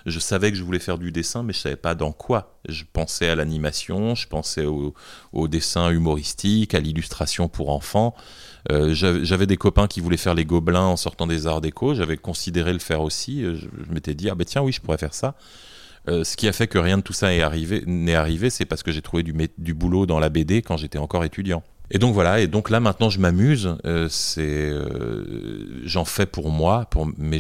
je 0.07 0.19
savais 0.19 0.51
que 0.51 0.59
je 0.59 0.63
voulais 0.63 0.79
faire 0.79 0.99
du 0.99 1.13
dessin, 1.13 1.43
mais 1.43 1.53
je 1.53 1.59
savais 1.59 1.77
pas 1.77 1.95
dans 1.95 2.13
quoi. 2.13 2.59
Je 2.69 2.85
pensais 2.93 3.29
à 3.29 3.35
l'animation, 3.35 4.15
je 4.15 4.29
pensais 4.29 4.67
au, 4.67 5.49
dessin 5.49 5.91
humoristique, 5.91 6.75
à 6.75 6.81
l'illustration 6.81 7.49
pour 7.49 7.71
enfants. 7.71 8.15
Euh, 8.73 8.95
j'avais 8.95 9.47
des 9.47 9.59
copains 9.59 9.87
qui 9.87 10.01
voulaient 10.01 10.17
faire 10.17 10.35
les 10.35 10.47
gobelins 10.47 10.87
en 10.87 10.97
sortant 10.97 11.27
des 11.27 11.47
arts 11.47 11.61
déco. 11.61 11.95
J'avais 11.95 12.17
considéré 12.17 12.73
le 12.73 12.79
faire 12.79 13.03
aussi. 13.03 13.43
Je, 13.43 13.55
je 13.57 13.93
m'étais 13.93 14.15
dit, 14.15 14.31
ah 14.31 14.35
ben 14.35 14.45
tiens, 14.45 14.63
oui, 14.63 14.73
je 14.73 14.81
pourrais 14.81 14.99
faire 14.99 15.15
ça. 15.15 15.35
Euh, 16.09 16.23
ce 16.23 16.37
qui 16.37 16.49
a 16.49 16.53
fait 16.53 16.67
que 16.67 16.79
rien 16.79 16.99
de 16.99 17.03
tout 17.03 17.15
ça 17.15 17.29
n'est 17.29 17.41
arrivé, 17.41 17.83
arrivé 18.15 18.51
c'est 18.51 18.67
parce 18.67 18.83
que 18.83 18.93
j'ai 18.93 19.01
trouvé 19.01 19.23
du, 19.23 19.75
boulot 19.75 20.05
dans 20.05 20.19
la 20.19 20.29
BD 20.29 20.61
quand 20.61 20.77
j'étais 20.77 20.99
encore 20.99 21.25
étudiant. 21.25 21.63
Et 21.91 21.99
donc 21.99 22.15
voilà, 22.15 22.41
et 22.41 22.47
donc 22.47 22.71
là 22.71 22.81
maintenant 22.81 23.11
je 23.11 23.21
m'amuse, 23.21 23.77
euh, 23.85 24.09
c'est, 24.09 24.43
euh, 24.43 25.83
j'en 25.85 26.07
fais 26.07 26.25
pour 26.25 26.51
moi, 26.51 26.87
pour, 26.91 27.09
mais 27.19 27.39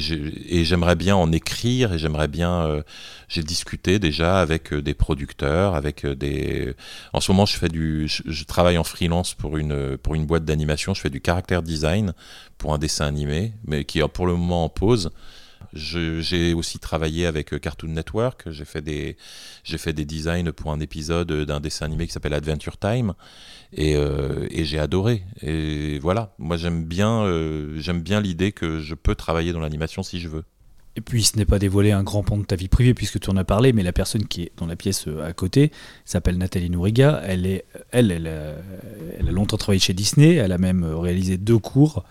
et 0.48 0.64
j'aimerais 0.64 0.96
bien 0.96 1.16
en 1.16 1.32
écrire 1.32 1.94
et 1.94 1.98
j'aimerais 1.98 2.28
bien, 2.28 2.82
j'ai 3.28 3.42
discuté 3.42 3.98
déjà 3.98 4.40
avec 4.40 4.72
des 4.72 4.94
producteurs, 4.94 5.74
avec 5.74 6.06
des, 6.06 6.74
en 7.14 7.20
ce 7.20 7.32
moment 7.32 7.46
je 7.46 7.56
fais 7.56 7.68
du, 7.68 8.06
je, 8.06 8.44
travaille 8.44 8.76
en 8.76 8.84
freelance 8.84 9.32
pour 9.34 9.56
une 9.56 9.96
pour 9.96 10.14
une 10.14 10.26
boîte 10.26 10.44
d'animation, 10.44 10.92
je 10.92 11.00
fais 11.00 11.10
du 11.10 11.22
caractère 11.22 11.62
design 11.62 12.12
pour 12.58 12.74
un 12.74 12.78
dessin 12.78 13.06
animé, 13.06 13.54
mais 13.66 13.84
qui 13.84 14.00
est 14.00 14.08
pour 14.08 14.26
le 14.26 14.34
moment 14.34 14.64
en 14.64 14.68
pause. 14.68 15.10
J'ai 15.72 16.54
aussi 16.54 16.78
travaillé 16.78 17.26
avec 17.26 17.52
euh, 17.52 17.58
Cartoon 17.58 17.88
Network. 17.88 18.50
J'ai 18.50 18.64
fait 18.64 18.82
des 18.82 19.16
j'ai 19.64 19.78
fait 19.78 19.92
des 19.92 20.04
designs 20.04 20.52
pour 20.52 20.72
un 20.72 20.80
épisode 20.80 21.32
d'un 21.32 21.60
dessin 21.60 21.86
animé 21.86 22.06
qui 22.06 22.12
s'appelle 22.12 22.34
Adventure 22.34 22.78
Time 22.78 23.14
et, 23.72 23.96
euh, 23.96 24.46
j'ai 24.50 24.78
adoré. 24.78 25.24
Et 25.42 25.98
voilà, 26.00 26.34
moi 26.38 26.56
j'aime 26.56 26.84
bien 26.84 27.22
euh, 27.22 27.78
j'aime 27.78 28.02
bien 28.02 28.20
l'idée 28.20 28.52
que 28.52 28.80
je 28.80 28.94
peux 28.94 29.14
travailler 29.14 29.52
dans 29.52 29.60
l'animation 29.60 30.02
si 30.02 30.20
je 30.20 30.28
veux. 30.28 30.44
Et 30.96 31.00
puis, 31.00 31.24
ce 31.24 31.36
n'est 31.36 31.44
pas 31.44 31.58
dévoiler 31.58 31.90
un 31.90 32.04
grand 32.04 32.22
pan 32.22 32.38
de 32.38 32.44
ta 32.44 32.54
vie 32.54 32.68
privée, 32.68 32.94
puisque 32.94 33.18
tu 33.18 33.28
en 33.28 33.36
as 33.36 33.42
parlé, 33.42 33.72
mais 33.72 33.82
la 33.82 33.92
personne 33.92 34.28
qui 34.28 34.42
est 34.42 34.52
dans 34.56 34.66
la 34.66 34.76
pièce 34.76 35.08
à 35.24 35.32
côté 35.32 35.72
s'appelle 36.04 36.38
Nathalie 36.38 36.70
Nouriga. 36.70 37.20
Elle, 37.24 37.46
est, 37.46 37.64
elle, 37.90 38.12
elle, 38.12 38.30
elle, 39.18 39.28
a 39.28 39.32
longtemps 39.32 39.56
travaillé 39.56 39.80
chez 39.80 39.92
Disney. 39.92 40.34
Elle 40.34 40.52
a 40.52 40.58
même 40.58 40.84
réalisé 40.84 41.36
deux 41.36 41.58
cours 41.58 42.04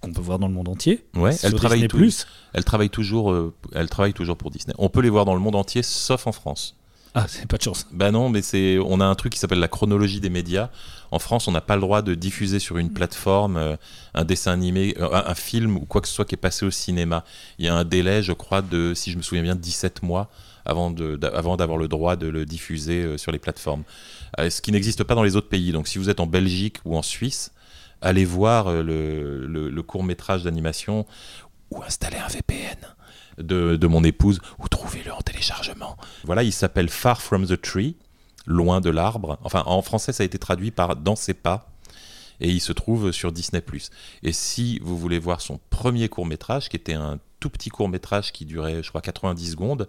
qu'on 0.00 0.12
peut 0.12 0.20
voir 0.20 0.38
dans 0.38 0.48
le 0.48 0.54
monde 0.54 0.68
entier. 0.68 1.04
Ouais, 1.14 1.34
elle 1.42 1.54
travaille 1.54 1.88
plus. 1.88 2.26
Elle 2.52 2.64
travaille 2.64 2.90
toujours. 2.90 3.32
Euh, 3.32 3.54
elle 3.74 3.88
travaille 3.88 4.14
toujours 4.14 4.36
pour 4.36 4.50
Disney. 4.50 4.74
On 4.78 4.88
peut 4.88 5.00
les 5.00 5.10
voir 5.10 5.24
dans 5.24 5.34
le 5.34 5.40
monde 5.40 5.56
entier, 5.56 5.82
sauf 5.82 6.26
en 6.26 6.32
France. 6.32 6.76
Ah, 7.14 7.24
c'est 7.28 7.46
pas 7.46 7.56
de 7.56 7.62
chance. 7.62 7.86
Bah 7.92 8.10
non, 8.10 8.28
mais 8.28 8.42
c'est. 8.42 8.78
On 8.78 9.00
a 9.00 9.06
un 9.06 9.14
truc 9.14 9.32
qui 9.32 9.38
s'appelle 9.38 9.58
la 9.58 9.68
chronologie 9.68 10.20
des 10.20 10.28
médias. 10.28 10.68
En 11.10 11.18
France, 11.18 11.48
on 11.48 11.52
n'a 11.52 11.62
pas 11.62 11.76
le 11.76 11.80
droit 11.80 12.02
de 12.02 12.14
diffuser 12.14 12.58
sur 12.58 12.76
une 12.76 12.92
plateforme 12.92 13.56
euh, 13.56 13.76
un 14.12 14.24
dessin 14.24 14.52
animé, 14.52 14.94
euh, 14.98 15.08
un, 15.12 15.34
film 15.34 15.76
ou 15.76 15.86
quoi 15.86 16.02
que 16.02 16.08
ce 16.08 16.14
soit 16.14 16.26
qui 16.26 16.34
est 16.34 16.38
passé 16.38 16.66
au 16.66 16.70
cinéma. 16.70 17.24
Il 17.58 17.64
y 17.64 17.68
a 17.68 17.74
un 17.74 17.84
délai, 17.84 18.22
je 18.22 18.32
crois, 18.32 18.60
de, 18.60 18.92
si 18.94 19.12
je 19.12 19.16
me 19.16 19.22
souviens 19.22 19.42
bien, 19.42 19.54
17 19.54 20.02
mois 20.02 20.28
avant 20.66 20.90
d'avoir 20.90 21.78
le 21.78 21.86
droit 21.86 22.16
de 22.16 22.26
le 22.26 22.44
diffuser 22.44 23.16
sur 23.18 23.30
les 23.30 23.38
plateformes. 23.38 23.84
ce 24.36 24.60
qui 24.60 24.72
n'existe 24.72 25.04
pas 25.04 25.14
dans 25.14 25.22
les 25.22 25.36
autres 25.36 25.48
pays. 25.48 25.70
Donc, 25.70 25.86
si 25.86 25.98
vous 25.98 26.10
êtes 26.10 26.18
en 26.18 26.26
Belgique 26.26 26.78
ou 26.84 26.96
en 26.96 27.02
Suisse, 27.02 27.52
allez 28.00 28.24
voir 28.24 28.68
euh, 28.68 28.82
le, 28.82 29.82
court 29.82 30.04
métrage 30.04 30.44
d'animation 30.44 31.06
ou 31.70 31.82
installer 31.82 32.18
un 32.18 32.28
VPN 32.28 32.78
de, 33.38 33.86
mon 33.86 34.04
épouse 34.04 34.40
ou 34.58 34.68
trouvez-le 34.68 35.12
en 35.12 35.20
téléchargement. 35.20 35.96
Voilà, 36.24 36.42
il 36.42 36.52
s'appelle 36.52 36.88
Far 36.88 37.20
From 37.20 37.46
the 37.46 37.60
Tree, 37.60 37.96
loin 38.46 38.80
de 38.80 38.90
l'arbre. 38.90 39.38
Enfin, 39.42 39.62
en 39.66 39.82
français, 39.82 40.12
ça 40.12 40.22
a 40.22 40.26
été 40.26 40.38
traduit 40.38 40.70
par 40.70 40.96
Dans 40.96 41.16
ses 41.16 41.34
pas. 41.34 41.70
Et 42.38 42.50
il 42.50 42.60
se 42.60 42.72
trouve 42.72 43.12
sur 43.12 43.32
Disney⁇ 43.32 43.60
Et 44.22 44.32
si 44.32 44.78
vous 44.80 44.98
voulez 44.98 45.18
voir 45.18 45.40
son 45.40 45.58
premier 45.70 46.10
court 46.10 46.26
métrage, 46.26 46.68
qui 46.68 46.76
était 46.76 46.92
un 46.92 47.18
tout 47.40 47.48
petit 47.48 47.70
court 47.70 47.88
métrage 47.88 48.30
qui 48.30 48.44
durait, 48.44 48.82
je 48.82 48.90
crois, 48.90 49.00
90 49.00 49.52
secondes, 49.52 49.88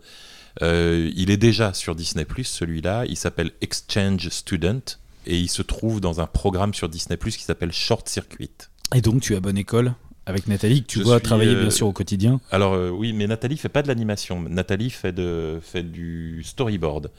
euh, 0.62 1.12
il 1.16 1.30
est 1.30 1.38
déjà 1.38 1.74
sur 1.74 1.94
Disney⁇ 1.94 2.24
celui-là. 2.44 3.06
Il 3.06 3.18
s'appelle 3.18 3.52
Exchange 3.60 4.30
Student 4.30 4.98
et 5.28 5.38
il 5.38 5.50
se 5.50 5.62
trouve 5.62 6.02
dans 6.02 6.22
un 6.22 6.26
programme 6.26 6.74
sur 6.74 6.90
Disney 6.90 7.18
Plus 7.18 7.38
qui 7.38 7.44
s'appelle 7.44 7.72
Short 7.72 8.08
Circuit. 8.08 8.50
Et 8.96 9.02
donc 9.02 9.22
tu 9.22 9.36
à 9.36 9.40
bonne 9.40 9.58
école 9.58 9.94
avec 10.26 10.48
Nathalie, 10.48 10.82
que 10.82 10.88
tu 10.88 11.02
vois 11.04 11.22
travailler 11.22 11.56
bien 11.56 11.68
euh, 11.68 11.70
sûr 11.70 11.88
au 11.88 11.94
quotidien. 11.94 12.42
Alors 12.52 12.74
euh, 12.74 12.90
oui, 12.90 13.14
mais 13.14 13.28
Nathalie 13.28 13.56
fait 13.56 13.70
pas 13.70 13.82
de 13.82 13.88
l'animation. 13.88 14.42
Nathalie 14.42 14.90
fait, 14.90 15.14
de, 15.14 15.60
fait 15.62 15.84
du 15.84 16.44
storyboard. 16.44 17.12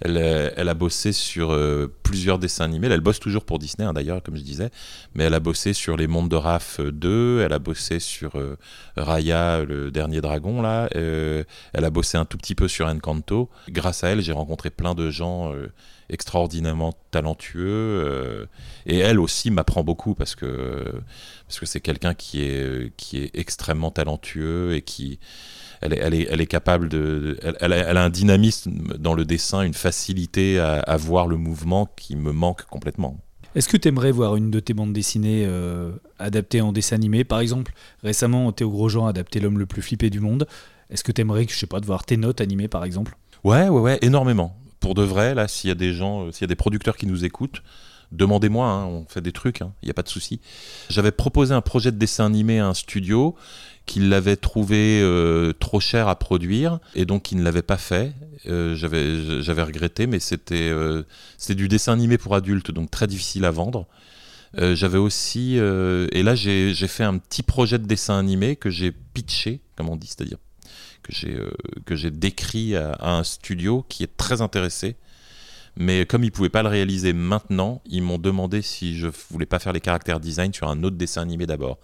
Elle, 0.00 0.16
elle, 0.56 0.68
a 0.68 0.74
bossé 0.74 1.12
sur 1.12 1.52
euh, 1.52 1.90
plusieurs 2.02 2.38
dessins 2.38 2.64
animés. 2.64 2.88
Elle 2.90 3.00
bosse 3.00 3.20
toujours 3.20 3.44
pour 3.44 3.58
Disney, 3.58 3.86
hein, 3.86 3.92
d'ailleurs, 3.92 4.22
comme 4.22 4.36
je 4.36 4.42
disais. 4.42 4.70
Mais 5.14 5.24
elle 5.24 5.34
a 5.34 5.40
bossé 5.40 5.74
sur 5.74 5.98
Les 5.98 6.06
Mondes 6.06 6.30
de 6.30 6.36
Raph 6.36 6.80
2. 6.80 7.42
Elle 7.42 7.52
a 7.52 7.58
bossé 7.58 7.98
sur 7.98 8.38
Raya, 8.96 9.64
le 9.64 9.90
dernier 9.90 10.20
dragon, 10.20 10.60
là. 10.60 10.88
elle 10.92 11.46
a 11.72 11.90
bossé 11.90 12.18
un 12.18 12.26
tout 12.26 12.36
petit 12.36 12.54
peu 12.54 12.68
sur 12.68 12.86
Encanto. 12.86 13.50
Grâce 13.70 14.04
à 14.04 14.08
elle, 14.08 14.20
j'ai 14.20 14.32
rencontré 14.32 14.68
plein 14.68 14.94
de 14.94 15.10
gens 15.10 15.54
extraordinairement 16.10 16.94
talentueux. 17.10 17.64
Euh, 18.04 18.46
et 18.86 18.98
elle 18.98 19.20
aussi 19.20 19.50
m'apprend 19.50 19.84
beaucoup 19.84 20.14
parce 20.14 20.34
que 20.34 21.00
parce 21.46 21.60
que 21.60 21.66
c'est 21.66 21.80
quelqu'un 21.80 22.14
qui 22.14 22.42
est 22.42 22.92
qui 22.96 23.18
est 23.18 23.30
extrêmement 23.34 23.90
talentueux 23.90 24.74
et 24.74 24.82
qui 24.82 25.18
elle 25.80 25.92
est, 25.92 25.98
elle 25.98 26.14
est, 26.14 26.26
elle 26.30 26.40
est 26.40 26.46
capable 26.46 26.88
de. 26.88 27.38
Elle, 27.60 27.72
a, 27.72 28.02
un 28.02 28.10
dynamisme 28.10 28.96
dans 28.98 29.14
le 29.14 29.24
dessin, 29.24 29.62
une 29.62 29.74
facilité 29.74 30.58
à, 30.58 30.96
voir 30.96 31.26
le 31.26 31.36
mouvement 31.36 31.88
qui 31.96 32.16
me 32.16 32.32
manque 32.32 32.64
complètement. 32.64 33.18
Est-ce 33.54 33.68
que 33.68 33.76
tu 33.76 33.88
aimerais 33.88 34.10
voir 34.10 34.36
une 34.36 34.50
de 34.50 34.60
tes 34.60 34.74
bandes 34.74 34.92
dessinées 34.92 35.44
euh, 35.46 35.92
adaptée 36.18 36.60
en 36.60 36.72
dessin 36.72 36.96
animé? 36.96 37.24
Par 37.24 37.40
exemple, 37.40 37.72
récemment, 38.02 38.52
Théo 38.52 38.70
Grosjean 38.70 39.06
a 39.06 39.10
adapté 39.10 39.40
L'homme 39.40 39.58
le 39.58 39.66
plus 39.66 39.82
flippé 39.82 40.10
du 40.10 40.20
monde. 40.20 40.46
Est-ce 40.90 41.02
que 41.02 41.12
tu 41.12 41.20
aimerais, 41.22 41.46
je 41.48 41.56
sais 41.56 41.66
pas, 41.66 41.80
de 41.80 41.86
voir 41.86 42.04
tes 42.04 42.16
notes 42.16 42.40
animées 42.40 42.68
par 42.68 42.84
exemple? 42.84 43.16
Ouais, 43.44 43.68
ouais, 43.68 43.80
ouais, 43.80 43.98
énormément 44.02 44.56
pour 44.80 44.94
de 44.94 45.02
vrai, 45.02 45.34
là, 45.34 45.48
s'il 45.48 45.68
y 45.68 45.70
a 45.70 45.76
des 45.76 45.92
gens, 45.92 46.26
euh, 46.26 46.32
s'il 46.32 46.42
y 46.42 46.44
a 46.44 46.48
des 46.48 46.54
producteurs 46.54 46.96
qui 46.96 47.06
nous 47.06 47.24
écoutent, 47.24 47.62
demandez-moi, 48.12 48.66
hein, 48.66 48.86
on 48.86 49.06
fait 49.08 49.20
des 49.20 49.32
trucs, 49.32 49.60
il 49.60 49.64
hein, 49.64 49.72
n'y 49.82 49.90
a 49.90 49.94
pas 49.94 50.02
de 50.02 50.08
souci. 50.08 50.40
J'avais 50.88 51.12
proposé 51.12 51.54
un 51.54 51.60
projet 51.60 51.92
de 51.92 51.98
dessin 51.98 52.26
animé 52.26 52.60
à 52.60 52.68
un 52.68 52.74
studio 52.74 53.34
qu'il 53.86 54.08
l'avait 54.08 54.36
trouvé 54.36 55.00
euh, 55.00 55.52
trop 55.52 55.78
cher 55.78 56.08
à 56.08 56.18
produire 56.18 56.80
et 56.94 57.04
donc 57.04 57.30
il 57.30 57.38
ne 57.38 57.44
l'avait 57.44 57.62
pas 57.62 57.76
fait. 57.76 58.12
Euh, 58.46 58.74
j'avais, 58.74 59.62
regretté, 59.62 60.06
mais 60.06 60.18
c'était, 60.18 60.68
euh, 60.70 61.04
du 61.50 61.68
dessin 61.68 61.92
animé 61.92 62.18
pour 62.18 62.34
adultes, 62.34 62.72
donc 62.72 62.90
très 62.90 63.06
difficile 63.06 63.44
à 63.44 63.50
vendre. 63.50 63.86
j'avais 64.54 64.98
aussi, 64.98 65.56
et 65.56 66.22
là 66.22 66.34
j'ai 66.34 66.74
fait 66.88 67.04
un 67.04 67.18
petit 67.18 67.42
projet 67.42 67.78
de 67.78 67.86
dessin 67.86 68.18
animé 68.18 68.56
que 68.56 68.70
j'ai 68.70 68.92
pitché, 68.92 69.60
comme 69.76 69.88
on 69.88 69.96
dit, 69.96 70.08
c'est-à-dire 70.08 70.38
que 71.06 71.12
j'ai, 71.12 71.38
j'ai 71.90 72.10
décrit 72.10 72.76
à, 72.76 72.96
un 73.00 73.24
studio 73.24 73.84
qui 73.88 74.02
est 74.02 74.16
très 74.16 74.42
intéressé. 74.42 74.96
Mais 75.78 76.06
comme 76.06 76.24
ils 76.24 76.28
ne 76.28 76.32
pouvaient 76.32 76.48
pas 76.48 76.62
le 76.62 76.70
réaliser 76.70 77.12
maintenant, 77.12 77.82
ils 77.84 78.02
m'ont 78.02 78.18
demandé 78.18 78.62
si 78.62 78.96
je 78.96 79.08
voulais 79.30 79.46
pas 79.46 79.58
faire 79.58 79.74
les 79.74 79.80
caractères 79.80 80.20
design 80.20 80.52
sur 80.54 80.68
un 80.68 80.82
autre 80.82 80.96
dessin 80.96 81.20
animé 81.20 81.46
d'abord. 81.46 81.78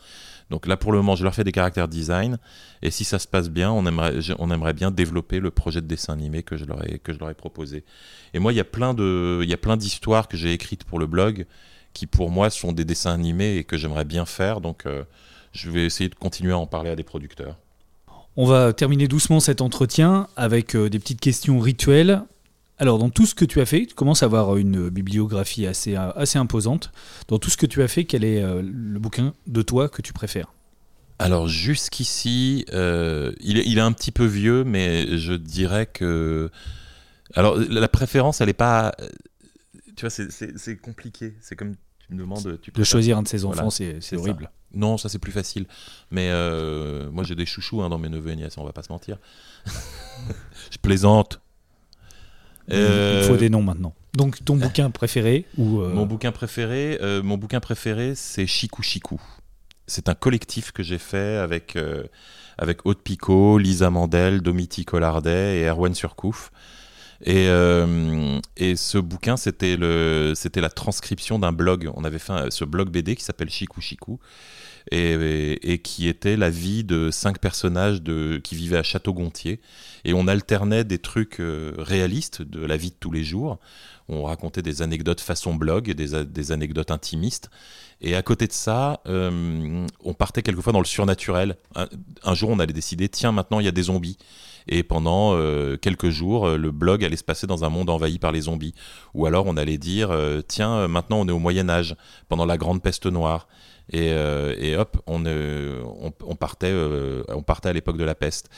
Donc 0.50 0.66
là, 0.66 0.76
pour 0.76 0.92
le 0.92 0.98
moment, 0.98 1.14
je 1.14 1.24
leur 1.24 1.34
fais 1.34 1.44
des 1.44 1.52
caractères 1.52 1.88
design. 1.88 2.38
Et 2.80 2.90
si 2.90 3.04
ça 3.04 3.18
se 3.18 3.28
passe 3.28 3.50
bien, 3.50 3.70
on 3.70 3.86
aimerait, 3.86 4.18
on 4.38 4.50
aimerait 4.50 4.72
bien 4.72 4.90
développer 4.90 5.40
le 5.40 5.50
projet 5.50 5.80
de 5.80 5.86
dessin 5.86 6.14
animé 6.14 6.42
que 6.42 6.56
je 6.56 6.64
leur 6.64 6.86
ai, 6.86 6.98
que 6.98 7.12
je 7.12 7.18
leur 7.18 7.30
ai 7.30 7.34
proposé. 7.34 7.84
Et 8.34 8.38
moi, 8.38 8.52
il 8.52 8.56
y 8.56 8.60
a 8.60 8.64
plein 8.64 8.94
d'histoires 9.76 10.28
que 10.28 10.36
j'ai 10.36 10.52
écrites 10.52 10.84
pour 10.84 10.98
le 10.98 11.06
blog 11.06 11.46
qui, 11.92 12.06
pour 12.06 12.30
moi, 12.30 12.50
sont 12.50 12.72
des 12.72 12.84
dessins 12.84 13.12
animés 13.12 13.56
et 13.56 13.64
que 13.64 13.76
j'aimerais 13.76 14.04
bien 14.04 14.26
faire. 14.26 14.60
Donc, 14.60 14.86
euh, 14.86 15.04
je 15.52 15.70
vais 15.70 15.84
essayer 15.84 16.08
de 16.08 16.14
continuer 16.14 16.52
à 16.52 16.58
en 16.58 16.66
parler 16.66 16.90
à 16.90 16.96
des 16.96 17.02
producteurs. 17.02 17.56
On 18.36 18.46
va 18.46 18.72
terminer 18.72 19.08
doucement 19.08 19.40
cet 19.40 19.60
entretien 19.60 20.26
avec 20.36 20.74
euh, 20.74 20.88
des 20.88 20.98
petites 20.98 21.20
questions 21.20 21.60
rituelles. 21.60 22.22
Alors, 22.78 22.98
dans 22.98 23.10
tout 23.10 23.26
ce 23.26 23.34
que 23.34 23.44
tu 23.44 23.60
as 23.60 23.66
fait, 23.66 23.84
tu 23.84 23.94
commences 23.94 24.22
à 24.22 24.26
avoir 24.26 24.56
une 24.56 24.88
bibliographie 24.88 25.66
assez, 25.66 25.94
assez 25.94 26.38
imposante. 26.38 26.90
Dans 27.28 27.38
tout 27.38 27.50
ce 27.50 27.58
que 27.58 27.66
tu 27.66 27.82
as 27.82 27.88
fait, 27.88 28.04
quel 28.04 28.24
est 28.24 28.42
euh, 28.42 28.62
le 28.62 28.98
bouquin 28.98 29.34
de 29.46 29.62
toi 29.62 29.88
que 29.88 30.00
tu 30.00 30.12
préfères? 30.12 30.52
Alors 31.18 31.46
jusqu'ici, 31.46 32.64
euh, 32.72 33.32
il, 33.40 33.78
est, 33.78 33.80
un 33.80 33.92
petit 33.92 34.10
peu 34.10 34.24
vieux, 34.24 34.64
mais 34.64 35.18
je 35.18 35.34
dirais 35.34 35.86
que... 35.86 36.50
Alors 37.34 37.56
la 37.56 37.88
préférence, 37.88 38.40
elle 38.40 38.48
n'est 38.48 38.54
pas... 38.54 38.94
Tu 39.94 40.06
vois, 40.06 40.10
c'est 40.10 40.76
compliqué. 40.78 41.34
C'est 41.40 41.54
comme 41.54 41.76
tu 42.00 42.14
me 42.14 42.18
demandes... 42.18 42.58
Tu 42.62 42.72
de 42.72 42.82
choisir 42.82 43.18
un 43.18 43.22
de 43.22 43.28
ses 43.28 43.44
enfants, 43.44 43.70
c'est 43.70 44.16
horrible. 44.16 44.50
Non, 44.74 44.98
ça 44.98 45.08
c'est 45.08 45.18
plus 45.18 45.32
facile. 45.32 45.66
Mais 46.10 46.28
euh, 46.30 47.10
moi 47.10 47.24
j'ai 47.24 47.34
des 47.34 47.46
chouchous 47.46 47.82
hein, 47.82 47.88
dans 47.88 47.98
mes 47.98 48.08
neveux 48.08 48.32
et 48.32 48.36
nièces, 48.36 48.58
on 48.58 48.64
va 48.64 48.72
pas 48.72 48.82
se 48.82 48.92
mentir. 48.92 49.18
je 50.70 50.78
plaisante. 50.80 51.40
Il 52.68 53.24
faut 53.26 53.36
des 53.36 53.50
noms 53.50 53.62
maintenant. 53.62 53.94
Donc 54.14 54.44
ton 54.44 54.56
bouquin 54.56 54.90
préféré 54.90 55.46
ou 55.56 55.80
euh, 55.80 55.92
Mon 55.92 56.04
bouquin 56.04 56.32
préféré, 56.32 56.98
euh, 57.00 57.22
mon 57.22 57.38
bouquin 57.38 57.60
préféré, 57.60 58.14
c'est 58.14 58.46
Chikou 58.46 58.82
Chikou. 58.82 59.20
C'est 59.86 60.08
un 60.08 60.14
collectif 60.14 60.70
que 60.72 60.82
j'ai 60.82 60.98
fait 60.98 61.36
avec 61.38 61.76
euh, 61.76 62.04
avec 62.58 62.84
Aude 62.84 62.98
Picot, 62.98 63.56
Lisa 63.56 63.88
Mandel, 63.90 64.42
Domiti 64.42 64.84
Collardet 64.84 65.60
et 65.60 65.66
Erwan 65.66 65.94
Surcouf. 65.94 66.52
Et, 67.24 67.46
et 68.56 68.76
ce 68.76 68.98
bouquin, 68.98 69.36
c'était 69.36 69.76
la 69.76 70.70
transcription 70.70 71.38
d'un 71.38 71.52
blog. 71.52 71.90
On 71.94 72.04
avait 72.04 72.18
fait 72.18 72.50
ce 72.50 72.64
blog 72.64 72.90
BD 72.90 73.16
qui 73.16 73.24
s'appelle 73.24 73.50
Chikou 73.50 73.80
Chikou. 73.80 74.18
Et, 74.90 75.80
qui 75.82 76.08
était 76.08 76.36
la 76.36 76.50
vie 76.50 76.84
de 76.84 77.10
cinq 77.10 77.38
personnages 77.38 78.02
qui 78.42 78.54
vivaient 78.54 78.78
à 78.78 78.82
Château-Gontier. 78.82 79.60
Et 80.04 80.12
on 80.12 80.26
alternait 80.26 80.84
des 80.84 80.98
trucs 80.98 81.40
réalistes 81.40 82.42
de 82.42 82.64
la 82.64 82.76
vie 82.76 82.90
de 82.90 82.96
tous 82.98 83.12
les 83.12 83.24
jours 83.24 83.58
on 84.08 84.24
racontait 84.24 84.62
des 84.62 84.82
anecdotes 84.82 85.20
façon 85.20 85.54
blog, 85.54 85.90
des, 85.90 86.24
des 86.24 86.52
anecdotes 86.52 86.90
intimistes. 86.90 87.50
Et 88.00 88.14
à 88.16 88.22
côté 88.22 88.46
de 88.46 88.52
ça, 88.52 89.00
euh, 89.06 89.86
on 90.04 90.14
partait 90.14 90.42
quelquefois 90.42 90.72
dans 90.72 90.80
le 90.80 90.84
surnaturel. 90.84 91.56
Un, 91.74 92.34
jour, 92.34 92.50
on 92.50 92.58
allait 92.58 92.72
décider, 92.72 93.08
tiens, 93.08 93.32
maintenant, 93.32 93.60
il 93.60 93.64
y 93.64 93.68
a 93.68 93.72
des 93.72 93.84
zombies. 93.84 94.18
Et 94.68 94.82
pendant 94.82 95.34
euh, 95.34 95.76
quelques 95.76 96.10
jours, 96.10 96.48
le 96.48 96.70
blog 96.70 97.04
allait 97.04 97.16
se 97.16 97.24
passer 97.24 97.46
dans 97.46 97.64
un 97.64 97.68
monde 97.68 97.90
envahi 97.90 98.18
par 98.18 98.32
les 98.32 98.42
zombies. 98.42 98.74
Ou 99.14 99.26
alors, 99.26 99.46
on 99.46 99.56
allait 99.56 99.78
dire, 99.78 100.10
euh, 100.10 100.40
tiens, 100.46 100.88
maintenant, 100.88 101.20
on 101.20 101.28
est 101.28 101.32
au 101.32 101.38
Moyen 101.38 101.68
Âge, 101.68 101.96
pendant 102.28 102.44
la 102.44 102.58
Grande 102.58 102.82
Peste 102.82 103.06
Noire. 103.06 103.46
Et, 103.92 104.76
hop, 104.76 105.02
on, 105.06 105.24
on, 105.24 106.36
partait, 106.36 106.74
on 107.28 107.42
partait 107.42 107.68
à 107.68 107.72
l'époque 107.72 107.98
de 107.98 108.04
la 108.04 108.14
peste. 108.14 108.48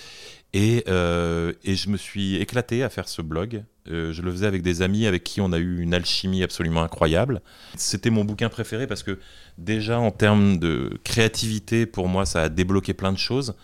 Et, 0.52 0.84
je 0.86 1.88
me 1.88 1.96
suis 1.96 2.36
éclaté 2.36 2.82
à 2.82 2.88
faire 2.88 3.08
ce 3.08 3.22
blog 3.22 3.64
euh, 3.90 4.12
je 4.12 4.22
le 4.22 4.30
faisais 4.30 4.46
avec 4.46 4.62
des 4.62 4.80
amis 4.80 5.06
avec 5.06 5.24
qui 5.24 5.40
on 5.40 5.52
a 5.52 5.58
eu 5.58 5.80
une 5.80 5.92
alchimie 5.92 6.42
absolument 6.42 6.82
incroyable. 6.82 7.42
C'était 7.76 8.10
mon 8.10 8.24
bouquin 8.24 8.48
préféré 8.48 8.86
parce 8.86 9.02
que 9.02 9.18
déjà 9.58 9.98
en 9.98 10.10
termes 10.10 10.58
de 10.58 10.98
créativité, 11.04 11.84
pour 11.86 12.08
moi, 12.08 12.24
ça 12.24 12.42
a 12.42 12.48
débloqué 12.48 12.94
plein 12.94 13.12
de 13.12 13.18
choses. 13.18 13.54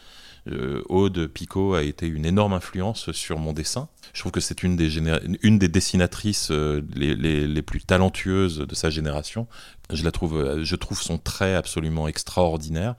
Euh, 0.49 0.83
Aude 0.89 1.27
Picot 1.27 1.75
a 1.75 1.83
été 1.83 2.07
une 2.07 2.25
énorme 2.25 2.53
influence 2.53 3.13
sur 3.13 3.39
mon 3.39 3.53
dessin. 3.53 3.89
Je 4.13 4.21
trouve 4.21 4.33
que 4.33 4.41
c'est 4.41 4.63
une 4.63 4.77
des, 4.77 5.69
dessinatrices 5.69 6.51
euh, 6.51 6.83
les, 6.95 7.63
plus 7.63 7.81
talentueuses 7.81 8.59
de 8.59 8.75
sa 8.75 8.91
génération. 8.91 9.47
Je, 9.93 10.05
la 10.05 10.13
trouve, 10.13 10.63
je 10.63 10.77
trouve 10.77 11.01
son 11.01 11.19
trait 11.19 11.55
absolument 11.55 12.09
extraordinaire. 12.09 12.97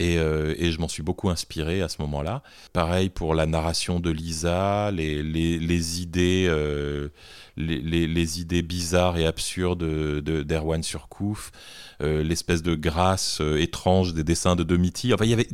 Euh, 0.00 0.54
et, 0.58 0.72
je 0.72 0.80
m'en 0.80 0.88
suis 0.88 1.02
beaucoup 1.02 1.28
inspiré 1.28 1.82
à 1.82 1.88
ce 1.88 2.00
moment-là. 2.02 2.42
Pareil 2.72 3.10
pour 3.10 3.34
la 3.34 3.46
narration 3.46 4.00
de 4.00 4.10
Lisa, 4.10 4.90
les, 4.90 5.22
les, 5.22 6.00
idées, 6.00 6.46
euh, 6.48 7.08
les, 7.56 8.40
idées 8.40 8.62
bizarres 8.62 9.18
et 9.18 9.26
absurdes 9.26 9.84
d'Erwan 10.22 10.80
de, 10.80 10.84
Surcouf. 10.84 11.52
Euh, 12.02 12.22
l'espèce 12.22 12.62
de 12.62 12.74
grâce 12.74 13.42
euh, 13.42 13.60
étrange 13.60 14.14
des 14.14 14.24
dessins 14.24 14.56
de 14.56 14.62
Domiti. 14.62 15.12
Enfin, 15.12 15.26
il 15.26 15.30
y 15.30 15.34
avait 15.34 15.48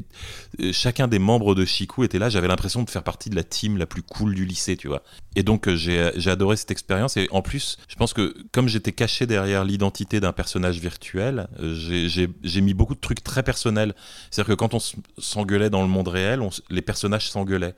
euh, 0.61 0.72
chacun 0.72 1.09
des 1.09 1.18
membres 1.18 1.56
de 1.56 1.64
Chikou 1.64 2.04
était 2.04 2.20
là. 2.20 2.28
J'avais 2.28 2.46
l'impression 2.46 2.85
de 2.85 2.90
faire 2.90 3.02
partie 3.02 3.30
de 3.30 3.35
la 3.35 3.42
team 3.42 3.76
la 3.78 3.87
plus 3.87 4.02
cool 4.02 4.32
du 4.32 4.44
lycée, 4.44 4.76
tu 4.76 4.87
vois. 4.87 5.02
Et 5.35 5.42
donc 5.42 5.68
j'ai 5.74 6.30
adoré 6.30 6.56
cette 6.56 6.70
expérience. 6.70 7.16
Et 7.16 7.26
en 7.32 7.42
plus, 7.42 7.78
je 7.88 7.96
pense 7.96 8.12
que 8.12 8.32
comme 8.52 8.68
j'étais 8.68 8.92
caché 8.92 9.26
derrière 9.26 9.64
l'identité 9.64 10.20
d'un 10.20 10.32
personnage 10.32 10.78
virtuel, 10.78 11.48
j'ai 11.61 12.61
mis 12.61 12.74
beaucoup 12.74 12.94
de 12.94 13.00
trucs 13.00 13.24
très 13.24 13.42
personnels. 13.42 13.94
C'est-à-dire 14.30 14.54
que 14.54 14.59
quand 14.59 14.74
on 14.74 14.78
s'engueulait 15.18 15.70
dans 15.70 15.82
le 15.82 15.88
monde 15.88 16.09
réel, 16.09 16.40
les 16.70 16.82
personnages 16.82 17.28
s'engueulaient. 17.28 17.74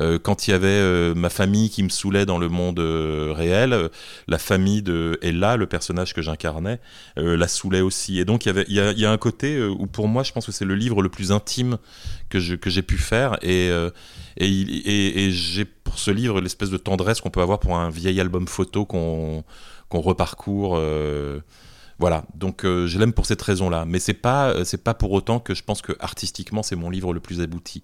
Euh, 0.00 0.18
quand 0.18 0.46
il 0.46 0.52
y 0.52 0.54
avait 0.54 0.68
euh, 0.68 1.14
ma 1.14 1.28
famille 1.28 1.70
qui 1.70 1.82
me 1.82 1.88
saoulait 1.88 2.26
dans 2.26 2.38
le 2.38 2.48
monde 2.48 2.80
euh, 2.80 3.32
réel, 3.34 3.90
la 4.26 4.38
famille 4.38 4.82
de 4.82 5.18
Ella, 5.22 5.56
le 5.56 5.66
personnage 5.66 6.14
que 6.14 6.22
j'incarnais, 6.22 6.80
la 7.16 7.48
saoulait 7.48 7.80
aussi. 7.80 8.18
Et 8.18 8.24
donc 8.24 8.46
il 8.46 8.48
y, 8.68 8.80
avait, 8.80 9.04
a, 9.04 9.10
un 9.10 9.18
côté 9.18 9.62
où 9.62 9.86
pour 9.86 10.08
moi, 10.08 10.22
je 10.22 10.32
pense 10.32 10.46
que 10.46 10.52
c'est 10.52 10.64
le 10.64 10.74
livre 10.74 11.02
le 11.02 11.08
plus 11.08 11.32
intime 11.32 11.78
que, 12.28 12.38
j'ai 12.38 12.82
pu 12.82 12.98
faire. 12.98 13.38
Et, 13.42 13.70
j'ai 14.38 15.64
pour 15.64 15.98
ce 15.98 16.10
livre 16.10 16.40
l'espèce 16.40 16.70
de 16.70 16.78
tendresse 16.78 17.20
qu'on 17.20 17.30
peut 17.30 17.42
avoir 17.42 17.60
pour 17.60 17.76
un 17.76 17.90
vieil 17.90 18.20
album 18.20 18.48
photo 18.48 18.84
qu'on, 18.84 19.44
qu'on 19.88 20.00
reparcourt. 20.00 20.80
Voilà, 21.98 22.24
donc 22.34 22.62
je 22.64 22.98
l'aime 22.98 23.12
pour 23.12 23.26
cette 23.26 23.42
raison-là, 23.42 23.84
mais 23.86 24.00
c'est 24.00 24.14
pas 24.14 24.64
c'est 24.64 24.82
pas 24.82 24.94
pour 24.94 25.12
autant 25.12 25.38
que 25.38 25.54
je 25.54 25.62
pense 25.62 25.82
que 25.82 25.92
artistiquement 26.00 26.62
c'est 26.62 26.76
mon 26.76 26.90
livre 26.90 27.12
le 27.12 27.20
plus 27.20 27.40
abouti. 27.40 27.82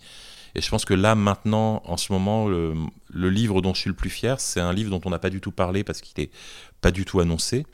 Et 0.54 0.60
je 0.60 0.68
pense 0.70 0.84
que 0.84 0.94
là, 0.94 1.14
maintenant, 1.14 1.82
en 1.84 1.96
ce 1.96 2.12
moment, 2.12 2.48
le, 2.48 2.74
livre 3.12 3.60
dont 3.60 3.74
je 3.74 3.80
suis 3.80 3.90
le 3.90 3.96
plus 3.96 4.10
fier, 4.10 4.40
c'est 4.40 4.60
un 4.60 4.72
livre 4.72 4.90
dont 4.90 5.00
on 5.04 5.10
n'a 5.10 5.18
pas 5.18 5.30
du 5.30 5.40
tout 5.40 5.52
parlé 5.52 5.84
parce 5.84 6.00
qu'il 6.00 6.22
n'est 6.22 6.30
pas 6.80 6.90
du 6.90 7.04
tout 7.04 7.20
annoncé. 7.20 7.66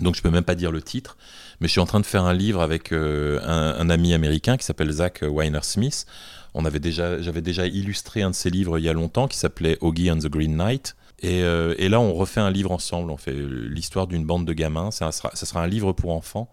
Donc 0.00 0.16
je 0.16 0.22
peux 0.22 0.30
même 0.30 0.44
pas 0.44 0.54
dire 0.54 0.72
le 0.72 0.82
titre, 0.82 1.16
mais 1.60 1.68
je 1.68 1.72
suis 1.72 1.80
en 1.80 1.86
train 1.86 2.00
de 2.00 2.06
faire 2.06 2.24
un 2.24 2.32
livre 2.32 2.60
avec 2.60 2.92
euh, 2.92 3.38
un, 3.44 3.88
ami 3.90 4.14
américain 4.14 4.56
qui 4.56 4.64
s'appelle 4.64 4.90
Zach 4.90 5.22
Weiner 5.22 5.60
Smith. 5.62 6.06
On 6.54 6.64
avait 6.64 6.80
déjà, 6.80 7.20
j'avais 7.20 7.42
déjà 7.42 7.66
illustré 7.66 8.22
un 8.22 8.30
de 8.30 8.34
ses 8.34 8.50
livres 8.50 8.78
il 8.78 8.84
y 8.84 8.88
a 8.88 8.92
longtemps 8.94 9.28
qui 9.28 9.38
s'appelait 9.38 9.78
Oggy 9.80 10.10
and 10.10 10.18
the 10.18 10.28
Green 10.28 10.56
Knight. 10.56 10.96
Et, 11.20 11.42
euh, 11.44 11.74
là, 11.88 12.00
on 12.00 12.14
refait 12.14 12.40
un 12.40 12.50
livre 12.50 12.72
ensemble. 12.72 13.10
On 13.10 13.16
fait 13.16 13.34
l'histoire 13.34 14.08
d'une 14.08 14.24
bande 14.24 14.44
de 14.44 14.52
gamins. 14.52 14.90
Ça 14.90 15.12
ça 15.12 15.34
sera 15.34 15.62
un 15.62 15.68
livre 15.68 15.92
pour 15.92 16.10
enfants 16.10 16.50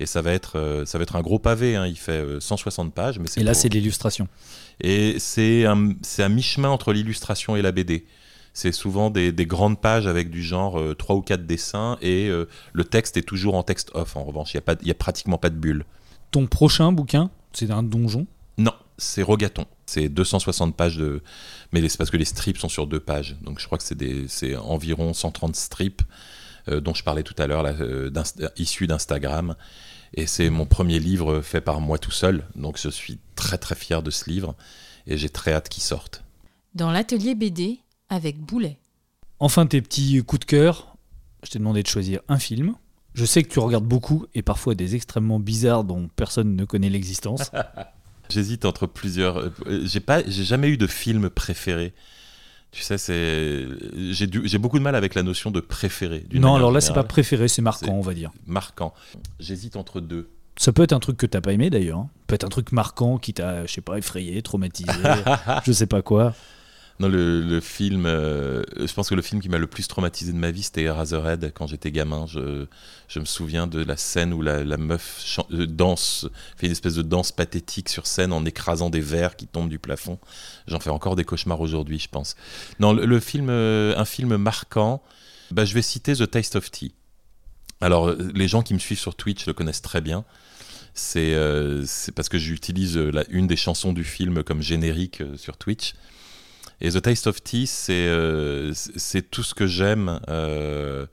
et 0.00 0.06
ça 0.06 0.22
va 0.22 0.32
être 0.32 0.58
euh, 0.58 0.84
ça 0.84 0.98
va 0.98 1.02
être 1.02 1.16
un 1.16 1.20
gros 1.20 1.38
pavé 1.38 1.76
hein. 1.76 1.86
il 1.86 1.98
fait 1.98 2.40
160 2.40 2.86
euh, 2.86 2.90
pages 2.90 3.18
mais 3.18 3.26
et 3.36 3.44
là 3.44 3.54
c'est 3.54 3.68
de 3.68 3.74
l'illustration. 3.74 4.28
Et 4.80 5.16
c'est 5.18 5.66
un, 5.66 5.90
un 6.18 6.28
mi-chemin 6.28 6.68
entre 6.68 6.92
l'illustration 6.92 7.56
et 7.56 7.62
la 7.62 7.72
BD 7.72 8.06
c'est 8.54 8.72
souvent 8.72 9.08
des, 9.08 9.32
des, 9.32 9.46
grandes 9.46 9.80
pages 9.80 10.06
avec 10.06 10.28
du 10.28 10.42
genre 10.42 10.78
3 10.98 11.16
euh, 11.16 11.18
ou 11.18 11.22
4 11.22 11.46
dessins 11.46 11.96
et 12.02 12.30
le 12.72 12.84
texte 12.84 13.16
est 13.16 13.22
toujours 13.22 13.54
en 13.54 13.62
texte 13.62 13.90
off 13.94 14.14
en 14.16 14.24
revanche. 14.24 14.52
Il 14.52 14.60
n'y 14.84 14.90
a, 14.90 14.92
a 14.92 14.94
pratiquement 14.94 15.38
pas 15.38 15.50
de 15.50 15.56
bulles 15.56 15.84
ton 16.30 16.46
prochain 16.46 16.92
bouquin 16.92 17.30
c'est 17.52 17.70
un 17.70 17.82
donjon? 17.82 18.26
Non 18.58 18.72
c'est 18.98 19.22
Rogaton. 19.22 19.66
C'est 19.86 20.08
260 20.08 20.76
pages 20.76 20.96
de 20.96 21.22
mais 21.72 21.86
c'est 21.88 21.98
parce 21.98 22.10
que 22.10 22.16
les 22.16 22.24
strips 22.24 22.58
sont 22.58 22.68
sur 22.68 22.86
deux 22.86 23.00
pages. 23.00 23.36
Donc 23.42 23.58
je 23.58 23.66
crois 23.66 23.78
que 23.78 23.84
c'est 23.84 24.56
environ 24.56 25.12
130 25.12 25.56
strips 25.56 26.02
dont 26.68 26.94
je 26.94 27.02
parlais 27.02 27.22
tout 27.22 27.34
à 27.38 27.46
l'heure, 27.46 27.66
issus 28.56 28.86
d'Instagram. 28.86 29.54
Et 30.14 30.26
c'est 30.26 30.50
mon 30.50 30.66
premier 30.66 30.98
livre 30.98 31.40
fait 31.40 31.60
par 31.62 31.80
moi 31.80 31.98
tout 31.98 32.10
seul, 32.10 32.46
donc 32.54 32.78
je 32.78 32.88
suis 32.90 33.18
très 33.34 33.56
très 33.58 33.74
fier 33.74 34.02
de 34.02 34.10
ce 34.10 34.28
livre 34.28 34.54
et 35.06 35.16
j'ai 35.16 35.30
très 35.30 35.52
hâte 35.54 35.68
qu'il 35.70 35.82
sorte. 35.82 36.22
Dans 36.74 36.90
l'atelier 36.90 37.34
BD 37.34 37.78
avec 38.10 38.38
Boulet. 38.38 38.78
Enfin 39.40 39.66
tes 39.66 39.80
petits 39.80 40.22
coups 40.22 40.40
de 40.40 40.44
cœur, 40.44 40.96
Je 41.44 41.50
t'ai 41.50 41.58
demandé 41.58 41.82
de 41.82 41.88
choisir 41.88 42.20
un 42.28 42.38
film. 42.38 42.74
Je 43.14 43.24
sais 43.24 43.42
que 43.42 43.48
tu 43.52 43.58
regardes 43.58 43.84
beaucoup 43.86 44.26
et 44.34 44.42
parfois 44.42 44.74
des 44.74 44.94
extrêmement 44.94 45.40
bizarres 45.40 45.84
dont 45.84 46.08
personne 46.14 46.54
ne 46.56 46.64
connaît 46.64 46.88
l'existence. 46.90 47.50
J'hésite 48.30 48.64
entre 48.64 48.86
plusieurs. 48.86 49.38
euh, 49.38 49.50
J'ai 49.84 50.00
pas, 50.00 50.22
j'ai 50.26 50.44
jamais 50.44 50.68
eu 50.68 50.76
de 50.76 50.86
film 50.86 51.28
préféré. 51.30 51.92
Tu 52.72 52.82
sais, 52.82 52.96
c'est, 52.96 53.66
j'ai 54.12 54.58
beaucoup 54.58 54.78
de 54.78 54.82
mal 54.82 54.94
avec 54.96 55.14
la 55.14 55.22
notion 55.22 55.50
de 55.50 55.60
préféré. 55.60 56.24
non, 56.32 56.54
alors 56.56 56.72
là, 56.72 56.80
c'est 56.80 56.94
pas 56.94 57.04
préféré, 57.04 57.46
c'est 57.46 57.62
marquant, 57.62 57.92
on 57.92 58.00
va 58.00 58.14
dire. 58.14 58.30
marquant. 58.46 58.94
J'hésite 59.38 59.76
entre 59.76 60.00
deux. 60.00 60.28
Ça 60.56 60.72
peut 60.72 60.82
être 60.82 60.92
un 60.92 61.00
truc 61.00 61.16
que 61.16 61.26
t'as 61.26 61.40
pas 61.40 61.52
aimé 61.52 61.70
d'ailleurs. 61.70 61.98
hein. 61.98 62.10
Peut 62.26 62.34
être 62.34 62.44
un 62.44 62.48
truc 62.48 62.72
marquant 62.72 63.18
qui 63.18 63.34
t'a, 63.34 63.66
je 63.66 63.72
sais 63.72 63.80
pas, 63.80 63.96
effrayé, 63.98 64.40
traumatisé, 64.42 64.90
je 65.66 65.72
sais 65.72 65.86
pas 65.86 66.02
quoi. 66.02 66.34
Non, 67.02 67.08
le, 67.08 67.60
film, 67.60 68.06
euh, 68.06 68.62
je 68.78 68.92
pense 68.92 69.08
que 69.08 69.16
le 69.16 69.22
film 69.22 69.40
qui 69.40 69.48
m'a 69.48 69.58
le 69.58 69.66
plus 69.66 69.88
traumatisé 69.88 70.32
de 70.32 70.36
ma 70.36 70.52
vie, 70.52 70.62
c'était 70.62 70.82
Eraserhead 70.82 71.52
quand 71.52 71.66
j'étais 71.66 71.90
gamin. 71.90 72.26
Je, 72.28 73.18
me 73.18 73.24
souviens 73.24 73.66
de 73.66 73.82
la 73.82 73.96
scène 73.96 74.32
où 74.32 74.40
la, 74.40 74.62
meuf 74.76 75.40
euh, 75.50 75.66
danse, 75.66 76.28
fait 76.56 76.66
une 76.66 76.72
espèce 76.72 76.94
de 76.94 77.02
danse 77.02 77.32
pathétique 77.32 77.88
sur 77.88 78.06
scène 78.06 78.32
en 78.32 78.44
écrasant 78.44 78.88
des 78.88 79.00
verres 79.00 79.34
qui 79.34 79.48
tombent 79.48 79.68
du 79.68 79.80
plafond. 79.80 80.20
J'en 80.68 80.78
fais 80.78 80.90
encore 80.90 81.16
des 81.16 81.24
cauchemars 81.24 81.60
aujourd'hui, 81.60 81.98
je 81.98 82.08
pense. 82.08 82.36
Non, 82.78 82.92
le, 82.92 83.18
film, 83.18 83.48
euh, 83.50 83.98
un 83.98 84.04
film 84.04 84.36
marquant, 84.36 85.02
bah, 85.50 85.64
je 85.64 85.74
vais 85.74 85.82
citer 85.82 86.14
The 86.14 86.30
Taste 86.30 86.54
of 86.54 86.70
Tea. 86.70 86.94
Alors, 87.80 88.12
les 88.12 88.46
gens 88.46 88.62
qui 88.62 88.74
me 88.74 88.78
suivent 88.78 89.00
sur 89.00 89.16
Twitch 89.16 89.46
le 89.46 89.54
connaissent 89.54 89.82
très 89.82 90.00
bien. 90.00 90.24
C'est 90.94 91.34
parce 92.14 92.28
que 92.28 92.38
j'utilise 92.38 92.96
une 93.28 93.48
des 93.48 93.56
chansons 93.56 93.92
du 93.92 94.04
film 94.04 94.44
comme 94.44 94.62
générique 94.62 95.20
sur 95.36 95.56
Twitch. 95.56 95.94
Et 96.84 96.90
The 96.90 97.00
Taste 97.00 97.28
of 97.28 97.40
Tea, 97.42 97.68
c'est 97.68 98.08
euh, 98.08 98.74
tout 99.30 99.44
ce 99.44 99.54
que 99.54 99.68
j'aime 99.68 100.20
euh, 100.28 101.06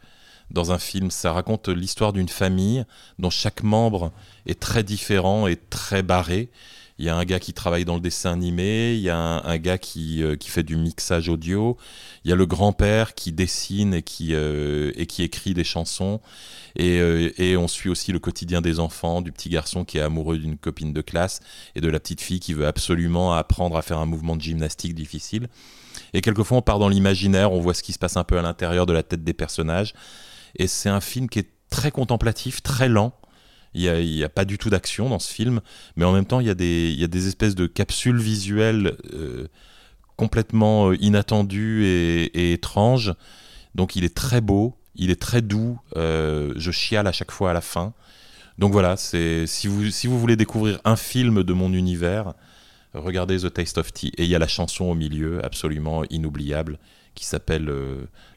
dans 0.49 0.71
un 0.71 0.79
film. 0.79 1.11
Ça 1.11 1.31
raconte 1.31 1.69
l'histoire 1.69 2.11
d'une 2.11 2.27
famille 2.27 2.85
dont 3.19 3.29
chaque 3.29 3.61
membre 3.61 4.11
est 4.47 4.59
très 4.59 4.81
différent 4.81 5.45
et 5.45 5.57
très 5.57 6.01
barré. 6.01 6.49
Il 6.99 7.05
y 7.05 7.09
a 7.09 7.15
un 7.15 7.23
gars 7.23 7.39
qui 7.39 7.53
travaille 7.53 7.85
dans 7.85 7.95
le 7.95 8.01
dessin 8.01 8.33
animé, 8.33 8.93
il 8.93 8.99
y 8.99 9.09
a 9.09 9.17
un, 9.17 9.57
gars 9.57 9.77
qui, 9.77 10.21
euh, 10.21 10.35
qui 10.35 10.49
fait 10.49 10.63
du 10.63 10.75
mixage 10.75 11.29
audio, 11.29 11.77
il 12.25 12.29
y 12.29 12.33
a 12.33 12.35
le 12.35 12.45
grand-père 12.45 13.15
qui 13.15 13.31
dessine 13.31 13.93
et 13.93 14.01
qui, 14.01 14.33
euh, 14.33 14.91
et 14.95 15.05
qui 15.05 15.23
écrit 15.23 15.53
des 15.53 15.63
chansons, 15.63 16.19
et, 16.75 16.99
euh, 16.99 17.31
et 17.37 17.55
on 17.55 17.69
suit 17.69 17.89
aussi 17.89 18.11
le 18.11 18.19
quotidien 18.19 18.59
des 18.59 18.81
enfants, 18.81 19.21
du 19.21 19.31
petit 19.31 19.47
garçon 19.47 19.85
qui 19.85 19.97
est 19.97 20.01
amoureux 20.01 20.37
d'une 20.37 20.57
copine 20.57 20.91
de 20.91 20.99
classe, 20.99 21.39
et 21.73 21.79
de 21.79 21.87
la 21.87 22.01
petite 22.01 22.19
fille 22.19 22.41
qui 22.41 22.53
veut 22.53 22.67
absolument 22.67 23.33
apprendre 23.33 23.77
à 23.77 23.81
faire 23.81 23.99
un 23.99 24.05
mouvement 24.05 24.35
de 24.35 24.41
gymnastique 24.41 24.93
difficile. 24.93 25.47
Et 26.13 26.19
quelquefois 26.19 26.57
on 26.57 26.61
part 26.61 26.79
dans 26.79 26.89
l'imaginaire, 26.89 27.53
on 27.53 27.61
voit 27.61 27.73
ce 27.73 27.81
qui 27.81 27.93
se 27.93 27.99
passe 27.99 28.17
un 28.17 28.25
peu 28.25 28.37
à 28.37 28.41
l'intérieur 28.41 28.85
de 28.85 28.91
la 28.91 29.03
tête 29.03 29.23
des 29.23 29.33
personnages, 29.33 29.93
et 30.57 30.67
c'est 30.67 30.89
un 30.89 31.01
film 31.01 31.29
qui 31.29 31.39
est 31.39 31.49
très 31.69 31.91
contemplatif, 31.91 32.61
très 32.61 32.89
lent. 32.89 33.13
Il 33.73 33.81
n'y 33.81 34.23
a, 34.23 34.29
pas 34.29 34.45
du 34.45 34.57
tout 34.57 34.69
d'action 34.69 35.09
dans 35.09 35.19
ce 35.19 35.31
film, 35.31 35.61
mais 35.95 36.05
en 36.05 36.11
même 36.11 36.25
temps, 36.25 36.39
il 36.39 36.47
y 36.47 36.49
a 36.49 36.55
des, 36.55 37.27
espèces 37.27 37.55
de 37.55 37.67
capsules 37.67 38.17
visuelles 38.17 38.97
euh, 39.13 39.47
complètement 40.15 40.89
euh, 40.89 40.97
inattendues 40.99 41.85
et, 41.85 42.53
étranges. 42.53 43.13
Donc 43.75 43.95
il 43.95 44.03
est 44.03 44.15
très 44.15 44.41
beau, 44.41 44.75
il 44.95 45.11
est 45.11 45.21
très 45.21 45.41
doux, 45.41 45.79
euh, 45.95 46.53
je 46.55 46.71
chiale 46.71 47.05
à 47.05 47.11
chaque 47.11 47.31
fois 47.31 47.51
à 47.51 47.53
la 47.53 47.61
fin. 47.61 47.93
Donc 48.57 48.71
voilà, 48.73 48.97
c'est 48.97 49.45
si 49.45 49.67
vous, 49.67 49.89
si 49.91 50.07
vous 50.07 50.19
voulez 50.19 50.35
découvrir 50.35 50.79
un 50.83 50.95
film 50.95 51.43
de 51.43 51.53
mon 51.53 51.71
univers, 51.71 52.33
regardez 52.93 53.37
The 53.37 53.53
Taste 53.53 53.77
of 53.77 53.93
Tea. 53.93 54.11
Et 54.17 54.23
il 54.23 54.29
y 54.29 54.35
a 54.35 54.39
la 54.39 54.47
chanson 54.47 54.85
au 54.85 54.95
milieu, 54.95 55.45
absolument 55.45 56.03
inoubliable, 56.09 56.79
qui 57.13 57.25
s'appelle 57.25 57.71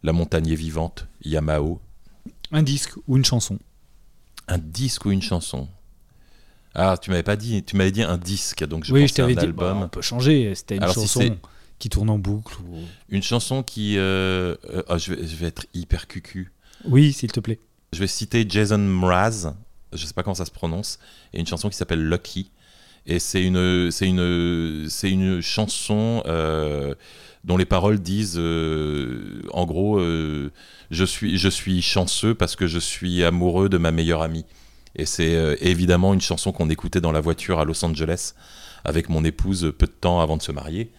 La 0.03 0.13
montagne 0.13 0.55
vivante, 0.55 1.09
Yamao. 1.25 1.81
Un 2.53 2.63
disque 2.63 2.93
ou 3.09 3.17
une 3.17 3.25
chanson. 3.25 3.59
Un 4.49 4.59
disque 4.59 5.05
ou 5.07 5.11
une 5.13 5.23
chanson 5.23 5.69
Ah, 6.75 6.97
tu 7.01 7.11
m'avais 7.11 7.23
pas 7.23 7.37
dit, 7.37 7.63
tu 7.63 7.77
m'avais 7.77 7.93
dit 7.93 8.03
un 8.03 8.19
disque, 8.19 8.65
donc 8.67 8.85
je 8.85 8.93
oui, 8.93 9.01
je 9.03 9.05
pensais 9.07 9.15
t'avais 9.23 9.33
un 9.33 9.41
dit. 9.41 9.47
album. 9.47 9.79
bah, 9.81 9.85
on 9.87 9.89
peut 9.89 10.03
changer. 10.03 10.55
C'était 10.55 10.77
une 10.77 10.83
Alors, 10.83 10.95
chanson 10.95 11.37
qui 11.79 11.89
tourne 11.89 12.11
en 12.11 12.19
boucle. 12.19 12.55
ou- 12.69 12.81
Une 13.09 13.23
chanson 13.23 13.63
qui... 13.63 13.97
euh, 13.99 14.55
euh, 14.71 14.83
ah, 14.89 14.99
je, 14.99 15.13
vais, 15.15 15.27
je 15.27 15.37
vais 15.37 15.47
être 15.47 15.67
hyper 15.75 16.07
cucu. 16.07 16.53
Oui, 16.85 17.13
s'il 17.13 17.31
te 17.33 17.41
plaît. 17.41 17.61
Je 17.93 17.99
vais 18.01 18.07
citer 18.07 18.47
Jason 18.49 18.79
Mraz, 18.79 19.53
je 19.93 20.07
sais 20.07 20.15
pas 20.15 20.23
comment 20.23 20.35
ça 20.35 20.47
se 20.47 20.51
prononce, 20.51 20.99
et 21.35 21.41
une 21.41 21.47
chanson 21.47 21.69
qui 21.69 21.77
s'appelle 21.77 22.03
Lucky. 22.09 22.51
Et 23.05 23.19
c'est 23.19 23.43
une, 23.45 23.91
c'est 23.91 24.09
une, 24.09 24.89
c'est 24.89 25.11
une 25.11 25.41
chanson 25.41 26.23
euh, 26.27 26.95
dont 27.45 27.57
les 27.57 27.65
paroles 27.65 27.99
disent, 27.99 28.37
euh, 28.39 29.43
en 29.53 29.67
gros, 29.67 29.99
euh, 29.99 30.51
je, 30.91 31.05
suis, 31.05 31.39
je 31.39 31.49
suis 31.49 31.83
chanceux 31.83 32.35
parce 32.35 32.57
que 32.57 32.67
je 32.67 32.79
suis 32.79 33.25
amoureux 33.25 33.69
de 33.69 33.79
ma 33.79 33.91
meilleure 33.91 34.23
amie. 34.23 34.45
Et 34.95 35.07
c'est 35.07 35.35
euh, 35.35 35.57
évidemment 35.61 36.15
une 36.15 36.21
chanson 36.21 36.53
qu'on 36.53 36.71
écoutait 36.71 37.01
dans 37.01 37.13
la 37.13 37.21
voiture 37.21 37.59
à 37.59 37.65
Los 37.65 37.85
Angeles 37.85 38.35
avec 38.85 39.09
mon 39.09 39.25
épouse 39.25 39.73
peu 39.77 39.87
de 39.87 39.93
temps 39.93 40.21
avant 40.21 40.37
de 40.37 40.43
se 40.43 40.53
marier. 40.53 40.91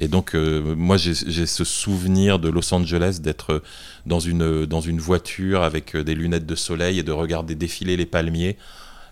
Et 0.00 0.06
donc, 0.06 0.34
moi, 0.34 0.96
j'ai 0.96 1.14
ce 1.14 1.64
souvenir 1.64 2.38
de 2.38 2.48
Los 2.48 2.72
Angeles 2.72 3.18
d'être 3.20 3.64
dans 4.06 4.20
une, 4.20 4.64
dans 4.64 4.80
une 4.80 5.00
voiture 5.00 5.62
avec 5.62 5.96
des 5.96 6.14
lunettes 6.14 6.46
de 6.46 6.54
soleil 6.54 7.00
et 7.00 7.02
de 7.02 7.10
regarder 7.10 7.56
défiler 7.56 7.96
les 7.96 8.06
palmiers 8.06 8.56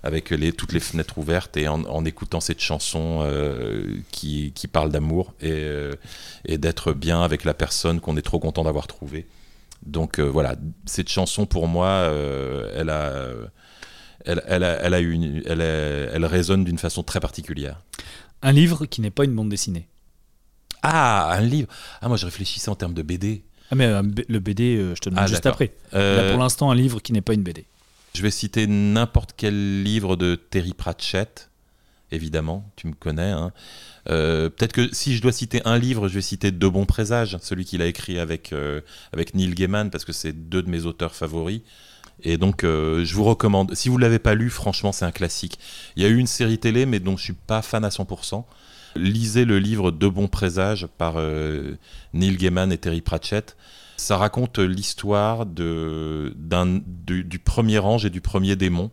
avec 0.06 0.30
les, 0.30 0.52
toutes 0.52 0.72
les 0.72 0.80
fenêtres 0.80 1.18
ouvertes 1.18 1.56
et 1.56 1.68
en, 1.68 1.82
en 1.84 2.04
écoutant 2.04 2.40
cette 2.40 2.60
chanson 2.60 3.20
euh, 3.22 3.84
qui, 4.12 4.52
qui 4.54 4.68
parle 4.68 4.90
d'amour 4.90 5.34
et, 5.40 5.50
euh, 5.52 5.92
et 6.44 6.56
d'être 6.58 6.92
bien 6.92 7.22
avec 7.22 7.44
la 7.44 7.52
personne 7.54 8.00
qu'on 8.00 8.16
est 8.16 8.22
trop 8.22 8.38
content 8.38 8.64
d'avoir 8.64 8.86
trouvée. 8.86 9.26
Donc 9.84 10.18
euh, 10.18 10.22
voilà, 10.24 10.56
cette 10.86 11.08
chanson 11.08 11.44
pour 11.46 11.68
moi, 11.68 12.10
elle, 12.74 12.90
a, 12.90 13.26
elle, 14.24 14.42
elle, 14.46 14.64
a, 14.64 14.72
elle, 14.82 14.94
a 14.94 15.00
une, 15.00 15.42
elle, 15.46 15.60
a- 15.60 16.14
elle 16.14 16.24
résonne 16.24 16.64
d'une 16.64 16.78
façon 16.78 17.02
très 17.02 17.20
particulière. 17.20 17.82
Un 18.42 18.52
livre 18.52 18.86
qui 18.86 19.00
n'est 19.00 19.10
pas 19.10 19.24
une 19.24 19.34
bande 19.34 19.48
dessinée. 19.48 19.86
Ah, 20.82 21.32
un 21.32 21.40
livre 21.40 21.68
Ah, 22.00 22.08
moi 22.08 22.16
je 22.16 22.24
réfléchissais 22.26 22.68
en 22.70 22.74
termes 22.76 22.94
de 22.94 23.02
BD. 23.02 23.42
Ah, 23.70 23.74
mais 23.74 23.86
euh, 23.86 24.02
le 24.28 24.38
BD, 24.38 24.76
euh, 24.76 24.94
je 24.94 25.00
te 25.00 25.08
le 25.08 25.14
demande 25.16 25.24
Ah, 25.24 25.28
juste 25.28 25.46
après. 25.46 25.72
Euh, 25.94 26.22
Là, 26.24 26.30
pour 26.32 26.40
l'instant, 26.40 26.70
un 26.70 26.74
livre 26.74 27.00
qui 27.00 27.12
n'est 27.12 27.20
pas 27.22 27.34
une 27.34 27.42
BD. 27.42 27.66
Je 28.16 28.22
vais 28.22 28.30
citer 28.30 28.66
n'importe 28.66 29.34
quel 29.36 29.82
livre 29.82 30.16
de 30.16 30.36
Terry 30.36 30.72
Pratchett, 30.72 31.50
évidemment, 32.10 32.64
tu 32.74 32.86
me 32.86 32.94
connais. 32.94 33.30
hein. 33.30 33.52
Euh, 34.08 34.48
Peut-être 34.48 34.72
que 34.72 34.88
si 34.94 35.14
je 35.14 35.20
dois 35.20 35.32
citer 35.32 35.60
un 35.66 35.76
livre, 35.76 36.08
je 36.08 36.14
vais 36.14 36.22
citer 36.22 36.50
De 36.50 36.66
bons 36.66 36.86
présages, 36.86 37.36
celui 37.42 37.66
qu'il 37.66 37.82
a 37.82 37.86
écrit 37.86 38.18
avec, 38.18 38.54
euh, 38.54 38.80
avec 39.12 39.34
Neil 39.34 39.52
Gaiman, 39.52 39.90
parce 39.90 40.06
que 40.06 40.14
c'est 40.14 40.32
deux 40.32 40.62
de 40.62 40.70
mes 40.70 40.86
auteurs 40.86 41.14
favoris. 41.14 41.60
Et 42.22 42.38
donc, 42.38 42.64
euh, 42.64 43.04
je 43.04 43.14
vous 43.14 43.24
recommande. 43.24 43.74
Si 43.74 43.90
vous 43.90 43.98
ne 43.98 44.02
l'avez 44.02 44.18
pas 44.18 44.34
lu, 44.34 44.48
franchement, 44.48 44.92
c'est 44.92 45.04
un 45.04 45.12
classique. 45.12 45.58
Il 45.96 46.02
y 46.02 46.06
a 46.06 46.08
eu 46.08 46.16
une 46.16 46.26
série 46.26 46.56
télé, 46.58 46.86
mais 46.86 47.00
dont 47.00 47.18
je 47.18 47.22
suis 47.24 47.32
pas 47.34 47.60
fan 47.60 47.84
à 47.84 47.90
100%. 47.90 48.46
Lisez 48.94 49.44
le 49.44 49.58
livre 49.58 49.90
De 49.90 50.08
bons 50.08 50.28
présages 50.28 50.86
par 50.96 51.16
Neil 52.14 52.36
Gaiman 52.38 52.72
et 52.72 52.78
Terry 52.78 53.02
Pratchett. 53.02 53.58
Ça 53.96 54.16
raconte 54.16 54.58
l'histoire 54.58 55.46
de, 55.46 56.34
du 56.36 57.38
premier 57.38 57.78
ange 57.78 58.04
et 58.04 58.10
du 58.10 58.20
premier 58.20 58.56
démon, 58.56 58.90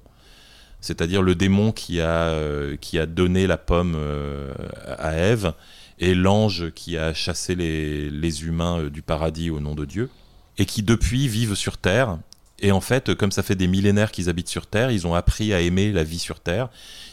c'est-à-dire 0.79 1.21
le 1.21 1.35
démon 1.35 1.71
qui 1.71 2.01
a, 2.01 2.29
euh, 2.29 2.77
qui 2.77 2.99
a 2.99 3.05
donné 3.05 3.47
la 3.47 3.57
pomme 3.57 3.95
euh, 3.97 4.53
à 4.97 5.13
Ève 5.13 5.53
et 5.99 6.15
l'ange 6.15 6.71
qui 6.71 6.97
a 6.97 7.13
chassé 7.13 7.55
les, 7.55 8.09
les 8.09 8.43
humains 8.45 8.79
euh, 8.79 8.89
du 8.89 9.01
paradis 9.01 9.49
au 9.49 9.59
nom 9.59 9.75
de 9.75 9.85
Dieu, 9.85 10.09
et 10.57 10.65
qui 10.65 10.83
depuis 10.83 11.27
vivent 11.27 11.55
sur 11.55 11.77
Terre. 11.77 12.17
Et 12.59 12.71
en 12.71 12.81
fait, 12.81 13.13
comme 13.15 13.31
ça 13.31 13.43
fait 13.43 13.55
des 13.55 13.67
millénaires 13.67 14.11
qu'ils 14.11 14.29
habitent 14.29 14.49
sur 14.49 14.67
Terre, 14.67 14.89
ils 14.91 15.05
ont 15.05 15.15
appris 15.15 15.53
à 15.53 15.59
aimer 15.59 15.91
la 15.91 16.03
vie 16.03 16.19
sur 16.19 16.39
Terre. 16.39 16.69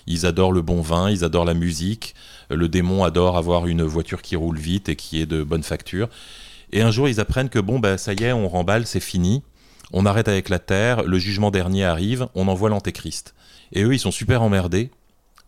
Ils 0.07 0.26
adorent 0.26 0.53
le 0.53 0.62
bon 0.62 0.80
vin, 0.80 1.11
ils 1.11 1.24
adorent 1.24 1.45
la 1.45 1.55
musique. 1.55 2.14
Le 2.51 2.68
démon 2.68 3.03
adore 3.03 3.36
avoir 3.36 3.66
une 3.66 3.82
voiture 3.82 4.22
qui 4.22 4.36
roule 4.36 4.59
vite 4.59 4.88
et 4.88 4.97
qui 4.97 5.20
est 5.20 5.26
de 5.26 5.43
bonne 5.43 5.64
facture. 5.64 6.09
Et 6.73 6.83
un 6.83 6.91
jour, 6.91 7.09
ils 7.09 7.21
apprennent 7.21 7.49
que 7.49 7.59
bon, 7.59 7.79
bah, 7.79 7.99
ça 7.99 8.12
y 8.12 8.25
est, 8.25 8.33
on 8.33 8.49
remballe, 8.49 8.87
c'est 8.87 9.01
fini. 9.01 9.43
On 9.93 10.07
arrête 10.07 10.29
avec 10.29 10.49
la 10.49 10.59
terre, 10.59 11.03
le 11.03 11.18
jugement 11.18 11.51
dernier 11.51 11.85
arrive, 11.85 12.29
on 12.35 12.47
envoie 12.47 12.68
l'antéchrist. 12.68 13.35
Et 13.73 13.83
eux, 13.83 13.93
ils 13.93 13.99
sont 13.99 14.12
super 14.12 14.43
emmerdés 14.43 14.91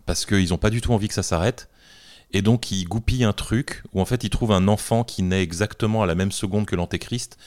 parce 0.05 0.27
qu'ils 0.27 0.51
n'ont 0.51 0.59
pas 0.59 0.71
du 0.71 0.81
tout 0.81 0.93
envie 0.93 1.09
que 1.09 1.15
ça 1.15 1.23
s'arrête. 1.23 1.69
Et 2.33 2.43
donc, 2.43 2.71
ils 2.71 2.85
goupillent 2.85 3.25
un 3.25 3.33
truc 3.33 3.83
où 3.93 4.01
en 4.01 4.05
fait, 4.05 4.25
ils 4.25 4.31
trouvent 4.31 4.53
un 4.53 4.67
enfant 4.67 5.05
qui 5.05 5.23
naît 5.23 5.43
exactement 5.43 6.03
à 6.03 6.07
la 6.07 6.15
même 6.15 6.33
seconde 6.33 6.67
que 6.67 6.75
l'antéchrist 6.75 7.39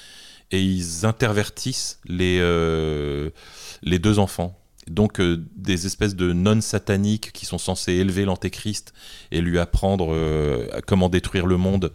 et 0.51 0.61
ils 0.61 1.05
intervertissent 1.05 1.99
les, 2.05 2.37
euh, 2.39 3.31
les 3.81 3.99
deux 3.99 4.19
enfants. 4.19 4.59
Donc, 4.87 5.19
euh, 5.19 5.43
des 5.55 5.87
espèces 5.87 6.15
de 6.15 6.31
nonnes 6.31 6.61
sataniques 6.61 7.31
qui 7.33 7.47
sont 7.47 7.57
censées 7.57 7.93
élever 7.93 8.25
l'antéchrist 8.25 8.93
et 9.31 9.41
lui 9.41 9.57
apprendre 9.57 10.13
euh, 10.13 10.67
comment 10.85 11.09
détruire 11.09 11.47
le 11.47 11.57
monde 11.57 11.91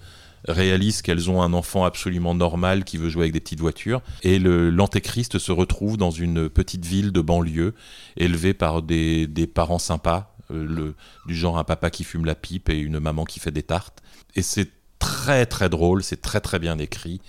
réalisent 0.46 1.02
qu'elles 1.02 1.30
ont 1.30 1.42
un 1.42 1.52
enfant 1.52 1.84
absolument 1.84 2.34
normal 2.34 2.84
qui 2.84 2.96
veut 2.96 3.08
jouer 3.08 3.22
avec 3.24 3.32
des 3.32 3.40
petites 3.40 3.60
voitures. 3.60 4.02
Et 4.22 4.38
le- 4.38 4.70
l'antéchrist 4.70 5.38
se 5.38 5.52
retrouve 5.52 5.96
dans 5.96 6.10
une 6.10 6.48
petite 6.48 6.84
ville 6.84 7.12
de 7.12 7.20
banlieue, 7.20 7.74
élevé 8.16 8.54
par 8.54 8.82
des, 8.82 9.26
des 9.26 9.46
parents 9.46 9.78
sympas, 9.78 10.34
euh, 10.50 10.64
le, 10.64 10.94
du 11.26 11.34
genre 11.34 11.58
un 11.58 11.64
papa 11.64 11.90
qui 11.90 12.04
fume 12.04 12.24
la 12.24 12.34
pipe 12.34 12.68
et 12.68 12.78
une 12.78 12.98
maman 13.00 13.24
qui 13.24 13.40
fait 13.40 13.52
des 13.52 13.62
tartes. 13.62 14.02
Et 14.34 14.42
c'est 14.42 14.70
très 14.98 15.46
très 15.46 15.68
drôle, 15.68 16.02
c'est 16.02 16.20
très 16.20 16.40
très 16.40 16.58
bien 16.58 16.78
écrit. 16.78 17.20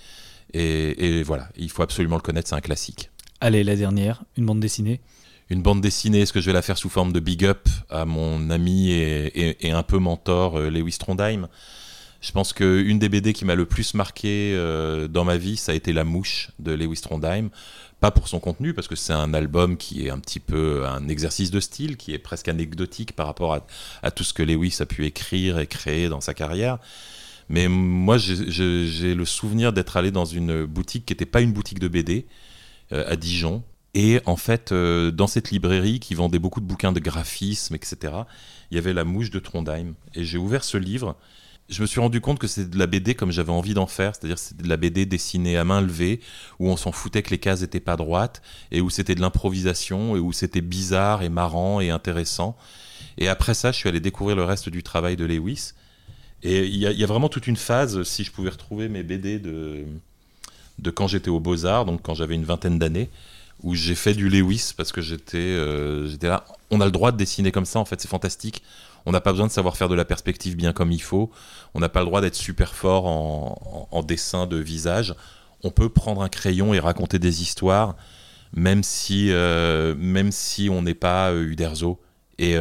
Et, 0.54 1.18
et 1.18 1.22
voilà, 1.22 1.48
il 1.56 1.70
faut 1.70 1.82
absolument 1.82 2.16
le 2.16 2.22
connaître, 2.22 2.48
c'est 2.48 2.54
un 2.54 2.60
classique. 2.60 3.10
Allez, 3.40 3.64
la 3.64 3.76
dernière, 3.76 4.22
une 4.36 4.46
bande 4.46 4.60
dessinée 4.60 5.00
une 5.50 5.60
bande 5.60 5.82
dessinée, 5.82 6.20
est-ce 6.22 6.32
que 6.32 6.40
je 6.40 6.46
vais 6.46 6.54
la 6.54 6.62
faire 6.62 6.78
sous 6.78 6.88
forme 6.88 7.12
de 7.12 7.20
big 7.20 7.44
up 7.44 7.68
à 7.90 8.06
mon 8.06 8.48
ami 8.48 8.90
et, 8.90 9.70
un 9.70 9.82
peu 9.82 9.98
mentor 9.98 10.56
euh, 10.56 10.70
Lewis 10.70 10.96
Trondheim? 10.98 11.46
Je 12.22 12.30
pense 12.30 12.52
qu'une 12.52 13.00
des 13.00 13.08
BD 13.08 13.32
qui 13.32 13.44
m'a 13.44 13.56
le 13.56 13.66
plus 13.66 13.94
marqué 13.94 14.52
euh, 14.54 15.08
dans 15.08 15.24
ma 15.24 15.36
vie, 15.36 15.56
ça 15.56 15.72
a 15.72 15.74
été 15.74 15.92
La 15.92 16.04
Mouche 16.04 16.50
de 16.60 16.72
Lewis 16.72 17.00
Trondheim. 17.00 17.50
Pas 17.98 18.12
pour 18.12 18.28
son 18.28 18.38
contenu, 18.38 18.74
parce 18.74 18.88
que 18.88 18.94
c'est 18.94 19.12
un 19.12 19.34
album 19.34 19.76
qui 19.76 20.06
est 20.06 20.10
un 20.10 20.18
petit 20.20 20.40
peu 20.40 20.86
un 20.86 21.08
exercice 21.08 21.50
de 21.50 21.58
style, 21.58 21.96
qui 21.96 22.14
est 22.14 22.18
presque 22.18 22.48
anecdotique 22.48 23.12
par 23.12 23.26
rapport 23.26 23.58
à, 24.02 24.10
tout 24.12 24.24
ce 24.24 24.32
que 24.32 24.42
Lewis 24.42 24.76
a 24.80 24.86
pu 24.86 25.04
écrire 25.04 25.58
et 25.58 25.66
créer 25.66 26.08
dans 26.08 26.20
sa 26.20 26.32
carrière. 26.32 26.78
Mais 27.48 27.66
moi, 27.68 28.18
j'ai 28.18 29.14
le 29.14 29.24
souvenir 29.24 29.72
d'être 29.72 29.96
allé 29.96 30.12
dans 30.12 30.24
une 30.24 30.64
boutique 30.64 31.06
qui 31.06 31.12
n'était 31.12 31.26
pas 31.26 31.40
une 31.40 31.52
boutique 31.52 31.80
de 31.80 31.88
BD, 31.88 32.26
euh, 32.92 33.04
à 33.08 33.16
Dijon, 33.16 33.64
et 33.94 34.20
en 34.24 34.36
fait, 34.36 34.72
euh, 34.72 35.10
dans 35.10 35.26
cette 35.26 35.50
librairie 35.50 36.00
qui 36.00 36.14
vendait 36.14 36.38
beaucoup 36.38 36.60
de 36.60 36.66
bouquins 36.66 36.92
de 36.92 37.00
graphisme, 37.00 37.74
etc., 37.74 38.14
il 38.70 38.76
y 38.76 38.78
avait 38.78 38.94
La 38.94 39.04
Mouche 39.04 39.30
de 39.30 39.38
Trondheim. 39.38 39.94
Et 40.14 40.24
j'ai 40.24 40.38
ouvert 40.38 40.64
ce 40.64 40.78
livre. 40.78 41.16
Je 41.68 41.80
me 41.80 41.86
suis 41.86 42.00
rendu 42.00 42.20
compte 42.20 42.38
que 42.38 42.46
c'était 42.46 42.68
de 42.68 42.78
la 42.78 42.86
BD 42.86 43.14
comme 43.14 43.30
j'avais 43.30 43.52
envie 43.52 43.74
d'en 43.74 43.86
faire, 43.86 44.14
c'est-à-dire 44.14 44.38
c'était 44.38 44.62
de 44.62 44.68
la 44.68 44.76
BD 44.76 45.06
dessinée 45.06 45.56
à 45.56 45.64
main 45.64 45.80
levée, 45.80 46.20
où 46.58 46.68
on 46.68 46.76
s'en 46.76 46.92
foutait 46.92 47.22
que 47.22 47.30
les 47.30 47.38
cases 47.38 47.62
n'étaient 47.62 47.80
pas 47.80 47.96
droites, 47.96 48.42
et 48.70 48.80
où 48.80 48.90
c'était 48.90 49.14
de 49.14 49.20
l'improvisation, 49.20 50.16
et 50.16 50.18
où 50.18 50.32
c'était 50.32 50.60
bizarre 50.60 51.22
et 51.22 51.28
marrant 51.28 51.80
et 51.80 51.90
intéressant. 51.90 52.56
Et 53.16 53.28
après 53.28 53.54
ça, 53.54 53.72
je 53.72 53.78
suis 53.78 53.88
allé 53.88 54.00
découvrir 54.00 54.36
le 54.36 54.44
reste 54.44 54.68
du 54.68 54.82
travail 54.82 55.16
de 55.16 55.24
Lewis. 55.24 55.72
Et 56.42 56.66
il 56.66 56.76
y, 56.76 57.04
a 57.04 57.06
vraiment 57.06 57.28
toute 57.28 57.46
une 57.46 57.56
phase, 57.56 58.02
si 58.02 58.24
je 58.24 58.32
pouvais 58.32 58.50
retrouver 58.50 58.88
mes 58.88 59.04
BD 59.04 59.38
de, 59.38 59.84
de 60.80 60.90
quand 60.90 61.06
j'étais 61.06 61.30
au 61.30 61.38
Beaux-Arts, 61.38 61.84
donc 61.84 62.02
quand 62.02 62.14
j'avais 62.14 62.34
une 62.34 62.44
vingtaine 62.44 62.80
d'années, 62.80 63.10
où 63.62 63.74
j'ai 63.74 63.94
fait 63.94 64.14
du 64.14 64.28
Lewis 64.28 64.72
parce 64.76 64.92
que 64.92 65.00
j'étais 65.00 65.38
euh, 65.38 66.08
j'étais 66.08 66.28
là. 66.28 66.44
On 66.70 66.80
a 66.80 66.84
le 66.84 66.90
droit 66.90 67.12
de 67.12 67.16
dessiner 67.16 67.52
comme 67.52 67.64
ça, 67.64 67.78
en 67.78 67.84
fait, 67.84 68.00
c'est 68.00 68.08
fantastique. 68.08 68.62
On 69.04 69.12
n'a 69.12 69.20
pas 69.20 69.32
besoin 69.32 69.46
de 69.46 69.52
savoir 69.52 69.76
faire 69.76 69.88
de 69.88 69.94
la 69.94 70.04
perspective 70.04 70.56
bien 70.56 70.72
comme 70.72 70.92
il 70.92 71.02
faut. 71.02 71.30
On 71.74 71.80
n'a 71.80 71.88
pas 71.88 72.00
le 72.00 72.06
droit 72.06 72.20
d'être 72.20 72.34
super 72.34 72.74
fort 72.74 73.06
en, 73.06 74.02
dessin 74.02 74.46
de 74.46 74.56
visage. 74.56 75.14
On 75.64 75.70
peut 75.70 75.88
prendre 75.88 76.22
un 76.22 76.28
crayon 76.28 76.72
et 76.72 76.78
raconter 76.78 77.18
des 77.18 77.42
histoires, 77.42 77.96
même 78.54 78.82
si, 78.82 79.28
euh, 79.30 79.94
même 79.96 80.30
si 80.30 80.68
on 80.70 80.82
n'est 80.82 80.94
pas 80.94 81.30
euh, 81.30 81.42
Uderzo. 81.42 82.00
Et 82.38 82.56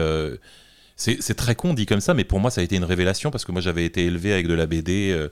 c'est 0.95 1.36
très 1.36 1.56
con 1.56 1.74
dit 1.74 1.86
comme 1.86 2.02
ça, 2.02 2.14
mais 2.14 2.24
pour 2.24 2.39
moi, 2.39 2.52
ça 2.52 2.62
a 2.62 2.64
été 2.64 2.76
une 2.76 2.84
révélation 2.84 3.32
parce 3.32 3.45
que 3.45 3.52
moi, 3.52 3.62
j'avais 3.62 3.86
été 3.86 4.06
élevé 4.06 4.34
avec 4.34 4.47
de 4.47 4.54
la 4.54 4.66
BD 4.66 5.30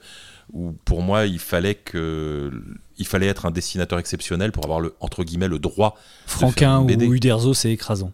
où 0.54 0.74
pour 0.86 1.02
moi 1.02 1.26
il 1.26 1.40
fallait 1.40 1.76
que 1.76 2.52
il 2.98 3.06
fallait 3.06 3.28
être 3.28 3.46
un 3.46 3.52
dessinateur 3.52 4.00
exceptionnel 4.00 4.52
pour 4.52 4.66
avoir 4.66 4.80
le 4.80 4.96
entre 5.00 5.24
guillemets 5.24 5.48
le 5.48 5.60
droit. 5.60 5.98
Franquin 6.26 6.80
ou 6.82 7.14
Uderzo, 7.14 7.54
c'est 7.54 7.72
écrasant. 7.72 8.12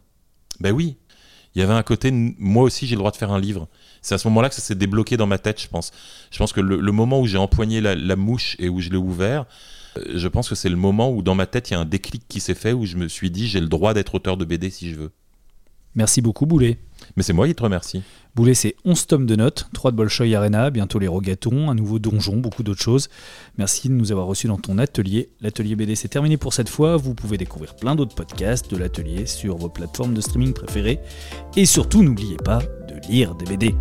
Ben 0.59 0.71
oui, 0.71 0.97
il 1.55 1.59
y 1.59 1.61
avait 1.61 1.73
un 1.73 1.83
côté 1.83 2.11
moi 2.11 2.63
aussi 2.63 2.87
j'ai 2.87 2.95
le 2.95 2.99
droit 2.99 3.11
de 3.11 3.17
faire 3.17 3.31
un 3.31 3.39
livre. 3.39 3.67
C'est 4.01 4.15
à 4.15 4.17
ce 4.17 4.27
moment-là 4.27 4.49
que 4.49 4.55
ça 4.55 4.61
s'est 4.61 4.75
débloqué 4.75 5.17
dans 5.17 5.27
ma 5.27 5.37
tête, 5.37 5.59
je 5.59 5.67
pense. 5.67 5.91
Je 6.29 6.37
pense 6.37 6.53
que 6.53 6.61
le, 6.61 6.91
moment 6.91 7.19
où 7.19 7.25
j'ai 7.25 7.37
empoigné 7.37 7.81
la, 7.81 8.15
mouche 8.15 8.55
et 8.59 8.69
où 8.69 8.79
je 8.79 8.89
l'ai 8.89 8.97
ouvert, 8.97 9.45
euh, 9.97 10.03
je 10.15 10.27
pense 10.27 10.49
que 10.49 10.55
c'est 10.55 10.69
le 10.69 10.75
moment 10.75 11.09
où 11.11 11.21
dans 11.21 11.35
ma 11.35 11.47
tête 11.47 11.69
il 11.69 11.73
y 11.73 11.75
a 11.75 11.79
un 11.79 11.85
déclic 11.85 12.23
qui 12.27 12.39
s'est 12.39 12.55
fait 12.55 12.73
où 12.73 12.85
je 12.85 12.97
me 12.97 13.07
suis 13.07 13.31
dit 13.31 13.47
j'ai 13.47 13.61
le 13.61 13.67
droit 13.67 13.93
d'être 13.93 14.15
auteur 14.15 14.37
de 14.37 14.45
BD 14.45 14.69
si 14.69 14.91
je 14.91 14.95
veux. 14.95 15.11
Merci 15.95 16.21
beaucoup 16.21 16.45
Boulet. 16.45 16.77
Mais 17.15 17.23
c'est 17.23 17.33
moi 17.33 17.47
qui 17.47 17.55
te 17.55 17.63
remercie. 17.63 18.03
Boulet, 18.35 18.53
c'est 18.53 18.75
11 18.83 19.07
tomes 19.07 19.25
de 19.25 19.35
notes, 19.35 19.69
3 19.73 19.91
de 19.91 19.95
Bolshoi 19.95 20.35
Arena, 20.35 20.69
bientôt 20.69 20.99
les 20.99 21.07
Rogatons, 21.07 21.69
un 21.69 21.75
nouveau 21.75 21.99
donjon, 21.99 22.37
beaucoup 22.37 22.63
d'autres 22.63 22.81
choses. 22.81 23.07
Merci 23.57 23.87
de 23.87 23.93
nous 23.93 24.11
avoir 24.11 24.27
reçus 24.27 24.47
dans 24.47 24.57
ton 24.57 24.77
atelier. 24.77 25.29
L'atelier 25.39 25.75
BD, 25.75 25.95
c'est 25.95 26.09
terminé 26.09 26.35
pour 26.35 26.53
cette 26.53 26.69
fois. 26.69 26.97
Vous 26.97 27.13
pouvez 27.13 27.37
découvrir 27.37 27.75
plein 27.75 27.95
d'autres 27.95 28.15
podcasts 28.15 28.69
de 28.69 28.77
l'atelier 28.77 29.25
sur 29.25 29.55
vos 29.55 29.69
plateformes 29.69 30.13
de 30.13 30.21
streaming 30.21 30.53
préférées. 30.53 30.99
Et 31.55 31.65
surtout, 31.65 32.03
n'oubliez 32.03 32.37
pas 32.37 32.59
de 32.59 33.09
lire 33.09 33.35
des 33.35 33.45
BD. 33.45 33.75